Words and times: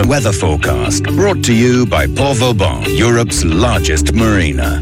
The 0.00 0.08
weather 0.08 0.32
forecast 0.32 1.02
brought 1.14 1.44
to 1.44 1.54
you 1.54 1.84
by 1.84 2.06
Port 2.06 2.38
Vauban, 2.38 2.84
Europe's 2.96 3.44
largest 3.44 4.14
marina. 4.14 4.80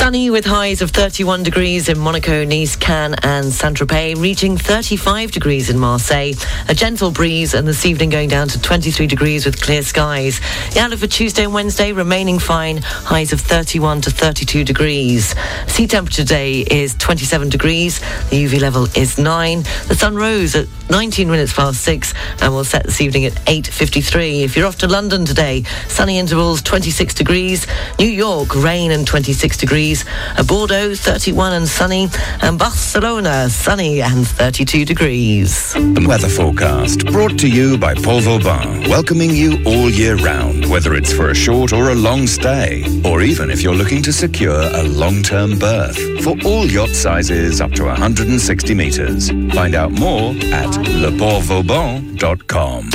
Sunny 0.00 0.30
with 0.30 0.46
highs 0.46 0.80
of 0.80 0.90
31 0.92 1.42
degrees 1.42 1.90
in 1.90 1.98
Monaco, 1.98 2.42
Nice, 2.42 2.74
Cannes 2.74 3.16
and 3.22 3.52
Saint-Tropez, 3.52 4.18
reaching 4.18 4.56
35 4.56 5.30
degrees 5.30 5.68
in 5.68 5.78
Marseille. 5.78 6.32
A 6.68 6.74
gentle 6.74 7.10
breeze 7.10 7.52
and 7.52 7.68
this 7.68 7.84
evening 7.84 8.08
going 8.08 8.30
down 8.30 8.48
to 8.48 8.60
23 8.60 9.06
degrees 9.06 9.44
with 9.44 9.60
clear 9.60 9.82
skies. 9.82 10.40
The 10.72 10.80
outlook 10.80 11.00
for 11.00 11.06
Tuesday 11.06 11.44
and 11.44 11.52
Wednesday 11.52 11.92
remaining 11.92 12.38
fine, 12.38 12.78
highs 12.82 13.34
of 13.34 13.42
31 13.42 14.00
to 14.00 14.10
32 14.10 14.64
degrees. 14.64 15.34
Sea 15.66 15.86
temperature 15.86 16.22
today 16.22 16.60
is 16.62 16.94
27 16.94 17.50
degrees. 17.50 18.00
The 18.30 18.46
UV 18.46 18.58
level 18.58 18.86
is 18.96 19.18
9. 19.18 19.62
The 19.88 19.94
sun 19.94 20.16
rose 20.16 20.56
at 20.56 20.66
19 20.88 21.30
minutes 21.30 21.52
past 21.52 21.82
6 21.82 22.14
and 22.40 22.54
will 22.54 22.64
set 22.64 22.84
this 22.84 23.02
evening 23.02 23.26
at 23.26 23.34
8.53. 23.44 24.44
If 24.44 24.56
you're 24.56 24.66
off 24.66 24.78
to 24.78 24.88
London 24.88 25.26
today, 25.26 25.64
sunny 25.88 26.18
intervals 26.18 26.62
26 26.62 27.14
degrees. 27.14 27.66
New 27.98 28.08
York, 28.08 28.56
rain 28.56 28.92
and 28.92 29.06
26 29.06 29.58
degrees 29.58 29.89
degrees. 29.90 30.04
Bordeaux, 30.46 30.94
31 30.94 31.52
and 31.54 31.66
sunny. 31.68 32.08
And 32.42 32.58
Barcelona, 32.58 33.48
sunny 33.48 34.02
and 34.02 34.26
32 34.26 34.84
degrees. 34.84 35.72
The 35.74 36.04
weather 36.06 36.28
forecast 36.28 37.06
brought 37.06 37.38
to 37.40 37.48
you 37.48 37.78
by 37.78 37.94
Port 37.94 38.24
Vauban, 38.24 38.88
welcoming 38.88 39.30
you 39.30 39.62
all 39.64 39.88
year 39.90 40.16
round, 40.16 40.66
whether 40.66 40.94
it's 40.94 41.12
for 41.12 41.30
a 41.30 41.34
short 41.34 41.72
or 41.72 41.90
a 41.90 41.94
long 41.94 42.26
stay, 42.26 42.84
or 43.04 43.22
even 43.22 43.50
if 43.50 43.62
you're 43.62 43.74
looking 43.74 44.02
to 44.02 44.12
secure 44.12 44.60
a 44.60 44.82
long-term 44.82 45.58
berth. 45.58 45.98
For 46.22 46.36
all 46.44 46.66
yacht 46.66 46.90
sizes 46.90 47.60
up 47.60 47.72
to 47.72 47.84
160 47.84 48.74
metres. 48.74 49.30
Find 49.54 49.74
out 49.74 49.92
more 49.92 50.32
at 50.52 50.70
leportvauban.com. 51.04 52.90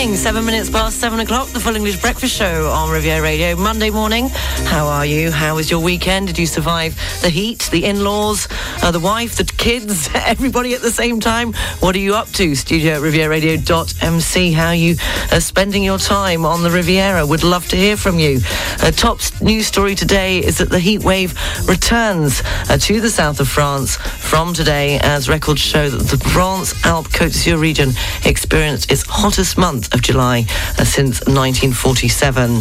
morning, 0.00 0.16
seven 0.16 0.46
minutes 0.46 0.70
past 0.70 0.98
seven 0.98 1.20
o'clock, 1.20 1.46
the 1.48 1.60
Full 1.60 1.76
English 1.76 2.00
Breakfast 2.00 2.34
Show 2.34 2.70
on 2.70 2.90
Riviera 2.90 3.20
Radio. 3.20 3.54
Monday 3.54 3.90
morning, 3.90 4.30
how 4.64 4.86
are 4.86 5.04
you? 5.04 5.30
How 5.30 5.56
was 5.56 5.70
your 5.70 5.80
weekend? 5.80 6.28
Did 6.28 6.38
you 6.38 6.46
survive 6.46 6.96
the 7.20 7.28
heat, 7.28 7.68
the 7.70 7.84
in-laws, 7.84 8.48
uh, 8.82 8.92
the 8.92 8.98
wife, 8.98 9.36
the 9.36 9.44
kids, 9.44 10.08
everybody 10.14 10.72
at 10.72 10.80
the 10.80 10.90
same 10.90 11.20
time? 11.20 11.52
What 11.80 11.94
are 11.96 11.98
you 11.98 12.14
up 12.14 12.28
to? 12.28 12.54
Studio 12.54 12.94
at 12.94 13.02
rivieradio.mc. 13.02 14.52
How 14.52 14.68
are 14.68 14.74
you 14.74 14.96
uh, 15.32 15.38
spending 15.38 15.84
your 15.84 15.98
time 15.98 16.46
on 16.46 16.62
the 16.62 16.70
Riviera? 16.70 17.26
Would 17.26 17.44
love 17.44 17.68
to 17.68 17.76
hear 17.76 17.98
from 17.98 18.18
you. 18.18 18.40
Uh, 18.82 18.92
top 18.92 19.20
news 19.42 19.66
story 19.66 19.94
today 19.94 20.38
is 20.38 20.56
that 20.58 20.70
the 20.70 20.80
heat 20.80 21.04
wave 21.04 21.34
returns 21.68 22.42
uh, 22.70 22.78
to 22.78 23.02
the 23.02 23.10
south 23.10 23.38
of 23.38 23.48
France 23.48 23.96
from 23.96 24.54
today 24.54 24.98
as 25.02 25.28
records 25.28 25.60
show 25.60 25.90
that 25.90 26.04
the 26.04 26.24
Provence-Alpes-Côte 26.30 27.32
d'Azur 27.32 27.60
region 27.60 27.90
experienced 28.24 28.90
its 28.90 29.02
hottest 29.06 29.58
month 29.58 29.89
of 29.92 30.02
July 30.02 30.46
uh, 30.78 30.84
since 30.84 31.20
1947. 31.26 32.60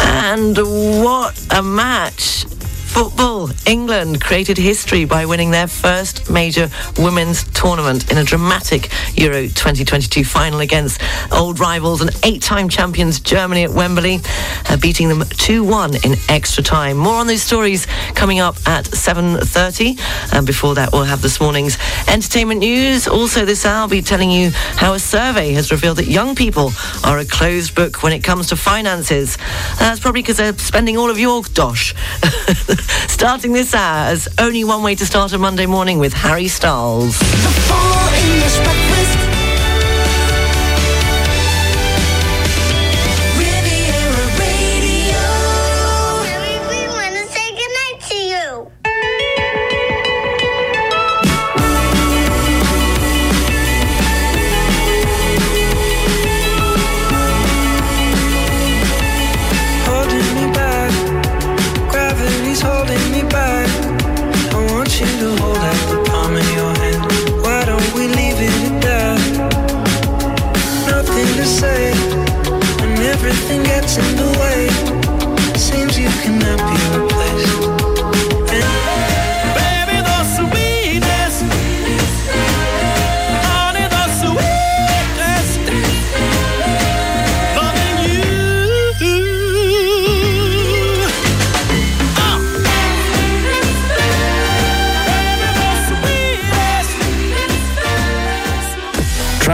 And 0.00 0.56
what 1.02 1.34
a 1.50 1.62
match! 1.62 2.44
Football. 2.92 3.48
England 3.66 4.20
created 4.20 4.58
history 4.58 5.06
by 5.06 5.24
winning 5.24 5.50
their 5.50 5.66
first 5.66 6.30
major 6.30 6.68
women's 6.98 7.44
tournament 7.52 8.10
in 8.12 8.18
a 8.18 8.24
dramatic 8.24 8.90
Euro 9.16 9.42
2022 9.42 10.24
final 10.24 10.60
against 10.60 11.00
old 11.32 11.58
rivals 11.58 12.02
and 12.02 12.10
eight-time 12.22 12.68
champions 12.68 13.18
Germany 13.18 13.64
at 13.64 13.70
Wembley, 13.70 14.20
uh, 14.68 14.76
beating 14.76 15.08
them 15.08 15.20
2-1 15.20 16.04
in 16.04 16.18
extra 16.28 16.62
time. 16.62 16.98
More 16.98 17.14
on 17.14 17.26
those 17.26 17.42
stories 17.42 17.86
coming 18.14 18.40
up 18.40 18.56
at 18.66 18.84
7.30. 18.84 19.98
And 20.34 20.46
before 20.46 20.74
that, 20.74 20.92
we'll 20.92 21.04
have 21.04 21.22
this 21.22 21.40
morning's 21.40 21.78
entertainment 22.08 22.60
news. 22.60 23.08
Also 23.08 23.46
this 23.46 23.64
hour, 23.64 23.82
I'll 23.82 23.88
be 23.88 24.02
telling 24.02 24.30
you 24.30 24.50
how 24.52 24.92
a 24.92 24.98
survey 24.98 25.52
has 25.52 25.72
revealed 25.72 25.96
that 25.96 26.08
young 26.08 26.34
people 26.34 26.72
are 27.04 27.18
a 27.18 27.24
closed 27.24 27.74
book 27.74 28.02
when 28.02 28.12
it 28.12 28.22
comes 28.22 28.48
to 28.48 28.56
finances. 28.56 29.38
That's 29.78 29.98
probably 29.98 30.20
because 30.20 30.36
they're 30.36 30.58
spending 30.58 30.98
all 30.98 31.10
of 31.10 31.18
your 31.18 31.42
dosh. 31.54 31.94
Starting 33.08 33.52
this 33.52 33.74
hour 33.74 34.10
as 34.10 34.28
only 34.38 34.64
one 34.64 34.82
way 34.82 34.94
to 34.94 35.06
start 35.06 35.32
a 35.32 35.38
Monday 35.38 35.66
morning 35.66 35.98
with 35.98 36.12
Harry 36.12 36.48
Styles. 36.48 37.18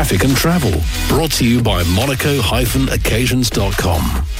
Traffic 0.08 0.24
and 0.26 0.36
Travel, 0.38 0.72
brought 1.06 1.32
to 1.32 1.46
you 1.46 1.60
by 1.60 1.84
monaco-occasions.com. 1.84 4.37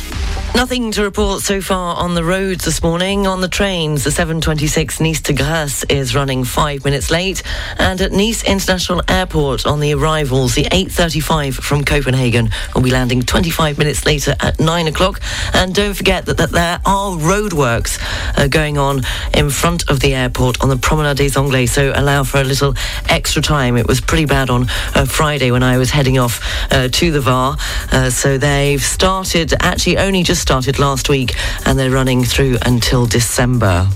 Nothing 0.58 0.90
to 0.90 1.04
report 1.04 1.42
so 1.42 1.60
far 1.60 1.94
on 1.94 2.16
the 2.16 2.24
roads 2.24 2.64
this 2.64 2.82
morning. 2.82 3.28
On 3.28 3.40
the 3.40 3.46
trains, 3.46 4.02
the 4.02 4.10
726 4.10 5.00
Nice 5.00 5.20
to 5.20 5.32
Grasse 5.32 5.84
is 5.84 6.16
running 6.16 6.42
five 6.42 6.84
minutes 6.84 7.12
late. 7.12 7.44
And 7.78 8.00
at 8.00 8.10
Nice 8.10 8.42
International 8.42 9.00
Airport 9.06 9.66
on 9.66 9.78
the 9.78 9.94
arrivals, 9.94 10.56
the 10.56 10.62
835 10.62 11.54
from 11.54 11.84
Copenhagen 11.84 12.50
will 12.74 12.82
be 12.82 12.90
landing 12.90 13.22
25 13.22 13.78
minutes 13.78 14.04
later 14.04 14.34
at 14.40 14.58
9 14.58 14.88
o'clock. 14.88 15.20
And 15.54 15.72
don't 15.72 15.94
forget 15.94 16.26
that, 16.26 16.38
that 16.38 16.50
there 16.50 16.80
are 16.84 17.12
roadworks 17.12 18.00
uh, 18.36 18.48
going 18.48 18.78
on 18.78 19.02
in 19.34 19.50
front 19.50 19.88
of 19.88 20.00
the 20.00 20.12
airport 20.12 20.60
on 20.60 20.70
the 20.70 20.76
Promenade 20.76 21.18
des 21.18 21.38
Anglais, 21.38 21.66
so 21.66 21.92
allow 21.94 22.24
for 22.24 22.40
a 22.40 22.44
little 22.44 22.74
extra 23.08 23.40
time. 23.40 23.76
It 23.76 23.86
was 23.86 24.00
pretty 24.00 24.24
bad 24.24 24.50
on 24.50 24.66
uh, 24.96 25.04
Friday 25.04 25.52
when 25.52 25.62
I 25.62 25.78
was 25.78 25.90
heading 25.90 26.18
off 26.18 26.40
uh, 26.72 26.88
to 26.88 27.12
the 27.12 27.20
VAR. 27.20 27.56
Uh, 27.92 28.10
so 28.10 28.38
they've 28.38 28.82
started, 28.82 29.54
actually 29.60 29.98
only 29.98 30.24
just 30.24 30.47
started 30.48 30.78
last 30.78 31.10
week 31.10 31.34
and 31.66 31.78
they're 31.78 31.90
running 31.90 32.24
through 32.24 32.56
until 32.62 33.04
December. 33.04 33.86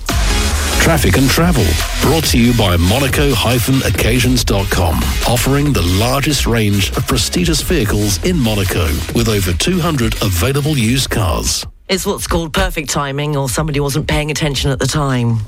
Traffic 0.83 1.17
and 1.17 1.31
Travel, 1.31 1.65
brought 2.03 2.25
to 2.25 2.39
you 2.39 2.55
by 2.59 2.77
Monaco-occasions.com, 2.77 4.97
offering 5.27 5.73
the 5.73 5.81
largest 5.99 6.47
range 6.47 6.91
of 6.91 7.07
prestigious 7.07 7.62
vehicles 7.62 8.23
in 8.27 8.39
Monaco, 8.39 8.85
with 9.15 9.31
over 9.31 9.55
200 9.55 10.21
available 10.21 10.77
used 10.77 11.09
cars. 11.09 11.65
It's 11.89 12.05
what's 12.05 12.27
called 12.27 12.53
perfect 12.53 12.91
timing, 12.91 13.35
or 13.35 13.49
somebody 13.49 13.81
wasn't 13.81 14.07
paying 14.07 14.31
attention 14.31 14.71
at 14.71 14.79
the 14.79 14.87
time. 14.87 15.38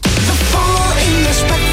Quarter 0.53 1.64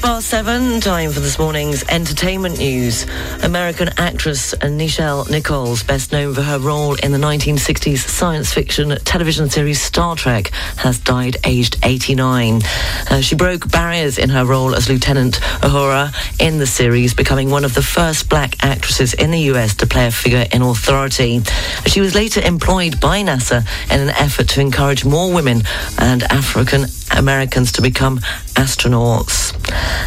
past 0.00 0.28
seven, 0.28 0.80
time 0.80 1.10
for 1.10 1.20
this 1.20 1.38
morning's 1.38 1.84
entertainment 1.88 2.58
news. 2.58 3.06
American 3.42 3.88
actress 3.98 4.54
Nichelle 4.54 5.28
Nichols, 5.28 5.82
best 5.82 6.12
known 6.12 6.32
for 6.32 6.42
her 6.42 6.58
role 6.58 6.94
in 6.94 7.12
the 7.12 7.18
1960s 7.18 7.98
science 7.98 8.52
fiction 8.52 8.96
television 9.04 9.50
series 9.50 9.80
Star 9.80 10.16
Trek, 10.16 10.48
has 10.76 10.98
died 11.00 11.36
aged 11.44 11.76
89. 11.82 12.62
Uh, 13.10 13.20
she 13.20 13.34
broke 13.34 13.70
barriers 13.70 14.16
in 14.16 14.30
her 14.30 14.44
role 14.44 14.74
as 14.74 14.88
Lieutenant 14.88 15.40
Uhura 15.60 16.14
in 16.40 16.58
the 16.58 16.66
series, 16.66 17.12
becoming 17.12 17.50
one 17.50 17.64
of 17.64 17.74
the 17.74 17.82
first 17.82 18.28
black 18.30 18.56
actresses 18.64 19.12
in 19.14 19.30
the 19.30 19.40
US 19.52 19.74
to 19.76 19.86
play 19.86 20.06
a 20.06 20.10
figure 20.10 20.46
in 20.52 20.62
authority. 20.62 21.40
She 21.86 22.00
was 22.00 22.14
later 22.14 22.40
employed 22.40 23.00
by 23.00 23.22
NASA 23.22 23.66
in 23.92 24.00
an 24.00 24.10
effort 24.10 24.48
to 24.50 24.60
encourage 24.60 25.04
more 25.04 25.32
women 25.32 25.62
and 25.98 26.22
African 26.24 26.86
Americans 27.12 27.72
to 27.72 27.82
become 27.82 28.18
astronauts. 28.54 29.50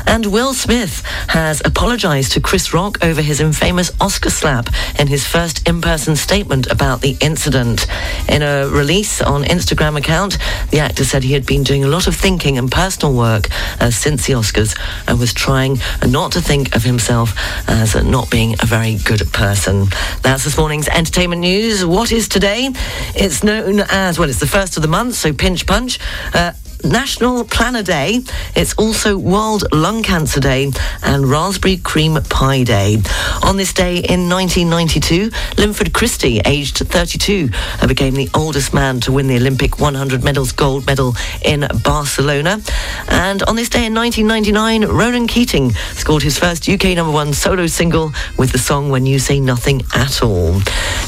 And 0.05 0.27
Will 0.27 0.53
Smith 0.53 1.01
has 1.29 1.61
apologised 1.65 2.33
to 2.33 2.41
Chris 2.41 2.73
Rock 2.73 3.03
over 3.03 3.21
his 3.21 3.39
infamous 3.39 3.91
Oscar 3.99 4.29
slap 4.29 4.69
in 4.99 5.07
his 5.07 5.25
first 5.25 5.67
in-person 5.67 6.15
statement 6.15 6.67
about 6.71 7.01
the 7.01 7.17
incident. 7.19 7.87
In 8.29 8.41
a 8.41 8.67
release 8.67 9.21
on 9.21 9.43
Instagram 9.43 9.97
account, 9.97 10.37
the 10.71 10.79
actor 10.79 11.03
said 11.03 11.23
he 11.23 11.33
had 11.33 11.45
been 11.45 11.63
doing 11.63 11.83
a 11.83 11.87
lot 11.87 12.07
of 12.07 12.15
thinking 12.15 12.57
and 12.57 12.71
personal 12.71 13.13
work 13.15 13.49
uh, 13.79 13.89
since 13.89 14.27
the 14.27 14.33
Oscars 14.33 14.77
and 15.07 15.19
was 15.19 15.33
trying 15.33 15.79
not 16.07 16.31
to 16.33 16.41
think 16.41 16.75
of 16.75 16.83
himself 16.83 17.33
as 17.67 17.95
not 18.03 18.29
being 18.29 18.53
a 18.61 18.65
very 18.65 18.97
good 18.97 19.31
person. 19.33 19.87
That's 20.21 20.43
this 20.43 20.57
morning's 20.57 20.87
entertainment 20.87 21.41
news. 21.41 21.85
What 21.85 22.11
is 22.11 22.27
today? 22.27 22.69
It's 23.15 23.43
known 23.43 23.81
as, 23.89 24.19
well, 24.19 24.29
it's 24.29 24.39
the 24.39 24.47
first 24.47 24.77
of 24.77 24.83
the 24.83 24.89
month, 24.89 25.15
so 25.15 25.33
pinch 25.33 25.65
punch. 25.65 25.99
Uh, 26.33 26.53
National 26.83 27.43
Planner 27.45 27.83
Day. 27.83 28.21
It's 28.55 28.73
also 28.75 29.17
World 29.17 29.63
Lung 29.71 30.03
Cancer 30.03 30.39
Day 30.39 30.71
and 31.01 31.29
Raspberry 31.29 31.77
Cream 31.77 32.15
Pie 32.29 32.63
Day. 32.63 32.97
On 33.43 33.57
this 33.57 33.73
day 33.73 33.97
in 33.97 34.29
1992, 34.29 35.31
Linford 35.57 35.93
Christie, 35.93 36.41
aged 36.45 36.77
32, 36.77 37.49
uh, 37.81 37.87
became 37.87 38.13
the 38.13 38.29
oldest 38.35 38.73
man 38.73 38.99
to 39.01 39.11
win 39.11 39.27
the 39.27 39.37
Olympic 39.37 39.79
100 39.79 40.23
medals 40.23 40.51
gold 40.51 40.85
medal 40.85 41.15
in 41.43 41.67
Barcelona. 41.83 42.59
And 43.07 43.43
on 43.43 43.55
this 43.55 43.69
day 43.69 43.85
in 43.85 43.93
1999, 43.93 44.89
Ronan 44.95 45.27
Keating 45.27 45.71
scored 45.93 46.23
his 46.23 46.37
first 46.37 46.67
UK 46.67 46.95
number 46.95 47.11
one 47.11 47.33
solo 47.33 47.67
single 47.67 48.11
with 48.37 48.51
the 48.51 48.59
song 48.59 48.89
When 48.89 49.05
You 49.05 49.19
Say 49.19 49.39
Nothing 49.39 49.83
at 49.93 50.21
All. 50.21 50.57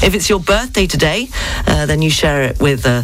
If 0.02 0.14
it's 0.14 0.28
your 0.28 0.40
birthday 0.40 0.86
today, 0.86 1.28
uh, 1.66 1.86
then 1.86 2.02
you 2.02 2.10
share 2.10 2.42
it 2.42 2.60
with 2.60 2.86
uh, 2.86 3.02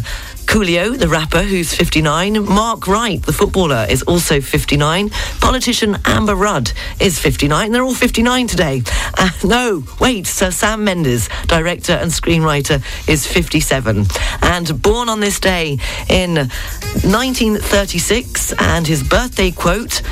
Coolio, 0.53 0.95
the 0.95 1.07
rapper, 1.07 1.41
who's 1.41 1.73
59. 1.73 2.45
Mark 2.45 2.85
Wright, 2.85 3.19
the 3.23 3.33
footballer, 3.33 3.87
is 3.89 4.03
also 4.03 4.39
59. 4.39 5.09
Politician 5.41 5.97
Amber 6.05 6.35
Rudd 6.35 6.71
is 6.99 7.17
59. 7.17 7.71
They're 7.71 7.81
all 7.81 7.95
59 7.95 8.45
today. 8.45 8.83
Uh, 9.17 9.31
no, 9.43 9.83
wait, 9.99 10.27
Sir 10.27 10.51
Sam 10.51 10.83
Mendes, 10.83 11.27
director 11.47 11.93
and 11.93 12.11
screenwriter, 12.11 12.83
is 13.09 13.25
57. 13.25 14.05
And 14.43 14.81
born 14.83 15.09
on 15.09 15.21
this 15.21 15.39
day 15.39 15.79
in 16.07 16.35
1936, 16.35 18.53
and 18.59 18.85
his 18.85 19.01
birthday 19.01 19.49
quote 19.49 20.03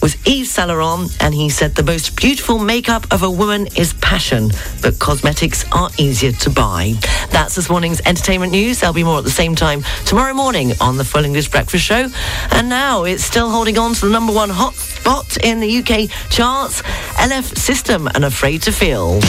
was 0.00 0.16
Yves 0.26 0.50
Saint 0.50 0.68
Laurent, 0.68 1.10
and 1.20 1.34
he 1.34 1.48
said 1.48 1.74
the 1.74 1.82
most 1.82 2.16
beautiful 2.16 2.58
makeup 2.58 3.06
of 3.12 3.22
a 3.22 3.30
woman 3.30 3.66
is 3.76 3.92
passion, 3.94 4.50
but 4.82 4.98
cosmetics 4.98 5.64
are 5.72 5.90
easier 5.98 6.32
to 6.32 6.50
buy. 6.50 6.94
That's 7.30 7.54
this 7.54 7.68
morning's 7.68 8.00
entertainment 8.06 8.52
news. 8.52 8.80
There'll 8.80 8.94
be 8.94 9.04
more 9.04 9.18
at 9.18 9.24
the 9.24 9.30
same 9.30 9.54
time 9.54 9.82
tomorrow 10.06 10.34
morning 10.34 10.72
on 10.80 10.96
the 10.96 11.04
Full 11.04 11.24
English 11.24 11.50
Breakfast 11.50 11.84
Show. 11.84 12.08
And 12.52 12.68
now 12.68 13.04
it's 13.04 13.24
still 13.24 13.50
holding 13.50 13.78
on 13.78 13.94
to 13.94 14.06
the 14.06 14.12
number 14.12 14.32
one 14.32 14.50
hot 14.50 14.74
spot 14.74 15.36
in 15.38 15.60
the 15.60 15.78
UK 15.78 16.10
charts. 16.30 16.82
LF 17.16 17.56
System 17.56 18.08
and 18.14 18.24
Afraid 18.24 18.62
to 18.62 18.72
Feel. 18.72 19.20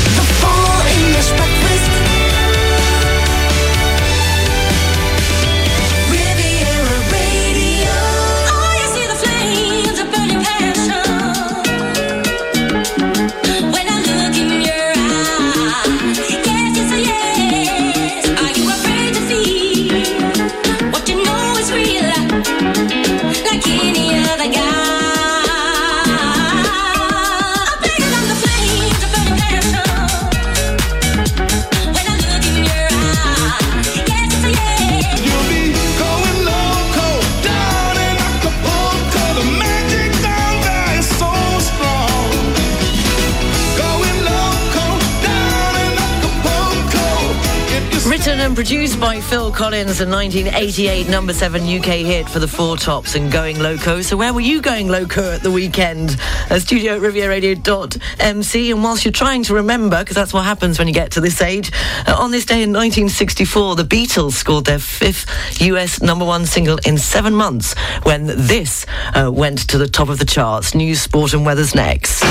And 48.38 48.56
produced 48.56 49.00
by 49.00 49.20
Phil 49.20 49.52
Collins, 49.52 50.02
a 50.02 50.06
1988 50.06 51.10
number 51.10 51.34
seven 51.34 51.64
UK 51.64 52.06
hit 52.06 52.30
for 52.30 52.38
the 52.38 52.48
Four 52.48 52.78
Tops 52.78 53.16
and 53.16 53.32
Going 53.32 53.58
Loco. 53.60 54.02
So 54.02 54.16
where 54.18 54.34
were 54.34 54.42
you 54.42 54.62
going 54.62 54.88
loco 54.88 55.32
at 55.32 55.42
the 55.42 55.50
weekend? 55.50 56.16
A 56.52 56.60
studio 56.60 56.98
at 56.98 57.02
rivieradio.mc. 57.02 58.72
And 58.72 58.84
whilst 58.84 59.04
you're 59.06 59.12
trying 59.12 59.44
to 59.44 59.56
remember, 59.56 60.00
because 60.00 60.16
that's 60.16 60.34
what 60.34 60.44
happens 60.44 60.78
when 60.78 60.88
you 60.88 60.94
get 60.94 61.12
to 61.14 61.22
this 61.22 61.42
age, 61.42 61.72
uh, 62.06 62.16
on 62.20 62.30
this 62.30 62.46
day 62.46 62.62
in 62.62 62.70
1964, 62.70 63.76
the 63.76 63.84
Beatles 63.84 64.34
scored 64.34 64.66
their 64.66 64.80
fifth 64.80 65.62
US 65.62 66.02
number 66.02 66.26
one 66.26 66.46
single 66.46 66.78
in 66.86 66.98
seven 66.98 67.34
months 67.34 67.74
when 68.04 68.28
this 68.28 68.86
uh, 69.16 69.32
went 69.34 69.68
to 69.70 69.78
the 69.78 69.88
top 69.88 70.10
of 70.10 70.20
the 70.20 70.26
charts. 70.26 70.76
News, 70.76 71.02
sport 71.02 71.34
and 71.34 71.46
weather's 71.46 71.74
next. 71.74 72.22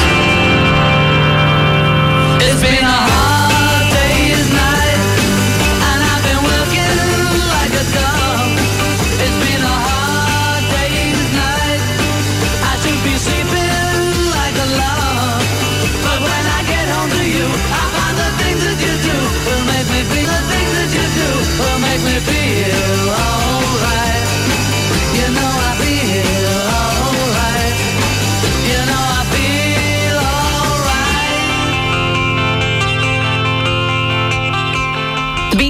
It's 2.40 2.62
been 2.62 2.84
a 2.84 3.27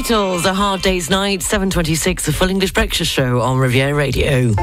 Beatles, 0.09 0.47
A 0.47 0.55
Hard 0.55 0.81
Day's 0.81 1.11
Night, 1.11 1.41
7.26, 1.41 2.23
the 2.23 2.33
Full 2.33 2.49
English 2.49 2.73
Breakfast 2.73 3.11
Show 3.13 3.43
on 3.43 3.59
Riviera 3.59 3.93
Radio. 3.93 4.55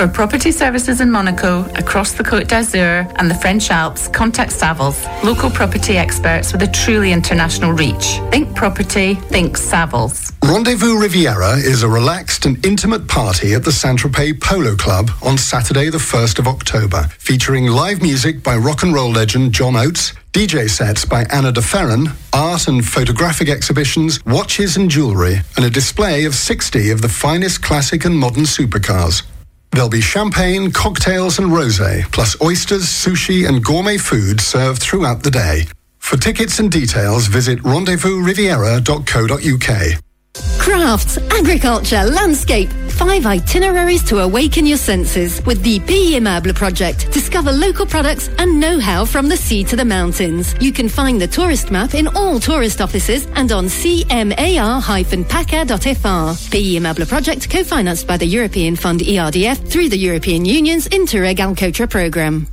For 0.00 0.08
property 0.08 0.50
services 0.50 1.02
in 1.02 1.10
Monaco, 1.10 1.66
across 1.74 2.12
the 2.12 2.24
Côte 2.24 2.48
d'Azur 2.48 3.06
and 3.18 3.30
the 3.30 3.34
French 3.34 3.70
Alps, 3.70 4.08
contact 4.08 4.50
Savills, 4.50 5.04
local 5.22 5.50
property 5.50 5.98
experts 5.98 6.52
with 6.52 6.62
a 6.62 6.68
truly 6.68 7.12
international 7.12 7.72
reach. 7.72 8.18
Think 8.30 8.56
property, 8.56 9.16
think 9.16 9.58
Savills. 9.58 10.32
Rendezvous 10.42 10.98
Riviera 10.98 11.58
is 11.58 11.82
a 11.82 11.88
relaxed 11.90 12.46
and 12.46 12.64
intimate 12.64 13.08
party 13.08 13.52
at 13.52 13.62
the 13.62 13.72
Saint-Tropez 13.72 14.40
Polo 14.40 14.74
Club 14.74 15.10
on 15.22 15.36
Saturday 15.36 15.90
the 15.90 15.98
1st 15.98 16.38
of 16.38 16.48
October, 16.48 17.02
featuring 17.18 17.66
live 17.66 18.00
music 18.00 18.42
by 18.42 18.56
rock 18.56 18.82
and 18.82 18.94
roll 18.94 19.10
legend 19.10 19.52
John 19.52 19.76
Oates, 19.76 20.14
DJ 20.32 20.70
sets 20.70 21.04
by 21.04 21.24
Anna 21.24 21.52
de 21.52 21.60
Ferran, 21.60 22.16
art 22.32 22.68
and 22.68 22.82
photographic 22.82 23.50
exhibitions, 23.50 24.24
watches 24.24 24.78
and 24.78 24.90
jewellery, 24.90 25.42
and 25.56 25.66
a 25.66 25.68
display 25.68 26.24
of 26.24 26.34
60 26.34 26.90
of 26.90 27.02
the 27.02 27.08
finest 27.10 27.60
classic 27.60 28.06
and 28.06 28.16
modern 28.16 28.44
supercars. 28.44 29.24
There'll 29.72 29.88
be 29.88 30.00
champagne, 30.00 30.72
cocktails 30.72 31.38
and 31.38 31.52
rosé, 31.52 32.10
plus 32.12 32.36
oysters, 32.42 32.82
sushi 32.84 33.48
and 33.48 33.64
gourmet 33.64 33.98
food 33.98 34.40
served 34.40 34.82
throughout 34.82 35.22
the 35.22 35.30
day. 35.30 35.66
For 35.98 36.16
tickets 36.16 36.58
and 36.58 36.72
details, 36.72 37.28
visit 37.28 37.60
rendezvousriviera.co.uk. 37.60 40.00
Crafts, 40.58 41.18
agriculture, 41.38 42.04
landscape. 42.04 42.70
Five 42.90 43.26
itineraries 43.26 44.02
to 44.04 44.18
awaken 44.18 44.66
your 44.66 44.76
senses 44.76 45.44
with 45.46 45.62
the 45.62 45.80
Pays 45.80 46.14
Immeuble 46.14 46.54
project. 46.54 47.10
Discover 47.12 47.52
local 47.52 47.86
products 47.86 48.28
and 48.38 48.60
know-how 48.60 49.04
from 49.04 49.28
the 49.28 49.36
sea 49.36 49.64
to 49.64 49.76
the 49.76 49.84
mountains. 49.84 50.54
You 50.60 50.72
can 50.72 50.88
find 50.88 51.20
the 51.20 51.26
tourist 51.26 51.70
map 51.70 51.94
in 51.94 52.08
all 52.08 52.38
tourist 52.38 52.80
offices 52.80 53.26
and 53.34 53.50
on 53.52 53.66
cmar-paca.fr. 53.66 56.50
Pays 56.50 56.80
Immeuble 56.80 57.08
project 57.08 57.50
co-financed 57.50 58.06
by 58.06 58.16
the 58.16 58.26
European 58.26 58.76
Fund 58.76 59.00
ERDF 59.00 59.68
through 59.68 59.88
the 59.88 59.98
European 59.98 60.44
Union's 60.44 60.88
Interreg 60.88 61.36
Alcotra 61.36 61.88
programme. 61.88 62.46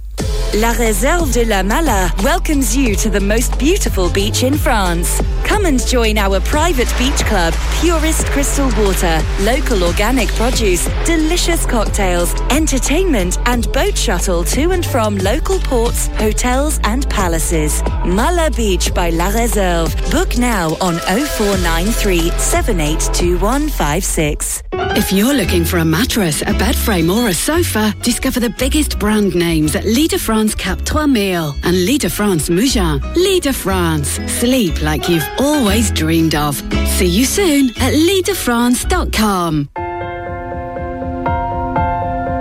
La 0.55 0.71
Réserve 0.71 1.31
de 1.33 1.43
la 1.43 1.61
Mala 1.61 2.09
welcomes 2.23 2.73
you 2.75 2.95
to 2.95 3.09
the 3.09 3.19
most 3.19 3.59
beautiful 3.59 4.09
beach 4.09 4.43
in 4.43 4.57
France. 4.57 5.21
Come 5.43 5.65
and 5.65 5.85
join 5.85 6.17
our 6.17 6.39
private 6.39 6.87
beach 6.97 7.25
club, 7.25 7.53
purest 7.81 8.25
crystal 8.27 8.69
water, 8.77 9.21
local 9.41 9.83
organic 9.83 10.29
produce, 10.29 10.87
delicious 11.05 11.65
cocktails, 11.65 12.33
entertainment, 12.49 13.37
and 13.45 13.69
boat 13.73 13.97
shuttle 13.97 14.45
to 14.45 14.71
and 14.71 14.85
from 14.85 15.17
local 15.17 15.59
ports, 15.59 16.07
hotels, 16.15 16.79
and 16.85 17.09
palaces. 17.09 17.83
Mala 18.05 18.49
Beach 18.51 18.93
by 18.93 19.09
La 19.09 19.29
Réserve. 19.31 19.93
Book 20.11 20.37
now 20.37 20.77
on 20.79 20.97
0493 20.99 22.31
782156. 22.37 24.63
If 24.95 25.11
you're 25.11 25.33
looking 25.33 25.65
for 25.65 25.77
a 25.77 25.85
mattress, 25.85 26.41
a 26.41 26.53
bed 26.53 26.75
frame, 26.75 27.09
or 27.09 27.27
a 27.27 27.33
sofa, 27.33 27.93
discover 28.01 28.39
the 28.39 28.53
biggest 28.57 28.99
brand 28.99 29.35
names 29.35 29.75
at 29.75 29.85
Lit 29.85 30.11
de 30.11 30.19
France 30.37 30.53
Cap 30.53 30.77
3000 30.81 31.17
and 31.63 31.85
Lit 31.87 32.01
de 32.01 32.09
France 32.11 32.47
Mougins. 32.47 33.01
Lit 33.15 33.41
de 33.41 33.51
France. 33.51 34.19
Sleep 34.27 34.83
like 34.83 35.09
you've 35.09 35.27
always 35.39 35.89
dreamed 35.89 36.35
of. 36.35 36.61
See 36.89 37.07
you 37.07 37.25
soon 37.25 37.69
at 37.81 37.91
litdefrance.com. 37.91 39.69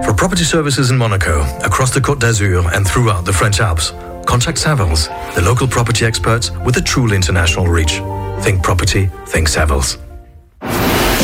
For 0.04 0.12
property 0.12 0.44
services 0.44 0.90
in 0.90 0.98
Monaco, 0.98 1.40
across 1.64 1.90
the 1.90 2.00
Côte 2.00 2.18
d'Azur, 2.18 2.70
and 2.74 2.86
throughout 2.86 3.24
the 3.24 3.32
French 3.32 3.60
Alps, 3.60 3.92
contact 4.26 4.58
Savills, 4.58 5.08
the 5.34 5.40
local 5.40 5.66
property 5.66 6.04
experts 6.04 6.50
with 6.66 6.76
a 6.76 6.82
truly 6.82 7.16
international 7.16 7.66
reach. 7.66 8.02
Think 8.44 8.62
property, 8.62 9.08
think 9.28 9.48
Savills 9.48 9.96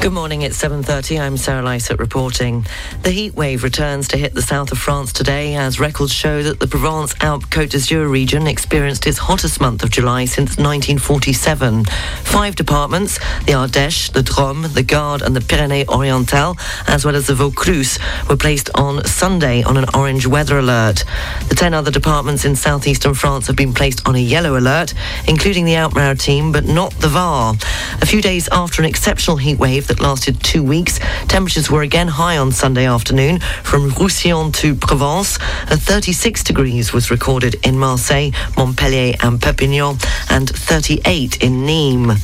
Good 0.00 0.12
morning, 0.12 0.42
it's 0.42 0.62
7.30. 0.62 1.20
I'm 1.20 1.36
Sarah 1.36 1.64
Lysett 1.64 1.98
reporting. 1.98 2.64
The 3.02 3.10
heat 3.10 3.34
wave 3.34 3.64
returns 3.64 4.06
to 4.08 4.16
hit 4.16 4.34
the 4.34 4.42
south 4.42 4.70
of 4.70 4.78
France 4.78 5.12
today 5.12 5.56
as 5.56 5.80
records 5.80 6.12
show 6.12 6.44
that 6.44 6.60
the 6.60 6.68
Provence-Alpes-Côte 6.68 7.70
d'Azur 7.70 8.08
region 8.08 8.46
experienced 8.46 9.06
its 9.06 9.18
hottest 9.18 9.60
month 9.60 9.82
of 9.82 9.90
July 9.90 10.26
since 10.26 10.58
1947. 10.58 11.86
Five 12.22 12.54
departments, 12.54 13.18
the 13.46 13.52
Ardèche, 13.52 14.12
the 14.12 14.20
Drôme, 14.20 14.72
the 14.74 14.84
Gard 14.84 15.22
and 15.22 15.34
the 15.34 15.40
Pyrénées-Orientales, 15.40 16.56
as 16.86 17.04
well 17.04 17.16
as 17.16 17.26
the 17.26 17.34
Vaucluse, 17.34 17.98
were 18.28 18.36
placed 18.36 18.70
on 18.76 19.04
Sunday 19.06 19.64
on 19.64 19.76
an 19.76 19.86
orange 19.92 20.26
weather 20.26 20.58
alert. 20.58 21.04
The 21.48 21.56
10 21.56 21.74
other 21.74 21.90
departments 21.90 22.44
in 22.44 22.54
southeastern 22.54 23.14
France 23.14 23.48
have 23.48 23.56
been 23.56 23.74
placed 23.74 24.06
on 24.06 24.14
a 24.14 24.20
yellow 24.20 24.56
alert, 24.56 24.94
including 25.26 25.64
the 25.64 25.74
Alpes-Maritimes, 25.74 26.52
but 26.52 26.64
not 26.64 26.92
the 27.00 27.08
Var. 27.08 27.54
A 28.00 28.06
few 28.06 28.22
days 28.22 28.48
after 28.52 28.82
an 28.82 28.88
exceptional 28.88 29.38
heat 29.38 29.58
wave 29.58 29.88
that 29.88 29.95
lasted 30.00 30.42
two 30.42 30.62
weeks. 30.62 30.98
Temperatures 31.28 31.70
were 31.70 31.82
again 31.82 32.08
high 32.08 32.38
on 32.38 32.52
Sunday 32.52 32.86
afternoon 32.86 33.40
from 33.62 33.90
Roussillon 33.90 34.52
to 34.52 34.74
Provence. 34.74 35.36
A 35.70 35.76
36 35.76 36.42
degrees 36.44 36.92
was 36.92 37.10
recorded 37.10 37.56
in 37.66 37.78
Marseille, 37.78 38.30
Montpellier 38.56 39.14
and 39.22 39.40
Perpignan 39.40 39.96
and 40.30 40.48
38 40.48 41.42
in 41.42 41.66
Nîmes. 41.66 42.20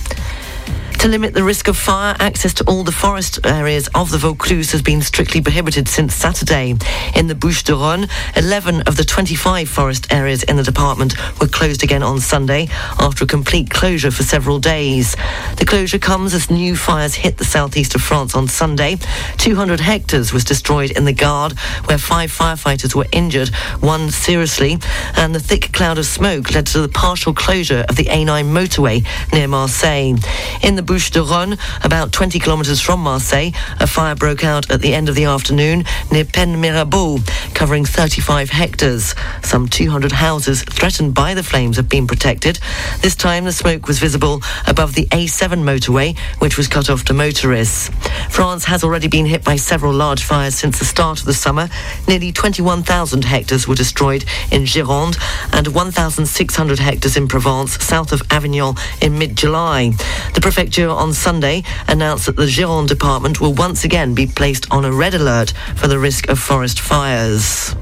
To 1.02 1.08
limit 1.08 1.34
the 1.34 1.42
risk 1.42 1.66
of 1.66 1.76
fire, 1.76 2.14
access 2.20 2.54
to 2.54 2.64
all 2.68 2.84
the 2.84 2.92
forest 2.92 3.40
areas 3.44 3.88
of 3.92 4.12
the 4.12 4.18
Vaucluse 4.18 4.70
has 4.70 4.82
been 4.82 5.02
strictly 5.02 5.40
prohibited 5.40 5.88
since 5.88 6.14
Saturday. 6.14 6.76
In 7.16 7.26
the 7.26 7.34
Bouches 7.34 7.64
du 7.64 7.72
Rhône, 7.72 8.08
11 8.36 8.82
of 8.82 8.96
the 8.96 9.02
25 9.02 9.68
forest 9.68 10.12
areas 10.12 10.44
in 10.44 10.54
the 10.54 10.62
department 10.62 11.16
were 11.40 11.48
closed 11.48 11.82
again 11.82 12.04
on 12.04 12.20
Sunday 12.20 12.68
after 13.00 13.24
a 13.24 13.26
complete 13.26 13.68
closure 13.68 14.12
for 14.12 14.22
several 14.22 14.60
days. 14.60 15.16
The 15.56 15.64
closure 15.66 15.98
comes 15.98 16.34
as 16.34 16.52
new 16.52 16.76
fires 16.76 17.16
hit 17.16 17.36
the 17.36 17.44
southeast 17.44 17.96
of 17.96 18.00
France 18.00 18.36
on 18.36 18.46
Sunday. 18.46 18.98
200 19.38 19.80
hectares 19.80 20.32
was 20.32 20.44
destroyed 20.44 20.92
in 20.92 21.04
the 21.04 21.12
Gard, 21.12 21.58
where 21.86 21.98
five 21.98 22.30
firefighters 22.30 22.94
were 22.94 23.06
injured, 23.10 23.48
one 23.80 24.12
seriously, 24.12 24.78
and 25.16 25.34
the 25.34 25.40
thick 25.40 25.72
cloud 25.72 25.98
of 25.98 26.06
smoke 26.06 26.54
led 26.54 26.66
to 26.68 26.80
the 26.80 26.88
partial 26.88 27.34
closure 27.34 27.84
of 27.88 27.96
the 27.96 28.04
A9 28.04 28.52
motorway 28.52 29.04
near 29.32 29.48
Marseille. 29.48 30.14
In 30.62 30.76
the 30.76 30.91
Bouches 30.92 31.08
du 31.08 31.22
Rhône, 31.22 31.58
about 31.84 32.12
20 32.12 32.38
kilometres 32.38 32.78
from 32.78 33.00
Marseille, 33.00 33.50
a 33.80 33.86
fire 33.86 34.14
broke 34.14 34.44
out 34.44 34.70
at 34.70 34.82
the 34.82 34.92
end 34.92 35.08
of 35.08 35.14
the 35.14 35.24
afternoon 35.24 35.84
near 36.10 36.26
Pennes-Mirabeau, 36.26 37.18
covering 37.54 37.86
35 37.86 38.50
hectares. 38.50 39.14
Some 39.42 39.68
200 39.68 40.12
houses 40.12 40.62
threatened 40.64 41.14
by 41.14 41.32
the 41.32 41.42
flames 41.42 41.78
have 41.78 41.88
been 41.88 42.06
protected. 42.06 42.58
This 43.00 43.16
time 43.16 43.44
the 43.44 43.52
smoke 43.52 43.88
was 43.88 44.00
visible 44.00 44.42
above 44.66 44.92
the 44.92 45.06
A7 45.06 45.62
motorway, 45.62 46.18
which 46.40 46.58
was 46.58 46.68
cut 46.68 46.90
off 46.90 47.04
to 47.04 47.14
motorists. 47.14 47.88
France 48.28 48.66
has 48.66 48.84
already 48.84 49.08
been 49.08 49.24
hit 49.24 49.42
by 49.42 49.56
several 49.56 49.94
large 49.94 50.22
fires 50.22 50.56
since 50.56 50.78
the 50.78 50.84
start 50.84 51.20
of 51.20 51.24
the 51.24 51.32
summer. 51.32 51.70
Nearly 52.06 52.32
21,000 52.32 53.24
hectares 53.24 53.66
were 53.66 53.74
destroyed 53.74 54.26
in 54.50 54.64
Gironde 54.64 55.16
and 55.54 55.68
1,600 55.68 56.78
hectares 56.78 57.16
in 57.16 57.28
Provence, 57.28 57.82
south 57.82 58.12
of 58.12 58.20
Avignon, 58.30 58.74
in 59.00 59.18
mid-July. 59.18 59.92
The 60.34 60.40
prefecture 60.42 60.81
on 60.90 61.12
Sunday 61.12 61.62
announced 61.88 62.26
that 62.26 62.36
the 62.36 62.46
Gironde 62.46 62.88
department 62.88 63.40
will 63.40 63.54
once 63.54 63.84
again 63.84 64.14
be 64.14 64.26
placed 64.26 64.66
on 64.70 64.84
a 64.84 64.92
red 64.92 65.14
alert 65.14 65.52
for 65.76 65.88
the 65.88 65.98
risk 65.98 66.28
of 66.28 66.38
forest 66.38 66.80
fires. 66.80 67.74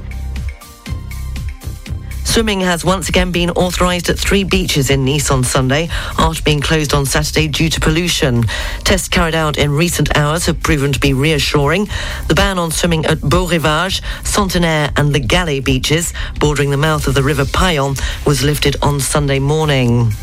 Swimming 2.23 2.61
has 2.61 2.85
once 2.85 3.09
again 3.09 3.33
been 3.33 3.49
authorised 3.49 4.07
at 4.07 4.17
three 4.17 4.45
beaches 4.45 4.89
in 4.89 5.03
Nice 5.03 5.29
on 5.29 5.43
Sunday 5.43 5.89
after 6.17 6.41
being 6.43 6.61
closed 6.61 6.93
on 6.93 7.05
Saturday 7.05 7.49
due 7.49 7.69
to 7.69 7.79
pollution. 7.81 8.43
Tests 8.85 9.09
carried 9.09 9.35
out 9.35 9.57
in 9.57 9.69
recent 9.69 10.15
hours 10.15 10.45
have 10.45 10.63
proven 10.63 10.93
to 10.93 10.99
be 10.99 11.13
reassuring. 11.13 11.89
The 12.29 12.35
ban 12.35 12.57
on 12.57 12.71
swimming 12.71 13.05
at 13.05 13.19
Beau 13.19 13.47
Rivage, 13.47 14.01
Centenaire 14.23 14.93
and 14.95 15.13
the 15.13 15.19
Galets 15.19 15.65
beaches, 15.65 16.13
bordering 16.39 16.69
the 16.69 16.77
mouth 16.77 17.05
of 17.05 17.15
the 17.15 17.23
River 17.23 17.43
Paillon, 17.43 17.99
was 18.25 18.43
lifted 18.43 18.77
on 18.81 19.01
Sunday 19.01 19.39
morning. 19.39 20.13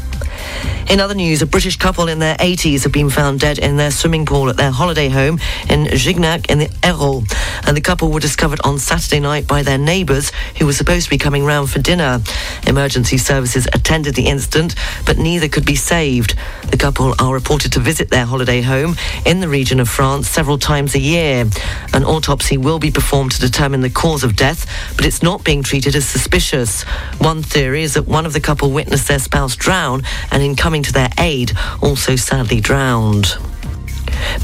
In 0.90 1.00
other 1.00 1.14
news, 1.14 1.42
a 1.42 1.46
British 1.46 1.76
couple 1.76 2.08
in 2.08 2.18
their 2.18 2.34
80s 2.36 2.84
have 2.84 2.92
been 2.92 3.10
found 3.10 3.40
dead 3.40 3.58
in 3.58 3.76
their 3.76 3.90
swimming 3.90 4.24
pool 4.24 4.48
at 4.48 4.56
their 4.56 4.70
holiday 4.70 5.10
home 5.10 5.38
in 5.68 5.84
Gignac 5.84 6.50
in 6.50 6.58
the 6.58 6.68
Hérault. 6.82 7.30
And 7.66 7.76
the 7.76 7.82
couple 7.82 8.10
were 8.10 8.20
discovered 8.20 8.60
on 8.64 8.78
Saturday 8.78 9.20
night 9.20 9.46
by 9.46 9.62
their 9.62 9.76
neighbours 9.76 10.32
who 10.58 10.64
were 10.64 10.72
supposed 10.72 11.04
to 11.04 11.10
be 11.10 11.18
coming 11.18 11.44
round 11.44 11.68
for 11.68 11.78
dinner. 11.78 12.22
Emergency 12.66 13.18
services 13.18 13.68
attended 13.74 14.14
the 14.14 14.28
incident, 14.28 14.74
but 15.04 15.18
neither 15.18 15.46
could 15.46 15.66
be 15.66 15.76
saved. 15.76 16.34
The 16.70 16.78
couple 16.78 17.14
are 17.18 17.34
reported 17.34 17.72
to 17.72 17.80
visit 17.80 18.08
their 18.08 18.24
holiday 18.24 18.62
home 18.62 18.96
in 19.26 19.40
the 19.40 19.48
region 19.48 19.80
of 19.80 19.90
France 19.90 20.26
several 20.26 20.58
times 20.58 20.94
a 20.94 21.00
year. 21.00 21.44
An 21.92 22.04
autopsy 22.04 22.56
will 22.56 22.78
be 22.78 22.90
performed 22.90 23.32
to 23.32 23.40
determine 23.40 23.82
the 23.82 23.90
cause 23.90 24.24
of 24.24 24.36
death, 24.36 24.64
but 24.96 25.04
it's 25.04 25.22
not 25.22 25.44
being 25.44 25.62
treated 25.62 25.94
as 25.94 26.08
suspicious. 26.08 26.84
One 27.18 27.42
theory 27.42 27.82
is 27.82 27.92
that 27.94 28.08
one 28.08 28.24
of 28.24 28.32
the 28.32 28.40
couple 28.40 28.70
witnessed 28.70 29.08
their 29.08 29.18
spouse 29.18 29.54
drown 29.54 30.02
and 30.30 30.42
in 30.42 30.56
coming 30.56 30.82
to 30.82 30.92
their 30.92 31.10
aid 31.18 31.52
also 31.82 32.16
sadly 32.16 32.60
drowned. 32.60 33.36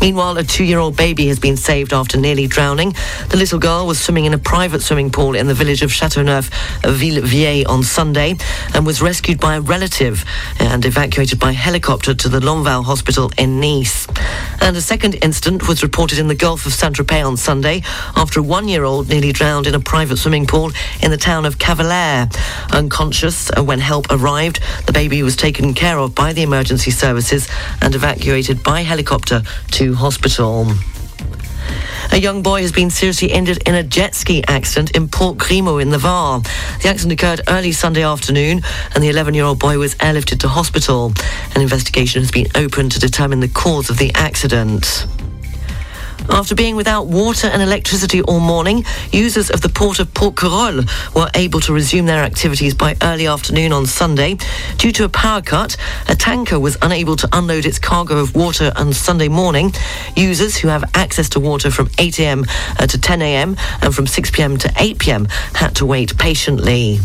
Meanwhile, 0.00 0.38
a 0.38 0.44
two-year-old 0.44 0.96
baby 0.96 1.28
has 1.28 1.38
been 1.38 1.56
saved 1.56 1.92
after 1.92 2.18
nearly 2.18 2.46
drowning. 2.46 2.94
The 3.28 3.36
little 3.36 3.58
girl 3.58 3.86
was 3.86 4.00
swimming 4.00 4.24
in 4.24 4.34
a 4.34 4.38
private 4.38 4.82
swimming 4.82 5.10
pool 5.10 5.34
in 5.34 5.46
the 5.46 5.54
village 5.54 5.82
of 5.82 5.90
Châteauneuf, 5.90 6.50
Villevieille, 6.82 7.68
on 7.68 7.82
Sunday 7.82 8.36
and 8.74 8.86
was 8.86 9.00
rescued 9.02 9.40
by 9.40 9.56
a 9.56 9.60
relative 9.60 10.24
and 10.58 10.84
evacuated 10.84 11.38
by 11.38 11.52
helicopter 11.52 12.14
to 12.14 12.28
the 12.28 12.40
Lenval 12.40 12.84
Hospital 12.84 13.30
in 13.38 13.60
Nice. 13.60 14.06
And 14.60 14.76
a 14.76 14.80
second 14.80 15.16
incident 15.22 15.68
was 15.68 15.82
reported 15.82 16.18
in 16.18 16.28
the 16.28 16.34
Gulf 16.34 16.66
of 16.66 16.72
Saint-Tropez 16.72 17.26
on 17.26 17.36
Sunday 17.36 17.82
after 18.16 18.40
a 18.40 18.42
one-year-old 18.42 19.08
nearly 19.08 19.32
drowned 19.32 19.66
in 19.66 19.74
a 19.74 19.80
private 19.80 20.16
swimming 20.16 20.46
pool 20.46 20.70
in 21.02 21.10
the 21.10 21.16
town 21.16 21.44
of 21.44 21.58
Cavalaire. 21.58 22.34
Unconscious 22.72 23.50
uh, 23.50 23.62
when 23.62 23.78
help 23.78 24.06
arrived, 24.10 24.60
the 24.86 24.92
baby 24.92 25.22
was 25.22 25.36
taken 25.36 25.74
care 25.74 25.98
of 25.98 26.14
by 26.14 26.32
the 26.32 26.42
emergency 26.42 26.90
services 26.90 27.48
and 27.80 27.94
evacuated 27.94 28.62
by 28.62 28.82
helicopter 28.82 29.42
to 29.72 29.94
hospital. 29.94 30.66
A 32.12 32.18
young 32.18 32.42
boy 32.42 32.62
has 32.62 32.70
been 32.70 32.90
seriously 32.90 33.32
injured 33.32 33.66
in 33.66 33.74
a 33.74 33.82
jet 33.82 34.14
ski 34.14 34.44
accident 34.46 34.92
in 34.92 35.08
Port 35.08 35.38
Grimaud 35.38 35.82
in 35.82 35.90
the 35.90 35.98
Var. 35.98 36.40
The 36.82 36.88
accident 36.88 37.12
occurred 37.12 37.40
early 37.48 37.72
Sunday 37.72 38.04
afternoon 38.04 38.62
and 38.94 39.02
the 39.02 39.10
11-year-old 39.10 39.58
boy 39.58 39.78
was 39.78 39.94
airlifted 39.96 40.40
to 40.40 40.48
hospital. 40.48 41.12
An 41.54 41.62
investigation 41.62 42.22
has 42.22 42.30
been 42.30 42.46
opened 42.54 42.92
to 42.92 43.00
determine 43.00 43.40
the 43.40 43.48
cause 43.48 43.90
of 43.90 43.98
the 43.98 44.12
accident. 44.14 45.06
After 46.30 46.54
being 46.54 46.74
without 46.76 47.06
water 47.06 47.46
and 47.46 47.62
electricity 47.62 48.22
all 48.22 48.40
morning, 48.40 48.84
users 49.12 49.50
of 49.50 49.60
the 49.60 49.68
port 49.68 49.98
of 49.98 50.12
Porquerolles 50.14 50.88
were 51.14 51.30
able 51.34 51.60
to 51.60 51.72
resume 51.72 52.06
their 52.06 52.24
activities 52.24 52.74
by 52.74 52.96
early 53.02 53.26
afternoon 53.26 53.72
on 53.72 53.86
Sunday. 53.86 54.36
Due 54.76 54.92
to 54.92 55.04
a 55.04 55.08
power 55.08 55.42
cut, 55.42 55.76
a 56.08 56.14
tanker 56.14 56.58
was 56.58 56.76
unable 56.82 57.16
to 57.16 57.28
unload 57.32 57.66
its 57.66 57.78
cargo 57.78 58.18
of 58.18 58.34
water 58.34 58.72
on 58.76 58.92
Sunday 58.92 59.28
morning. 59.28 59.72
Users 60.16 60.56
who 60.56 60.68
have 60.68 60.84
access 60.94 61.28
to 61.30 61.40
water 61.40 61.70
from 61.70 61.90
8 61.98 62.18
a.m. 62.20 62.44
Uh, 62.78 62.86
to 62.86 62.98
10 63.00 63.22
a.m. 63.22 63.56
and 63.82 63.94
from 63.94 64.06
6 64.06 64.30
p.m. 64.30 64.56
to 64.58 64.72
8 64.76 64.98
p.m. 64.98 65.26
had 65.54 65.76
to 65.76 65.86
wait 65.86 66.16
patiently. 66.18 67.00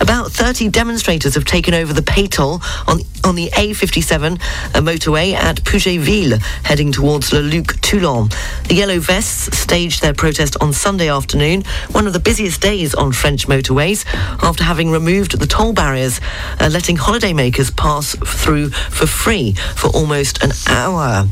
About 0.00 0.32
30 0.32 0.70
demonstrators 0.70 1.34
have 1.34 1.44
taken 1.44 1.74
over 1.74 1.92
the 1.92 2.02
Paytol 2.02 2.62
on, 2.88 3.00
on 3.24 3.34
the 3.34 3.48
A57 3.50 4.38
motorway 4.74 5.34
at 5.34 5.64
Puget-Ville, 5.64 6.38
heading 6.64 6.90
towards 6.92 7.32
Le 7.32 7.40
Luc 7.40 7.80
Toulon. 7.80 8.28
The 8.68 8.74
Yellow 8.74 8.98
Vests 8.98 9.56
staged 9.56 10.02
their 10.02 10.14
protest 10.14 10.56
on 10.60 10.72
Sunday 10.72 11.08
afternoon, 11.08 11.64
one 11.92 12.06
of 12.06 12.12
the 12.12 12.20
busiest 12.20 12.60
days 12.60 12.94
on 12.94 13.12
French 13.12 13.46
motorways, 13.46 14.04
after 14.42 14.64
having 14.64 14.90
removed 14.90 15.38
the 15.38 15.46
toll 15.46 15.72
barriers, 15.72 16.20
uh, 16.60 16.68
letting 16.72 16.96
holidaymakers 16.96 17.76
pass 17.76 18.16
through 18.16 18.70
for 18.70 19.06
free 19.06 19.52
for 19.76 19.88
almost 19.88 20.42
an 20.42 20.52
hour. 20.66 21.26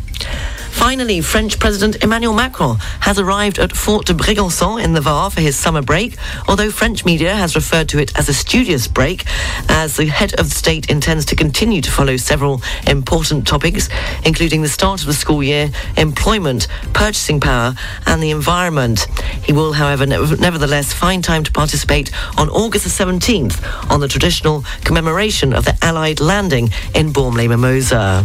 Finally, 0.79 1.21
French 1.21 1.59
President 1.59 2.05
Emmanuel 2.05 2.33
Macron 2.33 2.77
has 3.01 3.19
arrived 3.19 3.59
at 3.59 3.77
Fort 3.77 4.07
de 4.07 4.15
Brégançon 4.15 4.81
in 4.83 4.95
the 4.95 5.01
Var 5.01 5.29
for 5.29 5.41
his 5.41 5.57
summer 5.57 5.83
break, 5.83 6.17
although 6.47 6.71
French 6.71 7.05
media 7.05 7.35
has 7.35 7.57
referred 7.57 7.89
to 7.89 7.99
it 7.99 8.17
as 8.17 8.29
a 8.29 8.33
studious 8.33 8.87
break, 8.87 9.25
as 9.69 9.97
the 9.97 10.07
head 10.07 10.39
of 10.39 10.53
state 10.53 10.89
intends 10.89 11.25
to 11.27 11.35
continue 11.35 11.83
to 11.83 11.91
follow 11.91 12.17
several 12.17 12.63
important 12.87 13.45
topics, 13.45 13.89
including 14.25 14.63
the 14.63 14.69
start 14.69 15.01
of 15.01 15.09
the 15.09 15.15
school 15.15 15.43
year, 15.43 15.69
employment, 15.97 16.69
purchasing 16.95 17.41
power, 17.41 17.75
and 18.07 18.23
the 18.23 18.31
environment. 18.31 19.09
He 19.43 19.53
will, 19.53 19.73
however, 19.73 20.07
nevertheless 20.07 20.93
find 20.93 21.25
time 21.25 21.43
to 21.43 21.51
participate 21.51 22.13
on 22.39 22.49
August 22.51 22.85
the 22.85 23.05
17th 23.05 23.91
on 23.91 23.99
the 23.99 24.09
traditional 24.09 24.65
commemoration 24.85 25.53
of 25.53 25.65
the 25.65 25.77
Allied 25.83 26.21
landing 26.21 26.71
in 26.95 27.13
Bormes-les-Mimosas. 27.13 28.25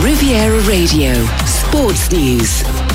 Riviera 0.00 0.60
Radio, 0.60 1.12
Sports 1.44 2.10
News. 2.12 2.87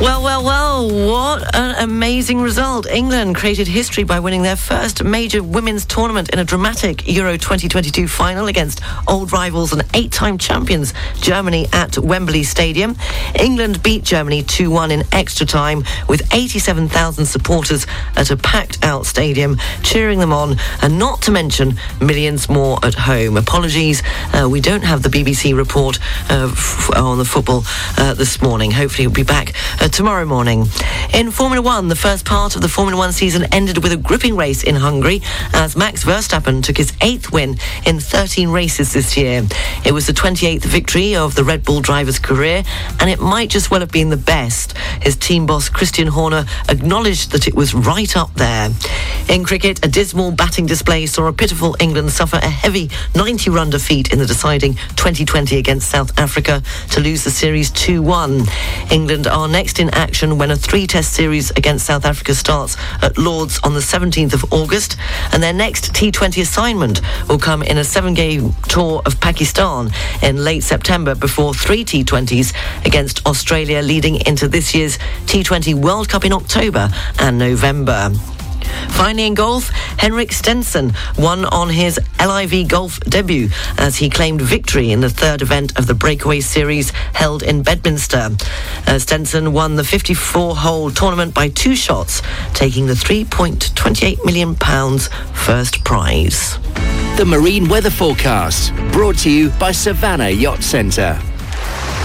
Well, 0.00 0.22
well, 0.22 0.44
well, 0.44 1.08
what 1.08 1.56
an 1.56 1.74
amazing 1.82 2.40
result. 2.40 2.86
England 2.86 3.34
created 3.34 3.66
history 3.66 4.04
by 4.04 4.20
winning 4.20 4.42
their 4.42 4.54
first 4.54 5.02
major 5.02 5.42
women's 5.42 5.84
tournament 5.84 6.30
in 6.30 6.38
a 6.38 6.44
dramatic 6.44 7.08
Euro 7.08 7.32
2022 7.36 8.06
final 8.06 8.46
against 8.46 8.80
old 9.08 9.32
rivals 9.32 9.72
and 9.72 9.82
eight-time 9.94 10.38
champions 10.38 10.94
Germany 11.20 11.66
at 11.72 11.98
Wembley 11.98 12.44
Stadium. 12.44 12.94
England 13.34 13.82
beat 13.82 14.04
Germany 14.04 14.44
2-1 14.44 14.92
in 14.92 15.02
extra 15.10 15.44
time 15.44 15.82
with 16.08 16.22
87,000 16.32 17.26
supporters 17.26 17.84
at 18.14 18.30
a 18.30 18.36
packed-out 18.36 19.04
stadium 19.04 19.56
cheering 19.82 20.20
them 20.20 20.32
on 20.32 20.58
and 20.80 21.00
not 21.00 21.22
to 21.22 21.32
mention 21.32 21.74
millions 22.00 22.48
more 22.48 22.78
at 22.84 22.94
home. 22.94 23.36
Apologies, 23.36 24.04
uh, 24.32 24.48
we 24.48 24.60
don't 24.60 24.84
have 24.84 25.02
the 25.02 25.08
BBC 25.08 25.56
report 25.56 25.98
uh, 26.30 26.48
f- 26.52 26.96
on 26.96 27.18
the 27.18 27.24
football 27.24 27.64
uh, 27.96 28.14
this 28.14 28.40
morning. 28.40 28.70
Hopefully 28.70 29.08
we'll 29.08 29.14
be 29.14 29.24
back 29.24 29.54
uh, 29.80 29.87
tomorrow 29.88 30.24
morning. 30.24 30.66
In 31.14 31.30
Formula 31.30 31.62
One, 31.62 31.88
the 31.88 31.96
first 31.96 32.24
part 32.24 32.56
of 32.56 32.62
the 32.62 32.68
Formula 32.68 32.98
One 32.98 33.12
season 33.12 33.44
ended 33.52 33.82
with 33.82 33.92
a 33.92 33.96
gripping 33.96 34.36
race 34.36 34.62
in 34.62 34.74
Hungary 34.74 35.22
as 35.52 35.76
Max 35.76 36.04
Verstappen 36.04 36.62
took 36.62 36.76
his 36.76 36.92
eighth 37.00 37.32
win 37.32 37.56
in 37.86 37.98
13 37.98 38.50
races 38.50 38.92
this 38.92 39.16
year. 39.16 39.46
It 39.84 39.92
was 39.92 40.06
the 40.06 40.12
28th 40.12 40.64
victory 40.64 41.16
of 41.16 41.34
the 41.34 41.44
Red 41.44 41.64
Bull 41.64 41.80
driver's 41.80 42.18
career, 42.18 42.62
and 43.00 43.08
it 43.08 43.20
might 43.20 43.50
just 43.50 43.70
well 43.70 43.80
have 43.80 43.90
been 43.90 44.10
the 44.10 44.16
best. 44.16 44.76
His 45.00 45.16
team 45.16 45.46
boss 45.46 45.68
Christian 45.68 46.08
Horner 46.08 46.44
acknowledged 46.68 47.32
that 47.32 47.48
it 47.48 47.54
was 47.54 47.74
right 47.74 48.16
up 48.16 48.34
there. 48.34 48.70
In 49.28 49.44
cricket, 49.44 49.84
a 49.84 49.88
dismal 49.88 50.32
batting 50.32 50.66
display 50.66 51.06
saw 51.06 51.26
a 51.26 51.32
pitiful 51.32 51.76
England 51.80 52.10
suffer 52.10 52.36
a 52.36 52.48
heavy 52.48 52.90
90 53.14 53.50
run 53.50 53.70
defeat 53.70 54.12
in 54.12 54.18
the 54.18 54.26
deciding 54.26 54.74
T20 54.74 55.58
against 55.58 55.90
South 55.90 56.16
Africa 56.18 56.62
to 56.90 57.00
lose 57.00 57.24
the 57.24 57.30
series 57.30 57.70
2 57.70 58.02
1. 58.02 58.44
England 58.90 59.26
are 59.26 59.48
next 59.48 59.77
in 59.78 59.90
action 59.90 60.38
when 60.38 60.50
a 60.50 60.56
three 60.56 60.86
test 60.86 61.12
series 61.12 61.50
against 61.52 61.86
South 61.86 62.04
Africa 62.04 62.34
starts 62.34 62.76
at 63.02 63.16
Lords 63.18 63.60
on 63.64 63.74
the 63.74 63.80
17th 63.80 64.34
of 64.34 64.52
August, 64.52 64.96
and 65.32 65.42
their 65.42 65.52
next 65.52 65.92
T20 65.92 66.42
assignment 66.42 67.00
will 67.28 67.38
come 67.38 67.62
in 67.62 67.78
a 67.78 67.84
seven 67.84 68.14
game 68.14 68.54
tour 68.68 69.02
of 69.06 69.20
Pakistan 69.20 69.90
in 70.22 70.44
late 70.44 70.62
September 70.62 71.14
before 71.14 71.54
three 71.54 71.84
T20s 71.84 72.54
against 72.86 73.24
Australia 73.26 73.80
leading 73.82 74.16
into 74.26 74.48
this 74.48 74.74
year's 74.74 74.98
T20 75.26 75.74
World 75.74 76.08
Cup 76.08 76.24
in 76.24 76.32
October 76.32 76.88
and 77.18 77.38
November. 77.38 78.10
Finally 78.90 79.26
in 79.26 79.34
golf, 79.34 79.68
Henrik 79.98 80.32
Stenson 80.32 80.92
won 81.16 81.44
on 81.44 81.68
his 81.68 81.98
LIV 82.18 82.68
golf 82.68 83.00
debut 83.00 83.48
as 83.78 83.96
he 83.96 84.10
claimed 84.10 84.40
victory 84.40 84.90
in 84.90 85.00
the 85.00 85.10
third 85.10 85.42
event 85.42 85.78
of 85.78 85.86
the 85.86 85.94
breakaway 85.94 86.40
series 86.40 86.90
held 87.14 87.42
in 87.42 87.62
Bedminster. 87.62 88.30
Uh, 88.86 88.98
Stenson 88.98 89.52
won 89.52 89.76
the 89.76 89.82
54-hole 89.82 90.90
tournament 90.90 91.34
by 91.34 91.48
two 91.48 91.74
shots, 91.74 92.22
taking 92.54 92.86
the 92.86 92.94
3.28 92.94 94.24
million 94.24 94.54
pounds 94.54 95.08
first 95.32 95.84
prize. 95.84 96.58
The 97.16 97.24
marine 97.26 97.68
weather 97.68 97.90
forecast 97.90 98.74
brought 98.92 99.18
to 99.18 99.30
you 99.30 99.50
by 99.58 99.72
Savannah 99.72 100.30
Yacht 100.30 100.62
Centre. 100.62 101.20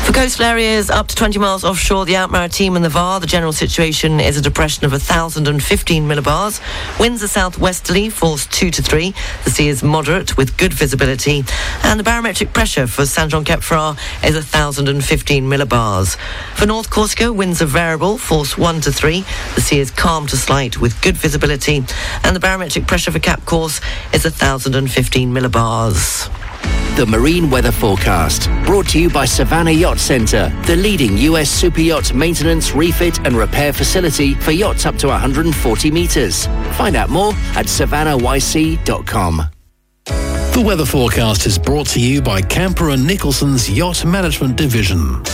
For 0.03 0.11
coastal 0.11 0.43
areas 0.43 0.89
up 0.89 1.07
to 1.07 1.15
20 1.15 1.39
miles 1.39 1.63
offshore, 1.63 2.03
the 2.03 2.17
Alpes-Maritimes 2.17 2.75
and 2.75 2.83
the 2.83 2.89
Var, 2.89 3.21
the 3.21 3.25
general 3.25 3.53
situation 3.53 4.19
is 4.19 4.37
a 4.37 4.41
depression 4.41 4.83
of 4.83 4.91
1,015 4.91 6.07
millibars. 6.07 6.59
Winds 6.99 7.23
are 7.23 7.29
southwesterly, 7.29 8.09
force 8.09 8.45
2 8.47 8.69
to 8.71 8.83
3. 8.83 9.13
The 9.45 9.49
sea 9.49 9.69
is 9.69 9.81
moderate 9.81 10.35
with 10.35 10.57
good 10.57 10.73
visibility. 10.73 11.45
And 11.83 11.97
the 11.97 12.03
barometric 12.03 12.51
pressure 12.51 12.85
for 12.85 13.05
Saint-Jean-Cap-Ferrat 13.05 13.97
is 14.27 14.35
1,015 14.35 15.45
millibars. 15.45 16.17
For 16.55 16.65
North 16.65 16.89
Corsica, 16.89 17.31
winds 17.31 17.61
are 17.61 17.65
variable, 17.65 18.17
force 18.17 18.57
1 18.57 18.81
to 18.81 18.91
3. 18.91 19.23
The 19.55 19.61
sea 19.61 19.79
is 19.79 19.89
calm 19.89 20.27
to 20.27 20.35
slight 20.35 20.81
with 20.81 21.01
good 21.01 21.15
visibility. 21.15 21.77
And 22.25 22.35
the 22.35 22.41
barometric 22.41 22.87
pressure 22.87 23.11
for 23.11 23.19
Cap 23.19 23.45
Corse 23.45 23.79
is 24.11 24.25
1,015 24.25 25.33
millibars. 25.33 26.42
The 26.95 27.05
Marine 27.07 27.49
Weather 27.49 27.71
Forecast, 27.71 28.49
brought 28.65 28.87
to 28.89 29.01
you 29.01 29.09
by 29.09 29.25
Savannah 29.25 29.71
Yacht 29.71 29.99
Centre, 29.99 30.49
the 30.67 30.75
leading 30.75 31.17
US 31.17 31.49
super 31.49 31.81
yacht 31.81 32.13
maintenance, 32.13 32.73
refit 32.73 33.17
and 33.25 33.35
repair 33.35 33.73
facility 33.73 34.35
for 34.35 34.51
yachts 34.51 34.85
up 34.85 34.97
to 34.97 35.07
140 35.07 35.91
metres. 35.91 36.45
Find 36.77 36.95
out 36.95 37.09
more 37.09 37.33
at 37.55 37.65
savannahYC.com. 37.65 39.41
The 40.53 40.61
weather 40.61 40.85
forecast 40.85 41.47
is 41.47 41.57
brought 41.57 41.87
to 41.87 41.99
you 41.99 42.21
by 42.21 42.39
Camper 42.39 42.89
and 42.89 43.07
Nicholson's 43.07 43.67
Yacht 43.67 44.05
Management 44.05 44.55
Division. 44.55 45.25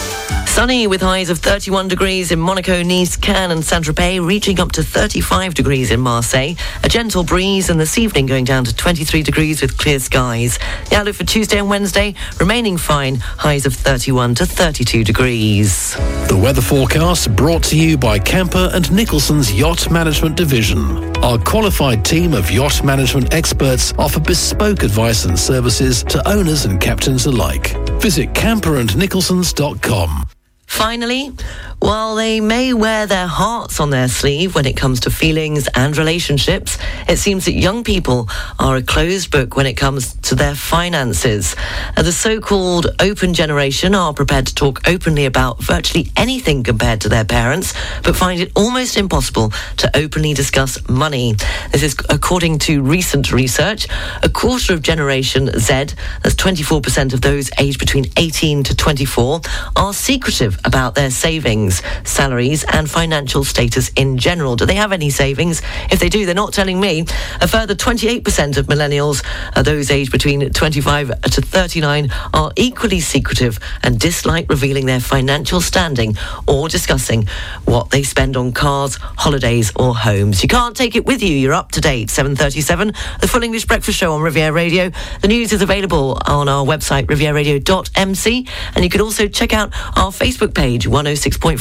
Sunny 0.47 0.87
with 0.87 1.01
highs 1.01 1.29
of 1.29 1.39
31 1.39 1.89
degrees 1.89 2.31
in 2.31 2.39
Monaco, 2.39 2.81
Nice, 2.83 3.15
Cannes 3.15 3.51
and 3.51 3.63
Saint-Tropez, 3.63 4.25
reaching 4.25 4.59
up 4.59 4.71
to 4.73 4.83
35 4.83 5.53
degrees 5.53 5.91
in 5.91 5.99
Marseille. 5.99 6.55
A 6.83 6.89
gentle 6.89 7.23
breeze 7.23 7.69
and 7.69 7.79
this 7.79 7.97
evening 7.97 8.25
going 8.25 8.45
down 8.45 8.63
to 8.65 8.75
23 8.75 9.21
degrees 9.21 9.61
with 9.61 9.77
clear 9.77 9.99
skies. 9.99 10.57
The 10.89 10.95
outlook 10.95 11.15
for 11.15 11.25
Tuesday 11.25 11.59
and 11.59 11.69
Wednesday 11.69 12.15
remaining 12.39 12.77
fine, 12.77 13.17
highs 13.17 13.65
of 13.65 13.73
31 13.73 14.35
to 14.35 14.45
32 14.45 15.03
degrees. 15.03 15.95
The 16.27 16.39
weather 16.41 16.61
forecast 16.61 17.35
brought 17.35 17.63
to 17.65 17.77
you 17.77 17.97
by 17.97 18.19
Camper 18.19 18.69
and 18.73 18.91
Nicholson's 18.91 19.53
Yacht 19.53 19.91
Management 19.91 20.35
Division. 20.35 21.15
Our 21.23 21.37
qualified 21.37 22.05
team 22.05 22.33
of 22.33 22.49
yacht 22.49 22.83
management 22.83 23.33
experts 23.33 23.93
offer 23.97 24.19
bespoke 24.19 24.83
advice 24.83 25.08
and 25.09 25.39
services 25.39 26.03
to 26.03 26.25
owners 26.29 26.65
and 26.65 26.79
captains 26.79 27.25
alike. 27.25 27.75
Visit 27.99 28.33
camperandnicholsons.com. 28.33 30.25
Finally, 30.67 31.31
while 31.79 32.15
they 32.15 32.39
may 32.41 32.73
wear 32.73 33.05
their 33.05 33.27
hearts 33.27 33.79
on 33.79 33.89
their 33.89 34.07
sleeve 34.07 34.53
when 34.53 34.65
it 34.65 34.75
comes 34.75 34.99
to 35.01 35.09
feelings 35.09 35.67
and 35.75 35.95
relationships, 35.97 36.77
it 37.07 37.17
seems 37.17 37.45
that 37.45 37.53
young 37.53 37.83
people 37.83 38.27
are 38.59 38.75
a 38.75 38.83
closed 38.83 39.31
book 39.31 39.55
when 39.55 39.65
it 39.65 39.75
comes 39.75 40.13
to 40.15 40.35
their 40.35 40.55
finances. 40.55 41.55
Uh, 41.95 42.01
the 42.01 42.11
so-called 42.11 42.87
open 42.99 43.33
generation 43.33 43.95
are 43.95 44.13
prepared 44.13 44.45
to 44.47 44.55
talk 44.55 44.81
openly 44.87 45.25
about 45.25 45.61
virtually 45.63 46.11
anything 46.17 46.63
compared 46.63 46.99
to 47.01 47.09
their 47.09 47.25
parents, 47.25 47.73
but 48.03 48.15
find 48.15 48.41
it 48.41 48.51
almost 48.55 48.97
impossible 48.97 49.51
to 49.77 49.89
openly 49.95 50.33
discuss 50.33 50.77
money. 50.89 51.35
This 51.71 51.83
is 51.83 51.95
according 52.09 52.59
to 52.59 52.81
recent 52.81 53.31
research. 53.31 53.87
A 54.23 54.29
quarter 54.29 54.73
of 54.73 54.81
Generation 54.81 55.49
Z, 55.57 55.95
that's 56.23 56.35
24% 56.35 57.13
of 57.13 57.21
those 57.21 57.49
aged 57.57 57.79
between 57.79 58.05
18 58.17 58.63
to 58.65 58.75
24, 58.75 59.41
are 59.75 59.93
secretive 59.93 60.59
about 60.65 60.95
their 60.95 61.09
savings, 61.09 61.68
salaries, 62.03 62.63
and 62.63 62.89
financial 62.89 63.43
status 63.43 63.89
in 63.95 64.17
general. 64.17 64.55
Do 64.55 64.65
they 64.65 64.75
have 64.75 64.91
any 64.91 65.09
savings? 65.09 65.61
If 65.91 65.99
they 65.99 66.09
do, 66.09 66.25
they're 66.25 66.35
not 66.35 66.53
telling 66.53 66.79
me. 66.79 67.05
A 67.41 67.47
further 67.47 67.75
28% 67.75 68.57
of 68.57 68.67
millennials, 68.67 69.23
uh, 69.55 69.61
those 69.61 69.91
aged 69.91 70.11
between 70.11 70.51
25 70.51 71.21
to 71.21 71.41
39, 71.41 72.09
are 72.33 72.51
equally 72.55 72.99
secretive 72.99 73.59
and 73.83 73.99
dislike 73.99 74.49
revealing 74.49 74.85
their 74.85 74.99
financial 74.99 75.61
standing 75.61 76.15
or 76.47 76.69
discussing 76.69 77.27
what 77.65 77.89
they 77.91 78.03
spend 78.03 78.35
on 78.35 78.51
cars, 78.51 78.95
holidays, 78.95 79.71
or 79.75 79.95
homes. 79.95 80.41
You 80.43 80.49
can't 80.49 80.75
take 80.75 80.95
it 80.95 81.05
with 81.05 81.21
you. 81.21 81.35
You're 81.35 81.53
up 81.53 81.71
to 81.73 81.81
date. 81.81 82.09
7:37. 82.09 82.93
The 83.21 83.27
Full 83.27 83.43
English 83.43 83.65
Breakfast 83.65 83.97
Show 83.97 84.13
on 84.13 84.21
Riviera 84.21 84.51
Radio. 84.51 84.91
The 85.21 85.27
news 85.27 85.53
is 85.53 85.61
available 85.61 86.21
on 86.25 86.49
our 86.49 86.65
website 86.65 87.05
rivieradio.mc, 87.05 88.47
and 88.75 88.83
you 88.83 88.89
can 88.89 89.01
also 89.01 89.27
check 89.27 89.53
out 89.53 89.73
our 89.95 90.11
Facebook 90.11 90.53
page 90.53 90.87
106.5 90.87 91.58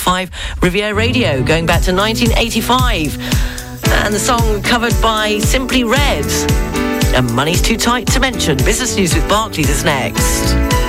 Riviera 0.62 0.94
Radio, 0.94 1.42
going 1.42 1.66
back 1.66 1.82
to 1.82 1.94
1985. 1.94 3.18
And 4.04 4.14
the 4.14 4.18
song 4.18 4.62
covered 4.62 4.94
by 5.02 5.38
Simply 5.40 5.84
Red. 5.84 6.26
And 7.14 7.32
money's 7.34 7.60
too 7.60 7.76
tight 7.76 8.06
to 8.08 8.20
mention. 8.20 8.56
Business 8.58 8.96
news 8.96 9.14
with 9.14 9.28
Barclays 9.28 9.68
is 9.68 9.84
next. 9.84 10.87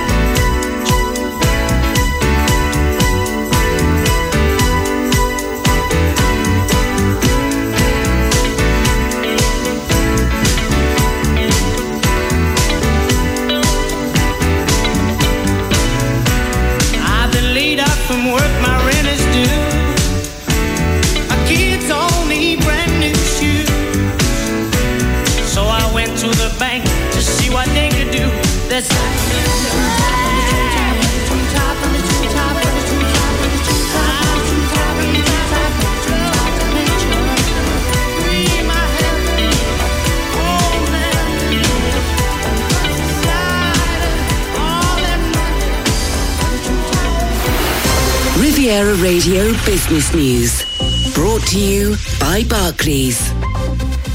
Riviera 48.70 48.94
Radio 49.02 49.52
Business 49.66 50.14
News. 50.14 51.12
Brought 51.12 51.42
to 51.48 51.58
you 51.58 51.96
by 52.20 52.44
Barclays. 52.48 53.32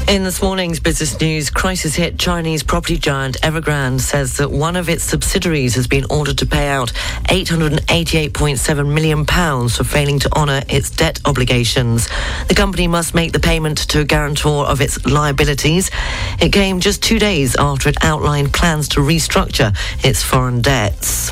In 0.08 0.24
this 0.24 0.40
morning's 0.40 0.80
business 0.80 1.20
news, 1.20 1.50
crisis 1.50 1.94
hit 1.94 2.18
Chinese 2.18 2.62
property 2.62 2.96
giant 2.96 3.38
Evergrande 3.42 4.00
says 4.00 4.38
that 4.38 4.50
one 4.50 4.74
of 4.76 4.88
its 4.88 5.04
subsidiaries 5.04 5.74
has 5.74 5.86
been 5.86 6.06
ordered 6.08 6.38
to 6.38 6.46
pay 6.46 6.68
out 6.68 6.90
£888.7 7.24 8.94
million 8.94 9.26
for 9.68 9.84
failing 9.84 10.18
to 10.20 10.32
honour 10.32 10.62
its 10.70 10.88
debt 10.88 11.20
obligations. 11.26 12.08
The 12.48 12.54
company 12.54 12.88
must 12.88 13.14
make 13.14 13.32
the 13.32 13.40
payment 13.40 13.76
to 13.90 14.00
a 14.00 14.04
guarantor 14.04 14.64
of 14.64 14.80
its 14.80 15.04
liabilities. 15.04 15.90
It 16.40 16.50
came 16.54 16.80
just 16.80 17.02
two 17.02 17.18
days 17.18 17.56
after 17.56 17.90
it 17.90 17.96
outlined 18.02 18.54
plans 18.54 18.88
to 18.90 19.00
restructure 19.00 19.76
its 20.02 20.22
foreign 20.22 20.62
debts. 20.62 21.30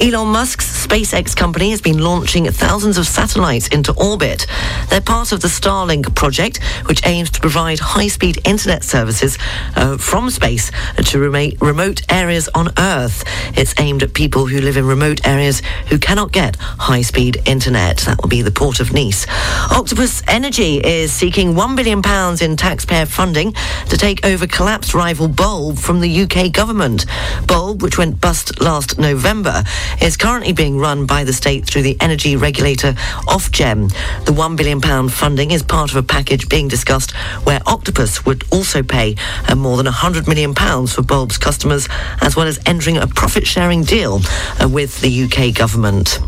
Elon 0.00 0.28
Musk's 0.28 0.86
SpaceX 0.86 1.34
company 1.34 1.70
has 1.70 1.80
been 1.80 1.98
launching 1.98 2.48
thousands 2.52 2.98
of 2.98 3.06
satellites 3.06 3.66
into 3.68 3.92
orbit. 3.94 4.46
They're 4.90 5.00
part 5.00 5.32
of 5.32 5.40
the 5.40 5.48
Starlink 5.48 6.14
project, 6.14 6.62
which 6.86 7.04
aims 7.04 7.30
to 7.30 7.40
provide 7.40 7.80
high-speed 7.80 8.40
internet 8.44 8.84
services 8.84 9.38
uh, 9.74 9.98
from 9.98 10.30
space 10.30 10.70
to 11.04 11.18
remote 11.18 12.02
areas 12.08 12.48
on 12.54 12.68
Earth. 12.78 13.24
It's 13.58 13.74
aimed 13.80 14.04
at 14.04 14.14
people 14.14 14.46
who 14.46 14.60
live 14.60 14.76
in 14.76 14.86
remote 14.86 15.26
areas 15.26 15.62
who 15.88 15.98
cannot 15.98 16.30
get 16.30 16.54
high-speed 16.56 17.42
internet. 17.44 17.98
That 17.98 18.22
will 18.22 18.28
be 18.28 18.42
the 18.42 18.52
port 18.52 18.78
of 18.78 18.92
Nice. 18.92 19.26
Octopus 19.72 20.22
Energy 20.28 20.78
is 20.78 21.12
seeking 21.12 21.54
£1 21.54 21.76
billion 21.76 21.98
in 22.40 22.56
taxpayer 22.56 23.04
funding 23.06 23.52
to 23.88 23.96
take 23.96 24.24
over 24.24 24.46
collapsed 24.46 24.94
rival 24.94 25.26
Bulb 25.26 25.76
from 25.76 26.00
the 26.00 26.22
UK 26.22 26.52
government. 26.52 27.04
Bulb, 27.48 27.82
which 27.82 27.98
went 27.98 28.20
bust 28.20 28.60
last 28.60 28.96
November, 28.98 29.64
is 30.00 30.16
currently 30.16 30.52
being 30.52 30.78
run 30.78 31.06
by 31.06 31.24
the 31.24 31.32
state 31.32 31.66
through 31.66 31.82
the 31.82 31.96
energy 32.00 32.36
regulator 32.36 32.92
Ofgem. 33.26 33.90
The 34.24 34.32
£1 34.32 34.56
billion 34.56 35.08
funding 35.08 35.50
is 35.50 35.62
part 35.62 35.90
of 35.90 35.96
a 35.96 36.02
package 36.02 36.48
being 36.48 36.68
discussed 36.68 37.12
where 37.44 37.60
Octopus 37.66 38.24
would 38.24 38.44
also 38.52 38.82
pay 38.82 39.16
uh, 39.48 39.54
more 39.54 39.76
than 39.76 39.86
£100 39.86 40.28
million 40.28 40.54
for 40.86 41.02
Bulb's 41.02 41.38
customers, 41.38 41.88
as 42.20 42.36
well 42.36 42.46
as 42.46 42.58
entering 42.66 42.96
a 42.96 43.06
profit-sharing 43.06 43.82
deal 43.84 44.20
uh, 44.60 44.68
with 44.68 45.00
the 45.00 45.24
UK 45.24 45.54
government. 45.54 46.18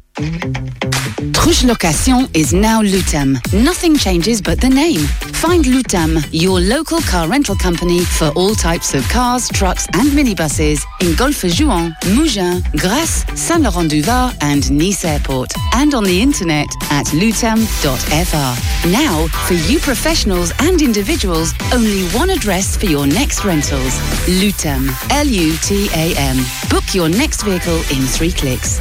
Trouche 1.33 1.63
Location 1.65 2.27
is 2.33 2.53
now 2.53 2.81
Lutam. 2.81 3.39
Nothing 3.53 3.97
changes 3.97 4.41
but 4.41 4.61
the 4.61 4.69
name. 4.69 4.99
Find 5.41 5.65
Lutam, 5.65 6.23
your 6.31 6.59
local 6.59 7.01
car 7.01 7.27
rental 7.27 7.55
company 7.55 8.01
for 8.01 8.29
all 8.35 8.53
types 8.53 8.93
of 8.93 9.07
cars, 9.09 9.49
trucks, 9.49 9.87
and 9.93 10.09
minibuses 10.11 10.83
in 11.01 11.15
Golfe-Juan, 11.15 11.95
Mougins, 12.13 12.61
Grasse, 12.79 13.25
Saint-Laurent-du-Var, 13.33 14.33
and 14.41 14.71
Nice 14.71 15.03
Airport. 15.03 15.51
And 15.73 15.95
on 15.95 16.03
the 16.03 16.21
internet 16.21 16.67
at 16.91 17.07
lutam.fr. 17.07 18.89
Now, 18.91 19.27
for 19.47 19.55
you 19.55 19.79
professionals 19.79 20.53
and 20.59 20.81
individuals, 20.81 21.53
only 21.73 22.03
one 22.09 22.29
address 22.29 22.77
for 22.77 22.85
your 22.85 23.07
next 23.07 23.43
rentals. 23.43 23.97
Lutam. 24.27 24.89
L-U-T-A-M. 25.11 26.37
Book 26.69 26.83
your 26.93 27.09
next 27.09 27.41
vehicle 27.41 27.77
in 27.89 28.05
three 28.05 28.31
clicks. 28.31 28.79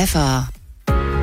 Lutam.fr. 0.00 0.48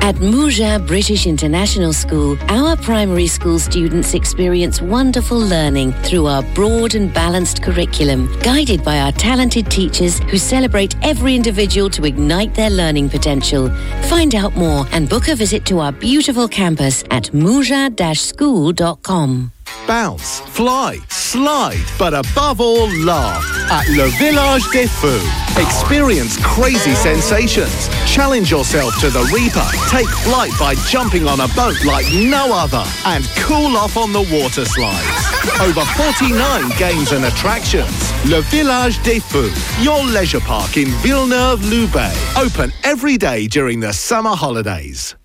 At 0.00 0.14
Mougins 0.16 0.86
British 0.86 1.26
International 1.26 1.92
School, 1.92 2.38
our 2.48 2.76
primary 2.76 3.26
school 3.26 3.58
students 3.58 4.14
experience 4.14 4.80
wonderful 4.80 5.38
learning 5.38 5.92
through 6.04 6.26
our 6.26 6.42
broad 6.54 6.94
and 6.94 7.12
balanced 7.12 7.62
curriculum, 7.62 8.34
guided 8.42 8.82
by 8.82 9.00
our 9.00 9.12
talented 9.12 9.70
teachers 9.70 10.18
who 10.20 10.38
celebrate 10.38 10.96
every 11.04 11.34
individual 11.34 11.90
to 11.90 12.06
ignite 12.06 12.54
their 12.54 12.70
learning 12.70 13.10
potential. 13.10 13.68
Find 14.04 14.34
out 14.34 14.56
more 14.56 14.86
and 14.92 15.10
book 15.10 15.28
a 15.28 15.34
visit 15.34 15.66
to 15.66 15.80
our 15.80 15.92
beautiful 15.92 16.48
campus 16.48 17.04
at 17.10 17.24
mougins-school.com. 17.24 19.52
Bounce, 19.86 20.40
fly, 20.40 20.98
slide, 21.08 21.84
but 21.98 22.12
above 22.12 22.60
all, 22.60 22.88
laugh 23.04 23.42
at 23.70 23.88
Le 23.88 24.08
Village 24.18 24.64
des 24.72 24.86
Fous. 24.86 25.22
Experience 25.58 26.36
crazy 26.42 26.94
sensations. 26.94 27.88
Challenge 28.06 28.50
yourself 28.50 28.98
to 29.00 29.10
the 29.10 29.24
Reaper. 29.32 29.66
Take 29.88 30.08
flight 30.08 30.52
by 30.58 30.74
jumping 30.88 31.26
on 31.26 31.40
a 31.40 31.48
boat 31.54 31.82
like 31.84 32.06
no 32.12 32.52
other 32.52 32.84
and 33.06 33.24
cool 33.36 33.76
off 33.76 33.96
on 33.96 34.12
the 34.12 34.22
water 34.30 34.64
slides. 34.64 35.28
Over 35.60 35.84
49 35.96 36.70
games 36.78 37.12
and 37.12 37.24
attractions. 37.24 38.12
Le 38.26 38.42
Village 38.42 39.02
des 39.02 39.20
Fous, 39.20 39.52
your 39.82 40.04
leisure 40.04 40.40
park 40.40 40.76
in 40.76 40.88
Villeneuve-Loubet. 41.02 42.36
Open 42.36 42.72
every 42.84 43.16
day 43.16 43.46
during 43.46 43.80
the 43.80 43.92
summer 43.92 44.36
holidays. 44.36 45.16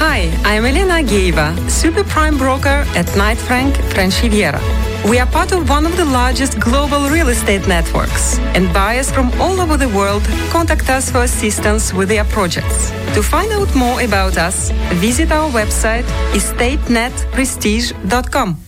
Hi, 0.00 0.30
I'm 0.44 0.64
Elena 0.64 1.02
Geiva, 1.02 1.56
super 1.68 2.04
prime 2.04 2.38
broker 2.38 2.84
at 2.94 3.16
Knight 3.16 3.36
Frank 3.36 3.74
French 3.92 4.22
Riviera. 4.22 4.60
We 5.10 5.18
are 5.18 5.26
part 5.26 5.50
of 5.50 5.68
one 5.68 5.86
of 5.86 5.96
the 5.96 6.04
largest 6.04 6.60
global 6.60 7.08
real 7.08 7.30
estate 7.30 7.66
networks, 7.66 8.38
and 8.54 8.72
buyers 8.72 9.10
from 9.10 9.32
all 9.40 9.60
over 9.60 9.76
the 9.76 9.88
world 9.88 10.22
contact 10.50 10.88
us 10.88 11.10
for 11.10 11.24
assistance 11.24 11.92
with 11.92 12.08
their 12.08 12.22
projects. 12.26 12.92
To 13.14 13.22
find 13.24 13.50
out 13.50 13.74
more 13.74 14.00
about 14.00 14.38
us, 14.38 14.70
visit 15.00 15.32
our 15.32 15.50
website 15.50 16.04
estatenetprestige.com. 16.32 18.67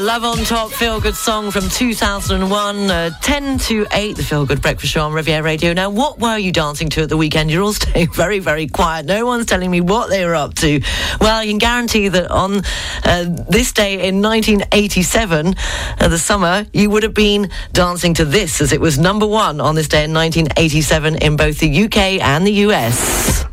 Love 0.00 0.22
on 0.22 0.38
Top, 0.44 0.70
feel 0.70 1.00
good 1.00 1.16
song 1.16 1.50
from 1.50 1.68
2001, 1.68 2.90
uh, 2.90 3.10
10 3.20 3.58
to 3.58 3.84
8, 3.90 4.16
the 4.16 4.22
Feel 4.22 4.46
Good 4.46 4.62
Breakfast 4.62 4.92
Show 4.92 5.02
on 5.02 5.12
Riviera 5.12 5.42
Radio. 5.42 5.72
Now, 5.72 5.90
what 5.90 6.20
were 6.20 6.38
you 6.38 6.52
dancing 6.52 6.88
to 6.90 7.02
at 7.02 7.08
the 7.08 7.16
weekend? 7.16 7.50
You're 7.50 7.64
all 7.64 7.72
staying 7.74 8.12
very, 8.12 8.38
very 8.38 8.68
quiet. 8.68 9.06
No 9.06 9.26
one's 9.26 9.46
telling 9.46 9.70
me 9.70 9.80
what 9.80 10.08
they 10.08 10.24
were 10.24 10.36
up 10.36 10.54
to. 10.56 10.80
Well, 11.20 11.36
I 11.36 11.46
can 11.46 11.58
guarantee 11.58 12.06
that 12.08 12.30
on 12.30 12.62
uh, 13.04 13.24
this 13.48 13.72
day 13.72 14.06
in 14.06 14.22
1987, 14.22 15.56
uh, 15.98 16.08
the 16.08 16.18
summer, 16.18 16.66
you 16.72 16.90
would 16.90 17.02
have 17.02 17.14
been 17.14 17.50
dancing 17.72 18.14
to 18.14 18.24
this 18.24 18.60
as 18.60 18.72
it 18.72 18.80
was 18.80 18.98
number 18.98 19.26
one 19.26 19.60
on 19.60 19.74
this 19.74 19.88
day 19.88 20.04
in 20.04 20.14
1987 20.14 21.16
in 21.16 21.34
both 21.34 21.58
the 21.58 21.84
UK 21.84 22.20
and 22.20 22.46
the 22.46 22.52
US. 22.52 23.47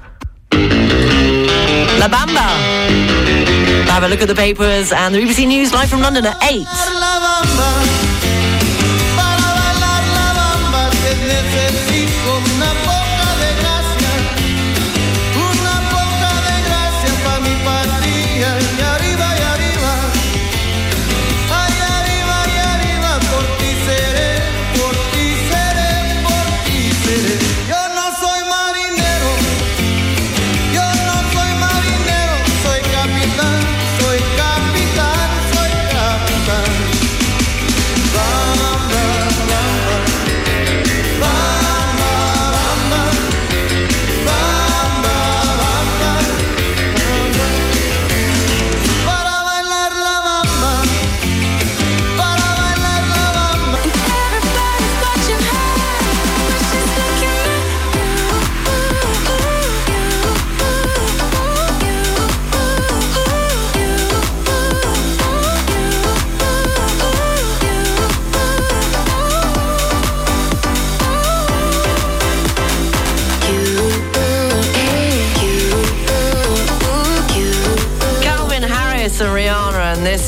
La 0.51 2.08
Bamba. 2.08 2.47
Have 3.88 4.03
a 4.03 4.08
look 4.08 4.21
at 4.21 4.27
the 4.27 4.36
papers 4.36 4.91
and 4.91 5.13
the 5.15 5.19
BBC 5.19 5.47
News 5.47 5.73
live 5.73 5.89
from 5.89 6.01
London 6.01 6.25
at 6.25 6.38
8. 6.43 8.14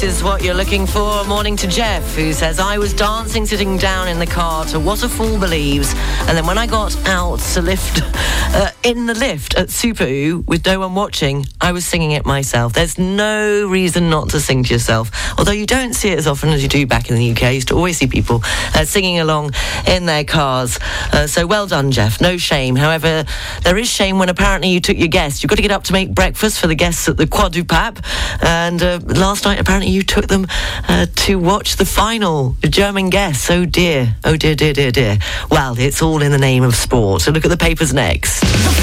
Is 0.07 0.23
what 0.23 0.41
you're 0.41 0.55
looking 0.55 0.87
for. 0.87 1.25
Morning 1.25 1.57
to 1.57 1.67
Jeff, 1.67 2.15
who 2.15 2.31
says, 2.31 2.59
I 2.59 2.77
was 2.77 2.93
dancing 2.93 3.45
sitting 3.45 3.77
down 3.77 4.07
in 4.07 4.19
the 4.19 4.25
car 4.25 4.63
to 4.67 4.79
What 4.79 5.03
a 5.03 5.09
Fool 5.09 5.37
Believes, 5.37 5.93
and 6.27 6.37
then 6.37 6.45
when 6.45 6.57
I 6.57 6.65
got 6.65 6.95
out 7.05 7.39
to 7.39 7.61
lift, 7.61 8.01
uh, 8.03 8.71
in 8.87 9.05
the 9.05 9.13
lift 9.13 9.53
at 9.55 9.69
Super 9.69 10.07
U 10.07 10.45
with 10.47 10.65
no 10.65 10.79
one 10.79 10.95
watching, 10.95 11.45
I 11.59 11.73
was 11.73 11.85
singing 11.85 12.11
it 12.11 12.25
myself. 12.25 12.71
There's 12.71 12.97
no 12.97 13.67
reason 13.67 14.09
not 14.09 14.29
to 14.29 14.39
sing 14.39 14.63
to 14.63 14.73
yourself, 14.73 15.11
although 15.37 15.51
you 15.51 15.65
don't 15.65 15.93
see 15.93 16.07
it 16.11 16.17
as 16.17 16.25
often 16.25 16.51
as 16.51 16.63
you 16.63 16.69
do 16.69 16.87
back 16.87 17.09
in 17.09 17.17
the 17.17 17.31
UK. 17.31 17.43
I 17.43 17.49
used 17.49 17.67
to 17.67 17.75
always 17.75 17.97
see 17.97 18.07
people 18.07 18.39
uh, 18.45 18.85
singing 18.85 19.19
along 19.19 19.51
in 19.85 20.05
their 20.05 20.23
cars. 20.23 20.79
Uh, 21.11 21.27
so 21.27 21.45
well 21.45 21.67
done, 21.67 21.91
Jeff. 21.91 22.21
No 22.21 22.37
shame. 22.37 22.77
However, 22.77 23.25
there 23.63 23.77
is 23.77 23.89
shame 23.89 24.19
when 24.19 24.29
apparently 24.29 24.69
you 24.69 24.79
took 24.79 24.97
your 24.97 25.09
guests. 25.09 25.43
You've 25.43 25.49
got 25.49 25.57
to 25.57 25.61
get 25.61 25.71
up 25.71 25.83
to 25.85 25.93
make 25.93 26.15
breakfast 26.15 26.57
for 26.57 26.67
the 26.67 26.75
guests 26.75 27.09
at 27.09 27.17
the 27.17 27.27
Quad 27.27 27.51
du 27.51 27.65
Pape. 27.65 27.99
And 28.41 28.81
uh, 28.81 29.01
last 29.03 29.43
night, 29.43 29.59
apparently, 29.59 29.91
you 29.91 30.03
took 30.03 30.27
them 30.27 30.47
uh, 30.87 31.07
to 31.27 31.37
watch 31.37 31.75
the 31.75 31.85
final. 31.85 32.55
The 32.61 32.69
German 32.69 33.09
guests. 33.09 33.51
Oh 33.51 33.65
dear. 33.65 34.15
Oh 34.23 34.37
dear, 34.37 34.55
dear, 34.55 34.71
dear, 34.71 34.91
dear. 34.91 35.17
Well, 35.51 35.77
it's 35.77 36.01
all 36.01 36.21
in 36.21 36.31
the 36.31 36.37
name 36.37 36.63
of 36.63 36.73
sport. 36.73 37.23
So 37.23 37.31
look 37.31 37.43
at 37.43 37.51
the 37.51 37.57
papers 37.57 37.93
next. 37.93 38.76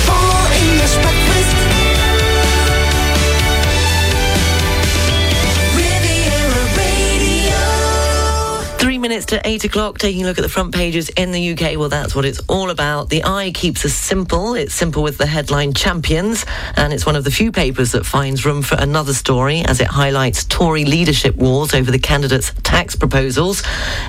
Minutes 9.05 9.27
to 9.27 9.41
eight 9.47 9.63
o'clock, 9.65 9.99
taking 9.99 10.23
a 10.23 10.27
look 10.27 10.39
at 10.39 10.41
the 10.41 10.49
front 10.49 10.75
pages 10.75 11.11
in 11.11 11.31
the 11.31 11.53
UK. 11.53 11.77
Well, 11.77 11.91
that's 11.91 12.17
what 12.17 12.25
it's 12.25 12.41
all 12.49 12.71
about. 12.71 13.11
The 13.11 13.23
i 13.23 13.51
keeps 13.51 13.85
us 13.85 13.93
simple. 13.93 14.55
It's 14.55 14.75
simple 14.75 15.03
with 15.03 15.19
the 15.19 15.27
headline 15.27 15.75
Champions, 15.75 16.47
and 16.75 16.91
it's 16.91 17.05
one 17.05 17.15
of 17.15 17.23
the 17.23 17.31
few 17.31 17.53
papers 17.53 17.93
that 17.93 18.07
finds 18.07 18.47
room 18.47 18.63
for 18.63 18.77
another 18.77 19.13
story 19.13 19.61
as 19.67 19.83
it 19.83 19.89
highlights 19.89 20.45
Tory 20.45 20.87
leadership 20.87 21.37
wars 21.37 21.75
over 21.75 21.91
the 21.91 21.99
candidates' 21.99 22.55
tax 22.63 22.97
proposals. 22.97 23.63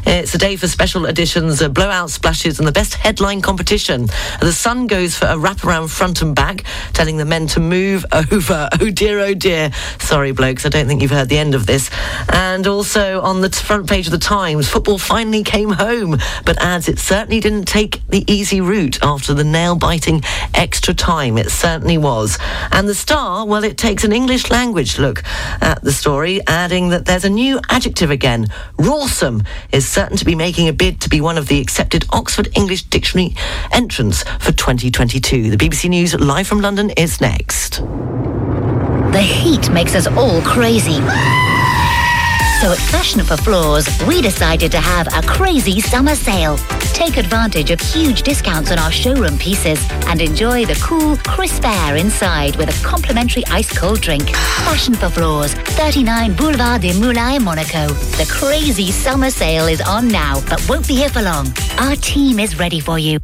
It's 0.05 0.33
a 0.33 0.37
day 0.37 0.55
for 0.55 0.69
special 0.69 1.07
editions, 1.07 1.61
uh, 1.61 1.67
blowout 1.67 2.09
splashes, 2.09 2.59
and 2.59 2.65
the 2.65 2.71
best 2.71 2.93
headline 2.93 3.41
competition. 3.41 4.07
The 4.39 4.53
Sun 4.53 4.87
goes 4.87 5.17
for 5.17 5.25
a 5.25 5.35
wraparound 5.35 5.89
front 5.89 6.21
and 6.21 6.33
back, 6.33 6.63
telling 6.93 7.17
the 7.17 7.25
men 7.25 7.47
to 7.47 7.59
move 7.59 8.05
over. 8.13 8.69
Oh 8.79 8.89
dear, 8.89 9.19
oh 9.19 9.33
dear. 9.33 9.73
Sorry, 9.99 10.31
blokes, 10.31 10.65
I 10.65 10.69
don't 10.69 10.87
think 10.87 11.01
you've 11.01 11.11
heard 11.11 11.27
the 11.27 11.37
end 11.37 11.53
of 11.53 11.65
this. 11.65 11.91
And 12.29 12.65
also 12.65 13.19
on 13.19 13.41
the 13.41 13.49
front 13.49 13.89
page 13.89 14.05
of 14.07 14.11
the 14.11 14.17
Times, 14.19 14.69
football 14.69 14.84
finally 14.85 15.43
came 15.43 15.71
home, 15.71 16.17
but 16.45 16.61
adds 16.61 16.87
it 16.87 16.99
certainly 16.99 17.39
didn't 17.39 17.65
take 17.65 18.01
the 18.09 18.23
easy 18.31 18.61
route 18.61 18.97
after 19.01 19.33
the 19.33 19.43
nail 19.43 19.75
biting 19.75 20.21
extra 20.53 20.93
time. 20.93 21.37
It 21.37 21.49
certainly 21.49 21.97
was. 21.97 22.37
And 22.71 22.87
the 22.87 22.95
Star, 22.95 23.45
well, 23.45 23.63
it 23.63 23.77
takes 23.77 24.03
an 24.03 24.13
English 24.13 24.49
language 24.49 24.97
look 24.99 25.23
at 25.61 25.81
the 25.81 25.91
story, 25.91 26.39
adding 26.47 26.89
that 26.89 27.05
there's 27.05 27.25
a 27.25 27.29
new 27.29 27.59
adjective 27.69 28.11
again. 28.11 28.47
Roarsome 28.77 29.43
is 29.71 29.87
certain 29.87 30.17
to 30.17 30.25
be 30.25 30.35
making 30.35 30.67
a 30.67 30.73
bid 30.73 31.01
to 31.01 31.09
be 31.09 31.21
one 31.21 31.37
of 31.37 31.47
the 31.47 31.59
accepted 31.59 32.05
Oxford 32.11 32.49
English 32.55 32.83
Dictionary 32.83 33.35
entrants 33.71 34.23
for 34.39 34.51
2022. 34.51 35.49
The 35.49 35.57
BBC 35.57 35.89
News 35.89 36.13
live 36.19 36.47
from 36.47 36.61
London 36.61 36.91
is 36.91 37.19
next. 37.19 37.81
The 39.11 39.21
heat 39.21 39.69
makes 39.71 39.95
us 39.95 40.07
all 40.07 40.41
crazy. 40.41 40.99
So 42.65 42.71
at 42.71 42.79
Fashion 42.79 43.23
for 43.23 43.37
Floors, 43.37 43.87
we 44.07 44.23
decided 44.23 44.71
to 44.71 44.79
have 44.79 45.07
a 45.13 45.21
crazy 45.27 45.79
summer 45.79 46.15
sale. 46.15 46.57
Take 46.95 47.17
advantage 47.17 47.69
of 47.69 47.79
huge 47.79 48.23
discounts 48.23 48.71
on 48.71 48.79
our 48.79 48.91
showroom 48.91 49.37
pieces 49.37 49.79
and 50.07 50.19
enjoy 50.19 50.65
the 50.65 50.73
cool, 50.83 51.15
crisp 51.17 51.63
air 51.63 51.95
inside 51.95 52.55
with 52.55 52.69
a 52.69 52.83
complimentary 52.83 53.43
ice 53.51 53.71
cold 53.77 54.01
drink. 54.01 54.35
Fashion 54.65 54.95
for 54.95 55.09
Floors, 55.09 55.53
39 55.53 56.33
Boulevard 56.33 56.81
des 56.81 56.99
Moulins 56.99 57.39
Monaco. 57.39 57.85
The 58.17 58.27
crazy 58.31 58.91
summer 58.91 59.29
sale 59.29 59.67
is 59.67 59.81
on 59.81 60.07
now, 60.07 60.41
but 60.49 60.59
won't 60.67 60.87
be 60.87 60.95
here 60.95 61.09
for 61.09 61.21
long. 61.21 61.53
Our 61.77 61.95
team 61.97 62.39
is 62.39 62.57
ready 62.57 62.79
for 62.79 62.97
you. 62.97 63.19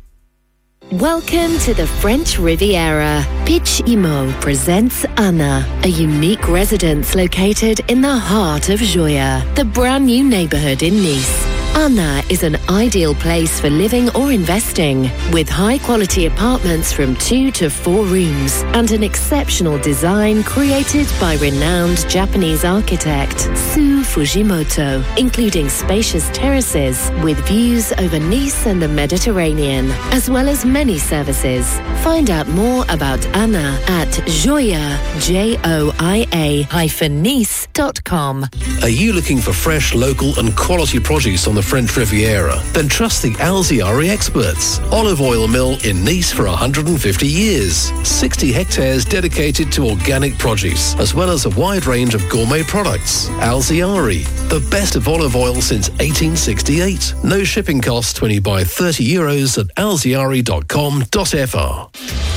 Welcome 0.99 1.57
to 1.59 1.73
the 1.73 1.87
French 1.87 2.37
Riviera. 2.37 3.25
Pitch 3.45 3.81
Immo 3.87 4.29
presents 4.41 5.05
Anna, 5.15 5.65
a 5.85 5.87
unique 5.87 6.49
residence 6.49 7.15
located 7.15 7.79
in 7.89 8.01
the 8.01 8.13
heart 8.13 8.67
of 8.67 8.81
Joia, 8.81 9.41
the 9.55 9.63
brand 9.63 10.07
new 10.07 10.21
neighborhood 10.21 10.83
in 10.83 10.95
Nice. 10.95 11.60
Anna 11.75 12.21
is 12.29 12.43
an 12.43 12.57
ideal 12.69 13.15
place 13.15 13.59
for 13.59 13.69
living 13.69 14.09
or 14.15 14.31
investing, 14.31 15.09
with 15.31 15.47
high 15.49 15.77
quality 15.79 16.25
apartments 16.25 16.91
from 16.91 17.15
two 17.15 17.49
to 17.51 17.69
four 17.69 18.03
rooms 18.05 18.61
and 18.75 18.91
an 18.91 19.03
exceptional 19.03 19.79
design 19.79 20.43
created 20.43 21.07
by 21.19 21.37
renowned 21.37 22.07
Japanese 22.09 22.65
architect 22.65 23.39
Sou 23.57 24.01
Fujimoto, 24.03 25.03
including 25.17 25.69
spacious 25.69 26.29
terraces 26.33 27.09
with 27.23 27.37
views 27.47 27.93
over 27.93 28.19
Nice 28.19 28.67
and 28.67 28.81
the 28.81 28.87
Mediterranean, 28.89 29.89
as 30.11 30.29
well 30.29 30.49
as 30.49 30.65
many 30.65 30.99
services. 30.99 31.79
Find 32.03 32.29
out 32.29 32.47
more 32.49 32.83
about 32.89 33.25
Anna 33.27 33.79
at 33.87 34.09
Joia, 34.27 34.99
J-O-I-A 35.21 36.63
hyphen 36.63 37.23
Nice.com. 37.23 38.45
Are 38.81 38.89
you 38.89 39.13
looking 39.13 39.37
for 39.39 39.53
fresh, 39.53 39.95
local, 39.95 40.37
and 40.37 40.55
quality 40.57 40.99
produce 40.99 41.47
on 41.47 41.55
the 41.55 41.60
the 41.61 41.67
French 41.67 41.95
Riviera, 41.95 42.59
then 42.73 42.87
trust 42.87 43.21
the 43.21 43.33
Alziari 43.35 44.09
experts. 44.09 44.79
Olive 44.91 45.21
oil 45.21 45.47
mill 45.47 45.77
in 45.85 46.03
Nice 46.03 46.31
for 46.31 46.45
150 46.45 47.27
years. 47.27 47.91
60 48.07 48.51
hectares 48.51 49.05
dedicated 49.05 49.71
to 49.73 49.87
organic 49.87 50.37
produce, 50.39 50.95
as 50.99 51.13
well 51.13 51.29
as 51.29 51.45
a 51.45 51.51
wide 51.51 51.85
range 51.85 52.15
of 52.15 52.27
gourmet 52.29 52.63
products. 52.63 53.27
Alziari, 53.41 54.23
the 54.49 54.65
best 54.71 54.95
of 54.95 55.07
olive 55.07 55.35
oil 55.35 55.61
since 55.61 55.89
1868. 55.99 57.13
No 57.23 57.43
shipping 57.43 57.81
costs 57.81 58.21
when 58.21 58.31
you 58.31 58.41
buy 58.41 58.63
30 58.63 59.05
euros 59.07 59.59
at 59.59 59.67
alziari.com.fr. 59.75 60.41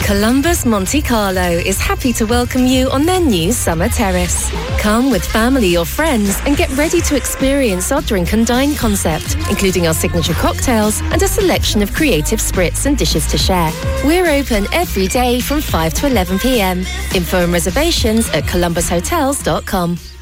Columbus 0.04 0.66
Monte 0.66 1.00
Carlo 1.00 1.40
is 1.40 1.80
happy 1.80 2.12
to 2.12 2.26
welcome 2.26 2.66
you 2.66 2.90
on 2.90 3.06
their 3.06 3.20
new 3.20 3.52
summer 3.52 3.88
terrace. 3.88 4.50
Come 4.78 5.10
with 5.10 5.24
family 5.24 5.78
or 5.78 5.86
friends 5.86 6.38
and 6.44 6.58
get 6.58 6.68
ready 6.76 7.00
to 7.00 7.16
experience 7.16 7.90
our 7.90 8.02
drink 8.02 8.34
and 8.34 8.46
dine 8.46 8.74
concept, 8.74 9.13
including 9.50 9.86
our 9.86 9.94
signature 9.94 10.34
cocktails 10.34 11.00
and 11.00 11.22
a 11.22 11.28
selection 11.28 11.82
of 11.82 11.92
creative 11.92 12.40
spritz 12.40 12.86
and 12.86 12.96
dishes 12.96 13.26
to 13.28 13.38
share. 13.38 13.70
We're 14.04 14.28
open 14.28 14.66
every 14.72 15.08
day 15.08 15.40
from 15.40 15.60
5 15.60 15.94
to 15.94 16.06
11 16.06 16.38
p.m. 16.38 16.80
Info 17.14 17.42
and 17.44 17.52
reservations 17.52 18.28
at 18.30 18.44
columbushotels.com. 18.44 20.13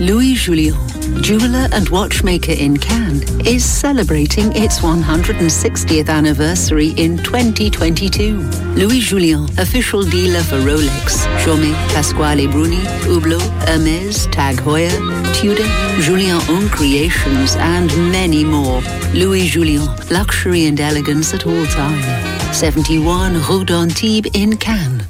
Louis 0.00 0.34
Julien, 0.34 0.74
jeweler 1.22 1.68
and 1.70 1.88
watchmaker 1.88 2.50
in 2.50 2.76
Cannes, 2.76 3.22
is 3.46 3.64
celebrating 3.64 4.50
its 4.56 4.80
160th 4.80 6.08
anniversary 6.08 6.88
in 6.96 7.16
2022. 7.18 8.38
Louis 8.74 8.98
Julien, 8.98 9.44
official 9.56 10.02
dealer 10.02 10.42
for 10.42 10.56
Rolex, 10.56 11.24
Chaumet, 11.44 11.74
Pasquale 11.94 12.48
Bruni, 12.48 12.82
Hublot, 13.06 13.48
Hermes, 13.68 14.26
Tag 14.32 14.56
Heuer, 14.56 14.90
Tudor, 15.32 15.68
Julien 16.02 16.40
Own 16.50 16.68
Creations, 16.70 17.54
and 17.54 17.88
many 18.10 18.42
more. 18.44 18.80
Louis 19.14 19.46
Julien, 19.46 19.86
luxury 20.10 20.66
and 20.66 20.80
elegance 20.80 21.32
at 21.34 21.46
all 21.46 21.66
time. 21.66 22.52
71 22.52 23.40
Rue 23.48 23.64
d'Antibes 23.64 24.30
in 24.34 24.56
Cannes. 24.56 25.03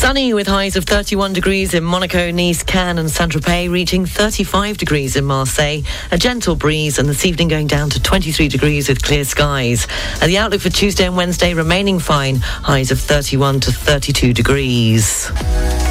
Sunny 0.00 0.32
with 0.32 0.46
highs 0.46 0.76
of 0.76 0.86
31 0.86 1.34
degrees 1.34 1.74
in 1.74 1.84
Monaco, 1.84 2.30
Nice, 2.30 2.62
Cannes 2.62 2.96
and 2.96 3.10
Saint-Tropez, 3.10 3.70
reaching 3.70 4.06
35 4.06 4.78
degrees 4.78 5.14
in 5.14 5.26
Marseille. 5.26 5.82
A 6.10 6.16
gentle 6.16 6.56
breeze 6.56 6.98
and 6.98 7.06
this 7.06 7.26
evening 7.26 7.48
going 7.48 7.66
down 7.66 7.90
to 7.90 8.02
23 8.02 8.48
degrees 8.48 8.88
with 8.88 9.02
clear 9.02 9.26
skies. 9.26 9.86
And 10.22 10.30
the 10.30 10.38
outlook 10.38 10.62
for 10.62 10.70
Tuesday 10.70 11.04
and 11.04 11.18
Wednesday 11.18 11.52
remaining 11.52 11.98
fine, 11.98 12.36
highs 12.36 12.90
of 12.90 12.98
31 12.98 13.60
to 13.60 13.72
32 13.72 14.32
degrees. 14.32 15.30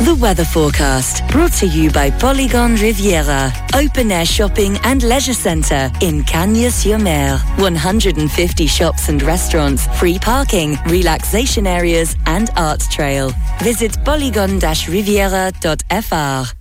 The 0.06 0.16
weather 0.16 0.46
forecast 0.46 1.28
brought 1.28 1.52
to 1.60 1.68
you 1.68 1.92
by 1.92 2.10
Polygon 2.10 2.76
Riviera, 2.76 3.52
open 3.76 4.14
air 4.14 4.26
shopping 4.26 4.78
and 4.86 5.04
leisure 5.04 5.34
centre 5.34 5.92
in 6.00 6.24
Cagnes-sur-Mer. 6.24 7.38
150 7.58 8.68
shops 8.68 9.10
and 9.10 9.22
restaurants, 9.22 9.88
free 10.00 10.18
parking, 10.18 10.78
relaxation 10.86 11.68
areas 11.68 12.16
and 12.28 12.50
art 12.56 12.80
trail. 12.90 13.34
Visit 13.62 13.98
polygon-riviera.fr. 14.06 16.60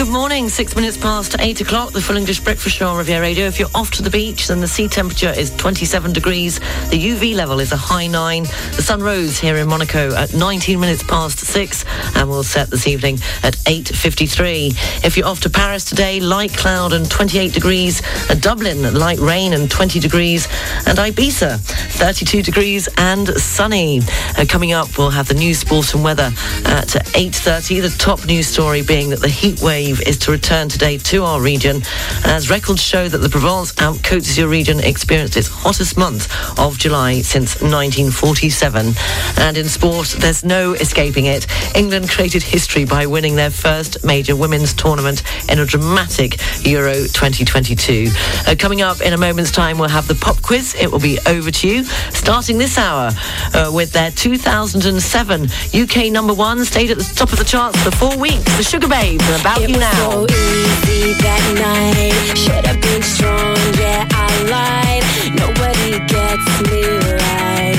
Good 0.00 0.08
morning, 0.08 0.29
six 0.48 0.74
minutes 0.74 0.96
past 0.96 1.36
eight 1.40 1.60
o'clock, 1.60 1.92
the 1.92 2.00
full 2.00 2.16
English 2.16 2.40
breakfast 2.40 2.76
show 2.76 2.88
on 2.88 2.96
Riviera 2.96 3.20
Radio. 3.20 3.46
If 3.46 3.58
you're 3.58 3.68
off 3.74 3.90
to 3.92 4.02
the 4.02 4.10
beach, 4.10 4.48
then 4.48 4.60
the 4.60 4.68
sea 4.68 4.88
temperature 4.88 5.32
is 5.36 5.50
27 5.56 6.12
degrees. 6.12 6.58
The 6.88 6.98
UV 6.98 7.34
level 7.34 7.60
is 7.60 7.72
a 7.72 7.76
high 7.76 8.06
nine. 8.06 8.44
The 8.76 8.82
sun 8.82 9.02
rose 9.02 9.38
here 9.38 9.56
in 9.56 9.68
Monaco 9.68 10.14
at 10.14 10.32
19 10.32 10.80
minutes 10.80 11.02
past 11.02 11.40
six 11.40 11.84
and 12.16 12.28
will 12.28 12.42
set 12.42 12.70
this 12.70 12.86
evening 12.86 13.16
at 13.42 13.54
8.53. 13.66 15.04
If 15.04 15.16
you're 15.16 15.26
off 15.26 15.40
to 15.40 15.50
Paris 15.50 15.84
today, 15.84 16.20
light 16.20 16.56
cloud 16.56 16.92
and 16.92 17.10
28 17.10 17.52
degrees. 17.52 18.00
At 18.30 18.40
Dublin, 18.40 18.94
light 18.94 19.18
rain 19.18 19.52
and 19.52 19.70
20 19.70 20.00
degrees. 20.00 20.46
And 20.86 20.96
Ibiza, 20.96 21.58
32 21.58 22.42
degrees 22.42 22.88
and 22.96 23.28
sunny. 23.28 24.00
Uh, 24.38 24.46
coming 24.48 24.72
up, 24.72 24.96
we'll 24.96 25.10
have 25.10 25.28
the 25.28 25.34
news, 25.34 25.58
sport 25.58 25.92
and 25.92 26.02
weather 26.02 26.32
at 26.64 26.88
8.30. 27.12 27.82
The 27.82 27.96
top 27.98 28.24
news 28.26 28.46
story 28.46 28.82
being 28.82 29.10
that 29.10 29.20
the 29.20 29.28
heat 29.28 29.60
wave 29.60 30.00
is 30.06 30.16
to 30.18 30.29
return 30.30 30.68
today 30.68 30.96
to 30.96 31.24
our 31.24 31.40
region 31.40 31.82
as 32.24 32.50
records 32.50 32.82
show 32.82 33.08
that 33.08 33.18
the 33.18 33.28
Provence-Alpes 33.28 34.00
Côte 34.00 34.24
d'Azur 34.24 34.48
region 34.48 34.78
experienced 34.80 35.36
its 35.36 35.48
hottest 35.48 35.96
month 35.96 36.30
of 36.58 36.78
July 36.78 37.20
since 37.20 37.60
1947. 37.60 38.94
And 39.38 39.56
in 39.56 39.68
sport, 39.68 40.14
there's 40.18 40.44
no 40.44 40.74
escaping 40.74 41.26
it. 41.26 41.46
England 41.76 42.10
created 42.10 42.42
history 42.42 42.84
by 42.84 43.06
winning 43.06 43.36
their 43.36 43.50
first 43.50 44.04
major 44.04 44.36
women's 44.36 44.72
tournament 44.74 45.22
in 45.50 45.58
a 45.58 45.66
dramatic 45.66 46.40
Euro 46.64 46.94
2022. 46.94 48.08
Uh, 48.46 48.54
coming 48.58 48.82
up 48.82 49.00
in 49.00 49.12
a 49.12 49.18
moment's 49.18 49.50
time, 49.50 49.78
we'll 49.78 49.88
have 49.88 50.06
the 50.06 50.14
pop 50.14 50.40
quiz. 50.42 50.74
It 50.74 50.90
will 50.90 51.00
be 51.00 51.18
over 51.26 51.50
to 51.50 51.68
you. 51.68 51.84
Starting 51.84 52.58
this 52.58 52.78
hour 52.78 53.10
uh, 53.54 53.70
with 53.72 53.92
their 53.92 54.10
2007 54.10 55.48
UK 55.74 56.12
number 56.12 56.34
one, 56.34 56.64
stayed 56.64 56.90
at 56.90 56.98
the 56.98 57.14
top 57.14 57.32
of 57.32 57.38
the 57.38 57.44
charts 57.44 57.82
for 57.82 57.90
four 57.90 58.16
weeks. 58.16 58.44
The 58.56 58.62
Sugababes, 58.62 59.40
about 59.40 59.68
you 59.68 59.78
now. 59.78 60.09
So 60.10 60.26
easy 60.26 61.14
that 61.22 61.44
night. 61.54 62.34
Should 62.36 62.66
have 62.66 62.80
been 62.80 63.00
strong, 63.00 63.56
yeah, 63.78 64.04
I 64.10 64.42
lied. 64.50 65.04
Nobody 65.38 66.00
gets 66.10 66.50
me 66.66 66.82
right. 67.14 67.78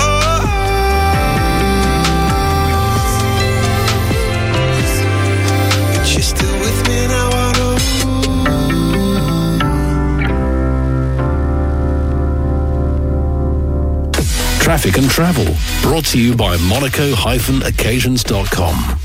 Oh. 0.00 0.40
She's 6.06 6.28
still 6.28 6.58
with 6.60 6.88
me 6.88 7.06
now, 7.08 7.28
I 7.28 7.52
know. 7.58 7.76
Traffic 14.60 14.96
and 14.96 15.10
travel, 15.10 15.44
brought 15.82 16.06
to 16.06 16.18
you 16.18 16.34
by 16.34 16.56
monaco-occasions.com. 16.56 18.98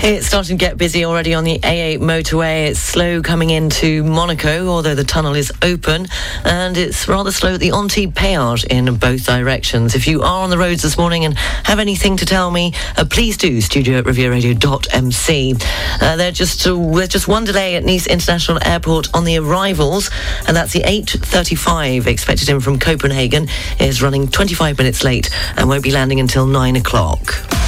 It's 0.00 0.28
starting 0.28 0.56
to 0.56 0.64
get 0.64 0.78
busy 0.78 1.04
already 1.04 1.34
on 1.34 1.42
the 1.42 1.58
A8 1.58 1.98
motorway. 1.98 2.68
It's 2.68 2.78
slow 2.78 3.20
coming 3.20 3.50
into 3.50 4.04
Monaco, 4.04 4.68
although 4.68 4.94
the 4.94 5.02
tunnel 5.02 5.34
is 5.34 5.52
open, 5.60 6.06
and 6.44 6.76
it's 6.76 7.08
rather 7.08 7.32
slow 7.32 7.54
at 7.54 7.60
the 7.60 7.72
Antibes 7.72 8.12
Péage 8.14 8.64
in 8.66 8.94
both 8.94 9.26
directions. 9.26 9.96
If 9.96 10.06
you 10.06 10.22
are 10.22 10.44
on 10.44 10.50
the 10.50 10.56
roads 10.56 10.82
this 10.82 10.96
morning 10.96 11.24
and 11.24 11.36
have 11.36 11.80
anything 11.80 12.16
to 12.18 12.24
tell 12.24 12.52
me, 12.52 12.74
uh, 12.96 13.06
please 13.10 13.36
do. 13.36 13.60
Studio 13.60 13.98
at 13.98 14.04
rivieradio.mc. 14.04 15.56
Uh, 16.00 16.16
there's 16.16 16.38
just 16.38 16.64
uh, 16.64 17.06
just 17.08 17.26
one 17.26 17.44
delay 17.44 17.74
at 17.74 17.82
Nice 17.82 18.06
International 18.06 18.58
Airport 18.64 19.12
on 19.14 19.24
the 19.24 19.36
arrivals, 19.36 20.10
and 20.46 20.56
that's 20.56 20.72
the 20.72 20.82
8:35 20.84 22.06
expected 22.06 22.48
in 22.48 22.60
from 22.60 22.78
Copenhagen. 22.78 23.48
Is 23.80 24.00
running 24.00 24.28
25 24.28 24.78
minutes 24.78 25.02
late 25.02 25.28
and 25.56 25.68
won't 25.68 25.82
be 25.82 25.90
landing 25.90 26.20
until 26.20 26.46
nine 26.46 26.76
o'clock. 26.76 27.67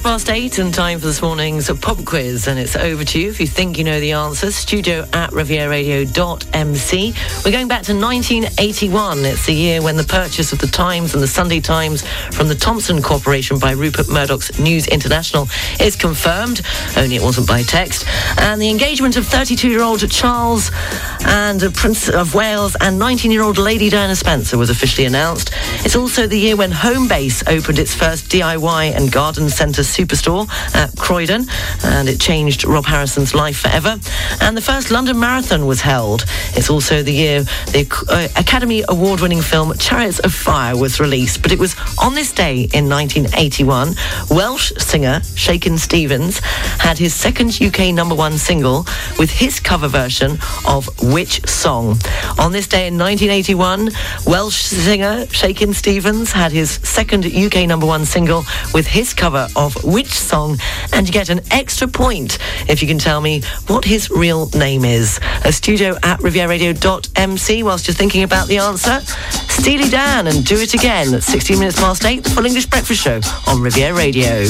Quarter 0.00 0.14
past 0.14 0.30
eight 0.30 0.58
and 0.58 0.72
time 0.72 0.98
for 0.98 1.06
this 1.06 1.20
morning's 1.20 1.70
pop 1.80 2.04
quiz. 2.04 2.46
And 2.48 2.58
it's 2.58 2.74
over 2.74 3.04
to 3.04 3.20
you 3.20 3.28
if 3.28 3.38
you 3.38 3.46
think 3.46 3.76
you 3.76 3.84
know 3.84 4.00
the 4.00 4.12
answers. 4.12 4.54
Studio 4.54 5.06
at 5.12 5.30
rivieradio.mc. 5.30 7.14
We're 7.44 7.50
going 7.50 7.68
back 7.68 7.82
to 7.82 7.92
1981. 7.92 9.18
It's 9.26 9.46
the 9.46 9.52
year 9.52 9.82
when 9.82 9.96
the 9.96 10.04
purchase 10.04 10.52
of 10.52 10.58
the 10.58 10.68
Times 10.68 11.12
and 11.12 11.22
the 11.22 11.28
Sunday 11.28 11.60
Times 11.60 12.02
from 12.32 12.48
the 12.48 12.54
Thomson 12.54 13.02
Corporation 13.02 13.58
by 13.58 13.72
Rupert 13.72 14.08
Murdoch's 14.08 14.58
News 14.58 14.86
International 14.86 15.48
is 15.78 15.96
confirmed, 15.96 16.62
only 16.96 17.16
it 17.16 17.22
wasn't 17.22 17.46
by 17.46 17.62
text. 17.62 18.06
And 18.38 18.60
the 18.60 18.70
engagement 18.70 19.16
of 19.16 19.24
32-year-old 19.24 20.10
Charles 20.10 20.70
and 21.26 21.60
Prince 21.74 22.08
of 22.08 22.34
Wales 22.34 22.74
and 22.80 23.00
19-year-old 23.00 23.58
Lady 23.58 23.90
Diana 23.90 24.16
Spencer 24.16 24.56
was 24.56 24.70
officially 24.70 25.06
announced. 25.06 25.50
It's 25.84 25.96
also 25.96 26.26
the 26.26 26.38
year 26.38 26.56
when 26.56 26.70
Homebase 26.70 27.42
opened 27.48 27.78
its 27.78 27.94
first 27.94 28.30
DIY 28.30 28.96
and 28.96 29.12
garden 29.12 29.50
centre 29.50 29.82
superstore 29.90 30.48
at 30.74 30.96
Croydon, 30.96 31.46
and 31.84 32.08
it 32.08 32.20
changed 32.20 32.64
Rob 32.64 32.84
Harrison's 32.84 33.34
life 33.34 33.58
forever. 33.58 33.98
And 34.40 34.56
the 34.56 34.62
first 34.62 34.90
London 34.90 35.18
Marathon 35.18 35.66
was 35.66 35.80
held. 35.80 36.24
It's 36.56 36.70
also 36.70 37.02
the 37.02 37.12
year 37.12 37.42
the 37.72 37.86
uh, 38.08 38.28
Academy 38.40 38.84
Award-winning 38.88 39.42
film 39.42 39.72
Chariots 39.78 40.18
of 40.20 40.32
Fire 40.32 40.76
was 40.76 41.00
released. 41.00 41.42
But 41.42 41.52
it 41.52 41.58
was 41.58 41.74
on 41.98 42.14
this 42.14 42.32
day 42.32 42.68
in 42.72 42.88
1981, 42.88 43.94
Welsh 44.30 44.72
singer 44.78 45.20
Shakin' 45.34 45.78
Stevens 45.78 46.38
had 46.78 46.98
his 46.98 47.14
second 47.14 47.60
UK 47.60 47.92
number 47.94 48.14
one 48.14 48.38
single 48.38 48.86
with 49.18 49.30
his 49.30 49.60
cover 49.60 49.88
version 49.88 50.38
of 50.66 50.88
which 51.12 51.46
song? 51.48 51.98
On 52.38 52.52
this 52.52 52.66
day 52.66 52.86
in 52.86 52.98
1981, 52.98 53.90
Welsh 54.26 54.62
singer 54.62 55.26
Shakin' 55.26 55.74
Stevens 55.74 56.32
had 56.32 56.52
his 56.52 56.70
second 56.82 57.26
UK 57.26 57.66
number 57.66 57.86
one 57.86 58.04
single 58.04 58.44
with 58.72 58.86
his 58.86 59.14
cover 59.14 59.48
of 59.56 59.79
which 59.84 60.10
song? 60.10 60.58
And 60.92 61.06
you 61.06 61.12
get 61.12 61.28
an 61.28 61.40
extra 61.50 61.88
point 61.88 62.38
if 62.68 62.82
you 62.82 62.88
can 62.88 62.98
tell 62.98 63.20
me 63.20 63.42
what 63.66 63.84
his 63.84 64.10
real 64.10 64.48
name 64.50 64.84
is. 64.84 65.18
A 65.44 65.52
studio 65.52 65.96
at 66.02 66.20
rivieradio.mc 66.20 67.62
whilst 67.62 67.88
you're 67.88 67.94
thinking 67.94 68.22
about 68.22 68.48
the 68.48 68.58
answer. 68.58 69.00
Steely 69.48 69.88
Dan 69.88 70.26
and 70.26 70.44
Do 70.44 70.56
It 70.56 70.74
Again 70.74 71.14
at 71.14 71.22
16 71.22 71.58
minutes 71.58 71.78
past 71.78 72.04
8, 72.04 72.24
the 72.24 72.30
Full 72.30 72.46
English 72.46 72.66
Breakfast 72.66 73.02
Show 73.02 73.20
on 73.46 73.60
Riviera 73.60 73.94
Radio. 73.94 74.44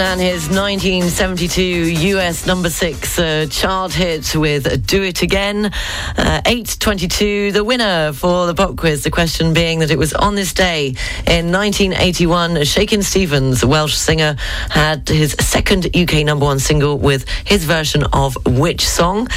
And 0.00 0.18
his 0.18 0.48
1972 0.48 1.62
US 2.16 2.46
number 2.46 2.70
six 2.70 3.18
uh, 3.18 3.46
chart 3.50 3.92
hit 3.92 4.34
with 4.34 4.86
Do 4.86 5.02
It 5.02 5.20
Again. 5.20 5.66
Uh, 5.66 6.40
822, 6.46 7.52
the 7.52 7.62
winner 7.62 8.14
for 8.14 8.46
the 8.46 8.54
pop 8.54 8.76
quiz. 8.76 9.04
The 9.04 9.10
question 9.10 9.52
being 9.52 9.80
that 9.80 9.90
it 9.90 9.98
was 9.98 10.14
on 10.14 10.36
this 10.36 10.54
day 10.54 10.94
in 11.26 11.52
1981, 11.52 12.64
Shakin' 12.64 13.02
Stevens, 13.02 13.62
Welsh 13.62 13.94
singer, 13.94 14.36
had 14.70 15.06
his 15.06 15.36
second 15.38 15.94
UK 15.94 16.24
number 16.24 16.46
one 16.46 16.60
single 16.60 16.96
with 16.96 17.28
his 17.44 17.64
version 17.64 18.04
of 18.14 18.38
which 18.46 18.88
song? 18.88 19.28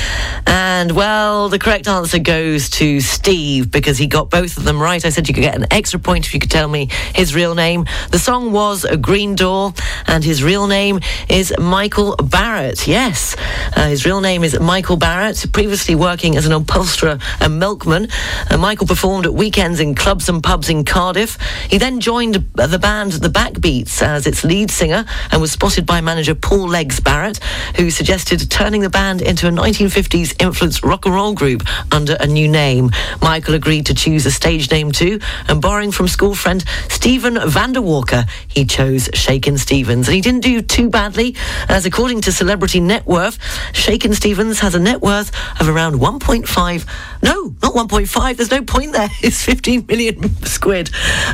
And 0.48 0.94
well, 0.94 1.50
the 1.50 1.60
correct 1.60 1.90
answer 1.90 2.20
goes 2.20 2.70
to 2.72 3.02
Steve 3.02 3.70
because 3.70 3.98
he 3.98 4.08
got 4.08 4.30
both 4.30 4.58
of 4.58 4.64
them 4.64 4.82
right. 4.82 5.04
I 5.04 5.10
said 5.10 5.28
you 5.28 5.34
could 5.34 5.42
get 5.42 5.56
an 5.56 5.68
extra 5.72 6.00
point 6.00 6.26
if 6.26 6.34
you 6.34 6.40
could 6.40 6.52
tell 6.52 6.70
me 6.70 6.88
his 7.14 7.36
real 7.36 7.54
name. 7.54 7.86
The 8.12 8.20
song 8.20 8.54
was 8.54 8.86
A 8.86 8.96
Green 8.96 9.36
Door 9.36 9.74
and 10.08 10.24
his 10.24 10.42
real 10.42 10.53
name 10.62 11.00
is 11.28 11.52
Michael 11.60 12.16
Barratt. 12.18 12.86
Yes, 12.86 13.36
uh, 13.76 13.88
his 13.88 14.06
real 14.06 14.22
name 14.22 14.44
is 14.44 14.60
Michael 14.60 14.98
Barratt, 14.98 15.52
previously 15.52 15.96
working 15.96 16.38
as 16.38 16.46
an 16.46 16.52
upholsterer 16.52 17.18
and 17.42 17.58
milkman. 17.58 18.08
Uh, 18.52 18.58
Michael 18.58 18.86
performed 18.86 19.26
at 19.26 19.34
weekends 19.34 19.80
in 19.80 19.96
clubs 19.96 20.30
and 20.30 20.44
pubs 20.44 20.70
in 20.70 20.86
Cardiff. 20.86 21.40
He 21.70 21.80
then 21.80 22.00
joined 22.00 22.36
the 22.36 22.80
band 22.80 23.14
The 23.14 23.30
Backbeats 23.30 24.04
as 24.04 24.28
its 24.28 24.44
lead 24.44 24.70
singer 24.70 25.06
and 25.32 25.42
was 25.42 25.52
spotted 25.52 25.88
by 25.88 26.02
manager 26.02 26.36
Paul 26.36 26.68
Legs 26.68 27.00
Barrett, 27.00 27.40
who 27.76 27.90
suggested 27.90 28.52
turning 28.52 28.82
the 28.82 28.92
band 28.92 29.24
into 29.24 29.48
a 29.48 29.52
1950s 29.52 30.40
influenced 30.40 30.84
rock 30.84 31.08
and 31.08 31.16
roll 31.16 31.34
group 31.34 31.64
under 31.92 32.16
a 32.20 32.28
new 32.28 32.48
name. 32.48 32.92
Michael 33.24 33.56
agreed 33.56 33.88
to 33.88 33.96
choose 33.96 34.28
a 34.28 34.32
stage 34.32 34.70
name 34.70 34.92
too, 34.92 35.20
and 35.48 35.60
borrowing 35.60 35.92
from 35.92 36.08
school 36.08 36.36
friend 36.36 36.64
Stephen 36.90 37.36
Vanderwalker, 37.36 38.30
he 38.48 38.66
chose 38.66 39.10
Shakin' 39.14 39.58
Stevens. 39.58 40.08
And 40.08 40.16
he 40.16 40.22
didn't 40.22 40.43
do 40.44 40.62
too 40.62 40.90
badly, 40.90 41.36
as 41.70 41.86
according 41.86 42.22
to 42.22 42.32
Celebrity 42.32 42.80
Net 42.80 43.06
Worth, 43.08 43.40
Shakin' 43.74 44.14
Stevens 44.14 44.60
has 44.60 44.76
a 44.76 44.80
net 44.80 45.02
worth 45.02 45.32
of 45.60 45.70
around 45.70 45.96
1.5. 45.96 47.24
No, 47.24 47.56
not 47.62 47.74
1.5. 47.74 48.38
There's 48.38 48.52
no 48.52 48.62
point 48.62 48.92
there. 48.92 49.10
It's 49.24 49.42
15 49.44 49.86
million 49.88 50.30
squid. 50.46 50.90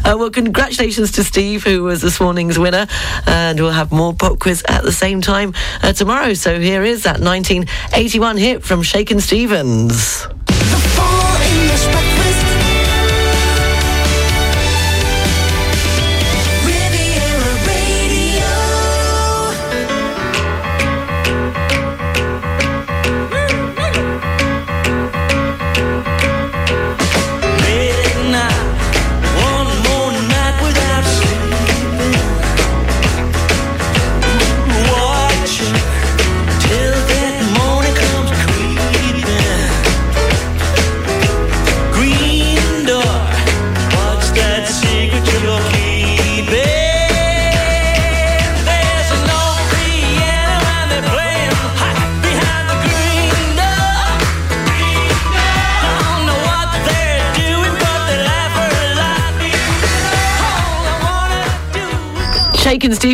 Uh, 0.06 0.16
well, 0.18 0.30
congratulations 0.30 1.12
to 1.14 1.24
Steve, 1.24 1.64
who 1.64 1.84
was 1.84 2.02
this 2.02 2.22
morning's 2.22 2.60
winner. 2.60 2.86
And 3.26 3.60
we'll 3.60 3.72
have 3.72 3.92
more 3.92 4.14
pop 4.14 4.38
quiz 4.38 4.64
at 4.68 4.84
the 4.84 4.92
same 4.92 5.22
time 5.22 5.54
uh, 5.82 5.94
tomorrow. 5.94 6.36
So 6.36 6.60
here 6.60 6.84
is 6.84 7.04
that 7.04 7.20
1981 7.20 8.38
hit 8.38 8.64
from 8.64 8.84
Shakin' 8.84 9.20
Stevens. 9.20 10.28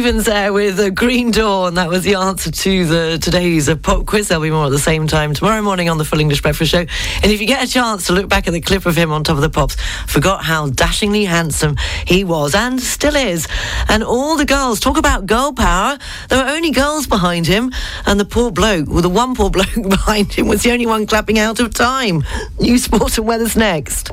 Stevens 0.06 0.26
there 0.26 0.54
with 0.54 0.80
a 0.80 0.92
green 0.92 1.32
door, 1.32 1.68
and 1.68 1.78
that 1.78 1.90
was 1.90 2.04
the 2.04 2.14
answer 2.14 2.52
to 2.52 2.86
the 2.86 3.18
today's 3.20 3.68
uh, 3.68 3.76
pop 3.76 4.06
quiz. 4.06 4.28
There'll 4.28 4.44
be 4.44 4.52
more 4.52 4.68
at 4.68 4.70
the 4.70 4.78
same 4.78 5.08
time 5.08 5.34
tomorrow 5.34 5.64
morning 5.64 5.90
on 5.90 5.98
the 5.98 6.06
Full 6.06 6.20
English 6.20 6.44
Breakfast 6.44 6.70
Show. 6.70 6.86
And 7.24 7.32
if 7.32 7.42
you 7.42 7.48
get 7.48 7.64
a 7.64 7.68
chance 7.68 8.06
to 8.06 8.14
look 8.14 8.30
back 8.30 8.46
at 8.46 8.52
the 8.52 8.62
clip 8.62 8.86
of 8.86 8.96
him 8.96 9.12
on 9.12 9.24
top 9.24 9.36
of 9.36 9.42
the 9.42 9.50
pops, 9.50 9.78
forgot 10.06 10.44
how 10.44 10.70
dashingly 10.70 11.26
handsome 11.26 11.76
he 12.06 12.24
was 12.24 12.54
and 12.54 12.80
still 12.80 13.16
is. 13.16 13.48
And 13.90 14.04
all 14.04 14.38
the 14.38 14.46
girls 14.46 14.80
talk 14.80 14.98
about 14.98 15.26
girl 15.26 15.54
power. 15.54 15.98
There 16.30 16.38
were 16.38 16.52
only 16.52 16.70
girls 16.70 17.08
behind 17.08 17.48
him, 17.48 17.72
and 18.06 18.20
the 18.20 18.26
poor 18.26 18.52
bloke, 18.52 18.88
well, 18.88 19.02
the 19.02 19.10
one 19.10 19.34
poor 19.34 19.50
bloke 19.58 19.90
behind 19.90 20.32
him 20.34 20.48
was 20.48 20.62
the 20.62 20.72
only 20.72 20.86
one 20.86 21.08
clapping 21.08 21.40
out 21.40 21.60
of 21.60 21.74
time. 21.74 22.24
New 22.60 22.78
sport 22.78 23.18
and 23.18 23.26
weather's 23.26 23.56
next. 23.56 24.12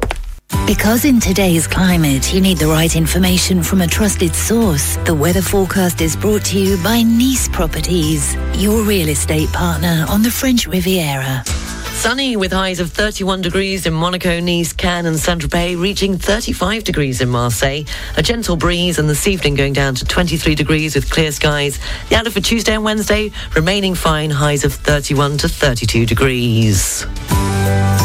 Because 0.66 1.04
in 1.04 1.20
today's 1.20 1.66
climate, 1.66 2.32
you 2.32 2.40
need 2.40 2.58
the 2.58 2.66
right 2.66 2.94
information 2.94 3.62
from 3.62 3.80
a 3.80 3.86
trusted 3.86 4.34
source. 4.34 4.96
The 5.04 5.14
weather 5.14 5.42
forecast 5.42 6.00
is 6.00 6.16
brought 6.16 6.44
to 6.46 6.58
you 6.58 6.76
by 6.82 7.02
Nice 7.02 7.48
Properties, 7.48 8.34
your 8.56 8.82
real 8.82 9.08
estate 9.08 9.52
partner 9.52 10.06
on 10.08 10.22
the 10.22 10.30
French 10.30 10.66
Riviera. 10.66 11.44
Sunny 12.02 12.34
with 12.36 12.50
highs 12.50 12.80
of 12.80 12.90
31 12.90 13.42
degrees 13.42 13.86
in 13.86 13.94
Monaco, 13.94 14.40
Nice, 14.40 14.72
Cannes 14.72 15.06
and 15.06 15.16
Saint-Tropez, 15.16 15.80
reaching 15.80 16.18
35 16.18 16.82
degrees 16.82 17.20
in 17.20 17.28
Marseille. 17.28 17.84
A 18.16 18.22
gentle 18.24 18.56
breeze 18.56 18.98
and 18.98 19.08
this 19.08 19.28
evening 19.28 19.54
going 19.54 19.72
down 19.72 19.94
to 19.94 20.04
23 20.04 20.56
degrees 20.56 20.96
with 20.96 21.08
clear 21.08 21.30
skies. 21.30 21.78
The 22.08 22.16
outlook 22.16 22.34
for 22.34 22.40
Tuesday 22.40 22.74
and 22.74 22.82
Wednesday 22.82 23.30
remaining 23.54 23.94
fine, 23.94 24.30
highs 24.30 24.64
of 24.64 24.74
31 24.74 25.38
to 25.38 25.48
32 25.48 26.04
degrees. 26.04 27.06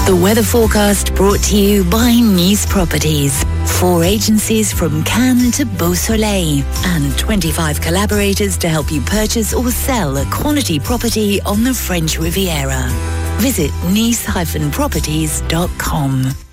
The 0.05 0.19
weather 0.21 0.43
forecast 0.43 1.15
brought 1.15 1.41
to 1.45 1.57
you 1.57 1.83
by 1.85 2.19
Nice 2.19 2.67
Properties. 2.67 3.43
Four 3.79 4.03
agencies 4.03 4.71
from 4.71 5.03
Cannes 5.05 5.53
to 5.53 5.65
Beausoleil 5.65 6.63
and 6.85 7.17
25 7.17 7.81
collaborators 7.81 8.57
to 8.59 8.69
help 8.69 8.91
you 8.91 9.01
purchase 9.01 9.55
or 9.55 9.71
sell 9.71 10.17
a 10.17 10.25
quality 10.25 10.79
property 10.79 11.41
on 11.41 11.63
the 11.63 11.73
French 11.73 12.19
Riviera. 12.19 13.26
Visit 13.39 13.71
nice-properties.com. 13.91 16.46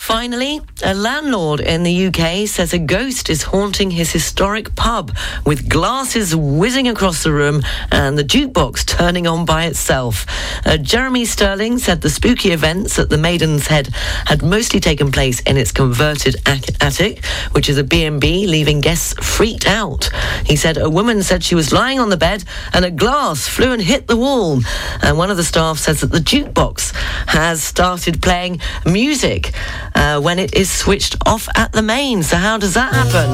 Finally, 0.00 0.62
a 0.82 0.94
landlord 0.94 1.60
in 1.60 1.82
the 1.82 2.06
UK 2.06 2.48
says 2.48 2.72
a 2.72 2.78
ghost 2.78 3.28
is 3.28 3.42
haunting 3.42 3.90
his 3.90 4.10
historic 4.10 4.74
pub 4.74 5.14
with 5.44 5.68
glasses 5.68 6.34
whizzing 6.34 6.88
across 6.88 7.22
the 7.22 7.30
room 7.30 7.60
and 7.92 8.16
the 8.16 8.24
jukebox 8.24 8.84
turning 8.86 9.26
on 9.26 9.44
by 9.44 9.66
itself. 9.66 10.24
Uh, 10.64 10.78
Jeremy 10.78 11.26
Sterling 11.26 11.78
said 11.78 12.00
the 12.00 12.08
spooky 12.08 12.50
events 12.50 12.98
at 12.98 13.10
the 13.10 13.18
Maiden's 13.18 13.66
Head 13.66 13.88
had 14.24 14.42
mostly 14.42 14.80
taken 14.80 15.12
place 15.12 15.40
in 15.40 15.58
its 15.58 15.70
converted 15.70 16.34
attic, 16.46 17.22
which 17.52 17.68
is 17.68 17.76
a 17.76 17.84
B&B, 17.84 18.46
leaving 18.46 18.80
guests 18.80 19.12
freaked 19.22 19.68
out. 19.68 20.08
He 20.46 20.56
said 20.56 20.78
a 20.78 20.88
woman 20.88 21.22
said 21.22 21.44
she 21.44 21.54
was 21.54 21.72
lying 21.72 22.00
on 22.00 22.08
the 22.08 22.16
bed 22.16 22.42
and 22.72 22.86
a 22.86 22.90
glass 22.90 23.46
flew 23.46 23.72
and 23.72 23.82
hit 23.82 24.06
the 24.06 24.16
wall. 24.16 24.60
And 25.02 25.18
one 25.18 25.30
of 25.30 25.36
the 25.36 25.44
staff 25.44 25.76
says 25.76 26.00
that 26.00 26.10
the 26.10 26.20
jukebox 26.20 26.94
has 27.28 27.62
started 27.62 28.22
playing 28.22 28.60
music 28.86 29.52
uh, 29.94 30.20
when 30.20 30.38
it 30.38 30.54
is 30.54 30.70
switched 30.70 31.16
off 31.26 31.48
at 31.56 31.72
the 31.72 31.82
main. 31.82 32.22
So 32.22 32.36
how 32.36 32.58
does 32.58 32.74
that 32.74 32.92
happen? 32.92 33.30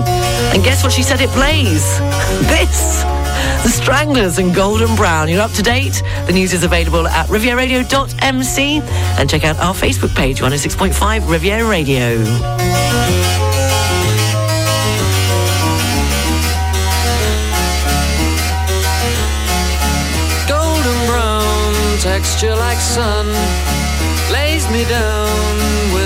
And 0.55 0.65
guess 0.65 0.83
what 0.83 0.93
she 0.93 1.03
said 1.03 1.21
it 1.21 1.31
plays? 1.31 1.85
This. 2.47 3.05
The 3.63 3.71
Stranglers 3.71 4.39
and 4.39 4.55
Golden 4.55 4.95
Brown. 4.97 5.29
You're 5.29 5.43
up 5.43 5.53
to 5.53 5.63
date. 5.63 6.03
The 6.27 6.33
news 6.33 6.53
is 6.53 6.65
available 6.65 7.07
at 7.07 7.27
rivieradio.mc 7.27 8.81
and 9.19 9.29
check 9.29 9.45
out 9.45 9.57
our 9.59 9.75
Facebook 9.75 10.15
page, 10.15 10.41
106.5 10.41 11.29
Riviera 11.29 11.69
Radio. 11.69 12.25
golden 20.49 21.07
brown 21.07 21.99
texture 21.99 22.55
like 22.55 22.79
sun 22.79 23.27
lays 24.33 24.71
me 24.71 24.85
down 24.85 25.26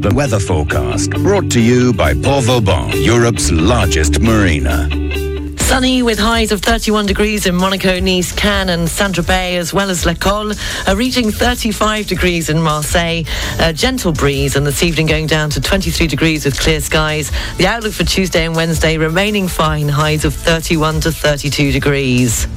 The 0.00 0.14
weather 0.14 0.40
forecast 0.40 1.10
brought 1.10 1.50
to 1.50 1.60
you 1.60 1.92
by 1.92 2.14
Port 2.14 2.44
Vauban, 2.44 3.02
Europe's 3.02 3.52
largest 3.52 4.18
marina. 4.18 4.88
Sunny 5.58 6.02
with 6.02 6.18
highs 6.18 6.52
of 6.52 6.62
31 6.62 7.04
degrees 7.04 7.44
in 7.44 7.54
Monaco, 7.54 8.00
Nice, 8.00 8.32
Cannes 8.32 8.70
and 8.70 8.88
Saint-Tropez, 8.88 9.58
as 9.58 9.74
well 9.74 9.90
as 9.90 10.06
L'École, 10.06 10.56
uh, 10.88 10.96
reaching 10.96 11.30
35 11.30 12.06
degrees 12.06 12.48
in 12.48 12.62
Marseille. 12.62 13.24
A 13.58 13.74
gentle 13.74 14.12
breeze, 14.12 14.56
and 14.56 14.66
this 14.66 14.82
evening 14.82 15.06
going 15.06 15.26
down 15.26 15.50
to 15.50 15.60
23 15.60 16.06
degrees 16.06 16.46
with 16.46 16.58
clear 16.58 16.80
skies. 16.80 17.30
The 17.58 17.66
outlook 17.66 17.92
for 17.92 18.04
Tuesday 18.04 18.46
and 18.46 18.56
Wednesday 18.56 18.96
remaining 18.96 19.48
fine, 19.48 19.90
highs 19.90 20.24
of 20.24 20.34
31 20.34 21.02
to 21.02 21.12
32 21.12 21.72
degrees. 21.72 22.48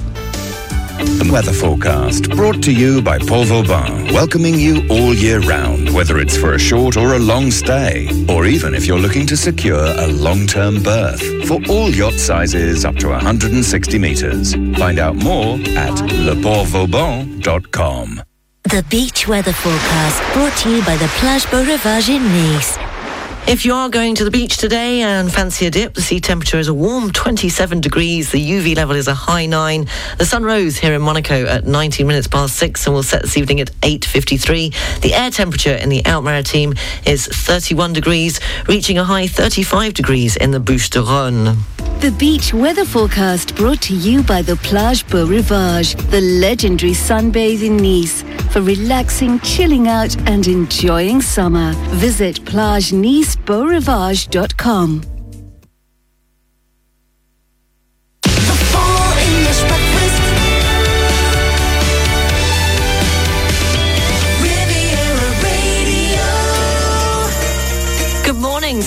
The 0.97 1.29
weather 1.31 1.53
forecast 1.53 2.29
brought 2.31 2.61
to 2.63 2.73
you 2.73 3.01
by 3.01 3.17
Port 3.17 3.47
Vauban, 3.47 4.13
welcoming 4.13 4.59
you 4.59 4.85
all 4.89 5.13
year 5.13 5.39
round, 5.39 5.89
whether 5.89 6.19
it's 6.19 6.35
for 6.37 6.53
a 6.53 6.59
short 6.59 6.95
or 6.97 7.15
a 7.15 7.19
long 7.19 7.49
stay, 7.51 8.07
or 8.29 8.45
even 8.45 8.75
if 8.75 8.85
you're 8.85 8.99
looking 8.99 9.25
to 9.27 9.35
secure 9.35 9.83
a 9.83 10.07
long-term 10.07 10.81
berth. 10.83 11.21
For 11.47 11.59
all 11.69 11.89
yacht 11.89 12.13
sizes 12.13 12.85
up 12.85 12.95
to 12.97 13.09
160 13.09 13.99
meters. 13.99 14.53
Find 14.77 14.99
out 14.99 15.15
more 15.15 15.55
at 15.75 15.95
leportvauban.com. 15.95 18.21
The 18.63 18.85
beach 18.89 19.27
weather 19.27 19.53
forecast 19.53 20.23
brought 20.33 20.55
to 20.59 20.69
you 20.75 20.83
by 20.85 20.95
the 20.97 21.07
Plage 21.19 21.49
Beau 21.51 21.63
Rivage 21.63 22.09
in 22.09 22.23
Nice. 22.23 22.77
If 23.45 23.65
you 23.65 23.73
are 23.73 23.89
going 23.89 24.15
to 24.15 24.23
the 24.23 24.31
beach 24.31 24.57
today 24.57 25.01
and 25.01 25.31
fancy 25.31 25.65
a 25.65 25.69
dip, 25.69 25.93
the 25.93 26.01
sea 26.01 26.21
temperature 26.21 26.57
is 26.57 26.69
a 26.69 26.73
warm 26.73 27.11
27 27.11 27.81
degrees. 27.81 28.31
The 28.31 28.39
UV 28.39 28.75
level 28.75 28.95
is 28.95 29.09
a 29.09 29.13
high 29.13 29.45
9. 29.45 29.85
The 30.17 30.25
sun 30.25 30.43
rose 30.43 30.77
here 30.77 30.93
in 30.93 31.01
Monaco 31.01 31.45
at 31.45 31.65
19 31.65 32.07
minutes 32.07 32.27
past 32.27 32.55
6 32.55 32.87
and 32.87 32.95
will 32.95 33.03
set 33.03 33.21
this 33.21 33.37
evening 33.37 33.59
at 33.59 33.69
8.53. 33.81 35.01
The 35.01 35.13
air 35.13 35.29
temperature 35.29 35.75
in 35.75 35.89
the 35.89 36.05
Alpes-Maritimes 36.05 36.79
is 37.05 37.27
31 37.27 37.91
degrees, 37.91 38.39
reaching 38.67 38.97
a 38.97 39.03
high 39.03 39.27
35 39.27 39.93
degrees 39.93 40.37
in 40.37 40.51
the 40.51 40.61
Bouches 40.61 40.89
du 40.89 41.01
Rhône. 41.01 41.82
The 42.03 42.11
beach 42.11 42.53
weather 42.53 42.83
forecast 42.83 43.55
brought 43.55 43.81
to 43.83 43.95
you 43.95 44.23
by 44.23 44.41
the 44.41 44.57
Plage 44.57 45.07
Beau 45.07 45.25
Rivage, 45.25 45.95
the 46.11 46.19
legendary 46.19 46.91
sunbathe 46.91 47.63
in 47.63 47.77
Nice. 47.77 48.23
For 48.51 48.61
relaxing, 48.61 49.39
chilling 49.39 49.87
out 49.87 50.13
and 50.27 50.45
enjoying 50.45 51.21
summer, 51.21 51.71
visit 51.95 52.43
plagenicebeaurivage.com. 52.43 55.12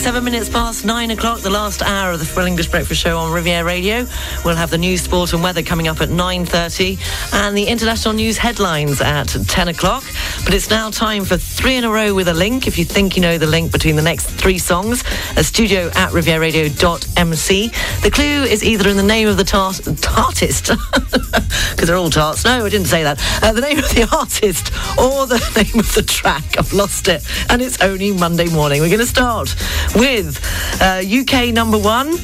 seven 0.07 0.23
minutes 0.23 0.49
past 0.49 0.85
nine 0.85 1.11
o'clock, 1.11 1.41
the 1.41 1.51
last 1.51 1.83
hour 1.83 2.13
of 2.13 2.21
the 2.21 2.25
Full 2.25 2.47
English 2.47 2.69
Breakfast 2.69 3.03
Show 3.03 3.19
on 3.19 3.33
Riviera 3.33 3.65
Radio. 3.65 4.07
We'll 4.45 4.55
have 4.55 4.71
the 4.71 4.79
news, 4.79 5.03
sport 5.03 5.33
and 5.33 5.43
weather 5.43 5.65
coming 5.65 5.89
up 5.89 6.01
at 6.01 6.11
9.30 6.11 7.35
and 7.35 7.59
the 7.59 7.65
international 7.65 8.15
news 8.15 8.39
headlines 8.39 9.01
at 9.01 9.27
10 9.27 9.67
o'clock. 9.67 10.05
But 10.45 10.55
it's 10.55 10.71
now 10.71 10.91
time 10.91 11.25
for 11.25 11.37
three 11.37 11.75
in 11.75 11.83
a 11.83 11.91
row 11.91 12.15
with 12.15 12.29
a 12.29 12.35
link. 12.35 12.69
If 12.69 12.79
you 12.79 12.85
think 12.85 13.17
you 13.17 13.23
know 13.23 13.37
the 13.37 13.49
link 13.49 13.73
between 13.73 13.97
the 13.97 14.03
next 14.03 14.27
three 14.27 14.59
songs, 14.59 15.03
a 15.37 15.43
studio 15.43 15.89
at 15.97 16.11
rivieradio.mc. 16.11 17.69
The 18.03 18.11
clue 18.13 18.45
is 18.45 18.63
either 18.63 18.89
in 18.89 18.97
the 18.97 19.03
name 19.03 19.27
of 19.27 19.37
the 19.37 19.45
tart- 19.45 19.81
tartist, 20.03 20.67
because 21.01 21.89
they're 21.89 21.97
all 21.97 22.11
tarts. 22.11 22.45
No, 22.45 22.65
I 22.65 22.69
didn't 22.69 22.87
say 22.87 23.03
that. 23.03 23.21
Uh, 23.43 23.53
the 23.53 23.61
name 23.61 23.79
of 23.81 23.89
the 23.89 24.09
artist 24.17 24.71
or 24.97 25.27
the 25.27 25.39
name 25.57 25.81
of 25.81 25.93
the 25.97 26.03
track. 26.03 26.45
I've 26.57 26.73
lost 26.73 27.09
it. 27.09 27.25
And 27.51 27.61
it's 27.61 27.81
only 27.81 28.13
Monday 28.13 28.49
morning. 28.49 28.83
We're 28.83 28.89
going 28.89 29.01
to 29.01 29.07
start 29.07 29.57
with 29.97 30.39
uh, 30.81 31.03
UK 31.03 31.53
number 31.55 31.79
one 31.79 32.17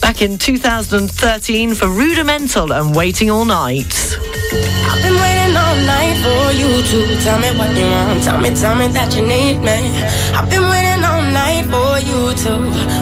back 0.00 0.20
in 0.22 0.38
2013 0.38 1.74
for 1.74 1.88
Rudimental 1.88 2.72
and 2.72 2.94
Waiting 2.94 3.30
All 3.30 3.44
Night. 3.44 4.14
I've 4.86 5.02
been 5.02 5.16
waiting 5.16 5.56
all 5.56 5.76
night 5.88 6.16
for 6.20 6.52
you 6.52 6.70
to 6.82 7.22
tell 7.24 7.38
me 7.40 7.50
what 7.58 7.74
you 7.76 7.86
want. 7.88 8.22
Tell 8.22 8.38
me, 8.40 8.54
tell 8.54 8.76
me 8.76 8.88
that 8.88 9.16
you 9.16 9.22
need 9.26 9.58
me. 9.64 9.78
I've 10.36 10.48
been 10.50 10.62
waiting 10.68 11.02
all 11.04 11.22
night 11.32 11.64
for 11.72 11.96
you 12.04 12.20
to, 12.44 12.52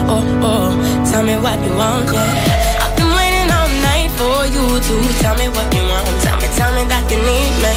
oh, 0.07 0.23
oh, 0.41 0.71
tell 1.11 1.23
me 1.23 1.35
what 1.35 1.59
you 1.59 1.75
want, 1.75 2.07
yeah. 2.11 2.81
I've 2.83 2.95
been 2.95 3.11
waiting 3.11 3.51
all 3.51 3.69
night 3.83 4.09
for 4.15 4.47
you 4.47 4.65
to 4.79 4.95
tell 5.19 5.35
me 5.35 5.47
what 5.51 5.67
you 5.75 5.83
want. 5.83 6.07
Tell 6.23 6.37
me, 6.39 6.47
tell 6.55 6.71
me 6.73 6.83
that 6.87 7.05
you 7.11 7.19
need 7.19 7.53
me. 7.59 7.73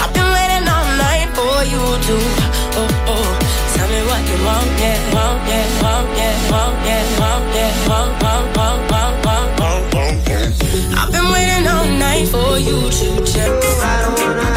I've 0.00 0.12
been 0.16 0.28
waiting 0.32 0.64
all 0.66 0.88
night 0.96 1.28
for 1.36 1.56
you 1.68 1.82
to, 2.08 2.16
I've 10.96 11.12
been 11.12 11.28
waiting 11.32 11.66
all 11.66 11.86
night 11.98 12.28
for 12.28 12.58
you 12.58 12.90
to 12.90 13.24
check. 13.24 13.50
I 13.82 14.02
don't 14.02 14.20
wanna, 14.20 14.53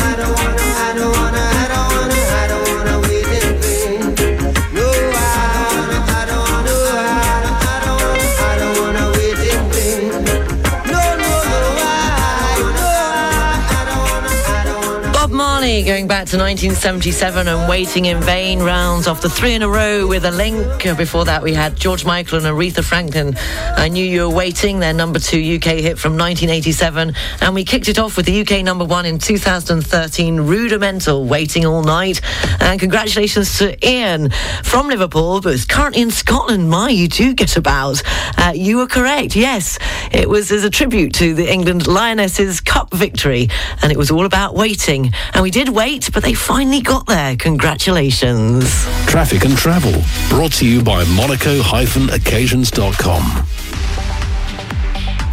to 16.28 16.38
1977 16.38 17.48
and 17.48 17.70
Waiting 17.70 18.06
in 18.06 18.22
Vain 18.22 18.60
rounds 18.60 19.08
off 19.08 19.22
the 19.22 19.30
three 19.30 19.54
in 19.54 19.62
a 19.62 19.70
row 19.70 20.06
with 20.08 20.26
a 20.26 20.32
link. 20.32 20.84
Before 20.98 21.24
that, 21.24 21.42
we 21.42 21.54
had 21.54 21.78
George 21.78 22.04
Michael 22.04 22.40
and 22.40 22.48
Aretha 22.48 22.84
Franklin. 22.84 23.36
I 23.38 23.88
Knew 23.88 24.04
You 24.04 24.28
Were 24.28 24.36
Waiting, 24.36 24.80
their 24.80 24.94
number 24.94 25.20
two 25.20 25.38
UK 25.38 25.80
hit 25.80 25.98
from 25.98 26.18
1987. 26.18 27.14
And 27.40 27.56
we 27.56 27.64
kicked 27.64 27.88
it 27.88 27.98
off 27.98 28.18
with 28.18 28.26
the 28.26 28.42
UK 28.42 28.64
number 28.64 28.84
one 28.84 29.06
in 29.06 29.20
2013, 29.20 30.42
Rudimental, 30.42 31.24
Waiting 31.24 31.66
All 31.66 31.84
Night. 31.84 32.20
And 32.60 32.78
congratulations 32.78 33.58
to 33.60 33.88
Ian 33.88 34.30
from 34.64 34.90
Liverpool, 34.90 35.40
but 35.40 35.54
is 35.54 35.64
currently 35.64 36.02
in 36.02 36.12
Scotland. 36.12 36.70
My, 36.70 36.90
you 36.90 37.08
do 37.08 37.36
get 37.36 37.56
about. 37.56 38.04
Uh, 38.38 38.52
you 38.54 38.78
were 38.78 38.88
correct, 38.88 39.36
yes. 39.36 39.80
It 40.12 40.28
was 40.28 40.52
as 40.52 40.66
a 40.66 40.70
tribute 40.70 41.14
to 41.16 41.34
the 41.34 41.50
England 41.50 41.88
Lionesses 41.88 42.60
Cup 42.60 42.94
victory, 42.94 43.48
and 43.82 43.94
it 43.94 43.98
was 43.98 44.12
all 44.12 44.26
about 44.26 44.56
waiting. 44.56 45.14
And 45.34 45.44
we 45.44 45.52
did 45.52 45.70
wait, 45.70 46.10
but 46.18 46.24
they 46.24 46.34
finally 46.34 46.82
got 46.82 47.06
there. 47.06 47.36
Congratulations. 47.36 48.64
Traffic 49.06 49.46
and 49.46 49.56
travel 49.56 49.94
brought 50.30 50.52
to 50.54 50.68
you 50.68 50.82
by 50.82 51.04
monaco-occasions.com. 51.16 53.77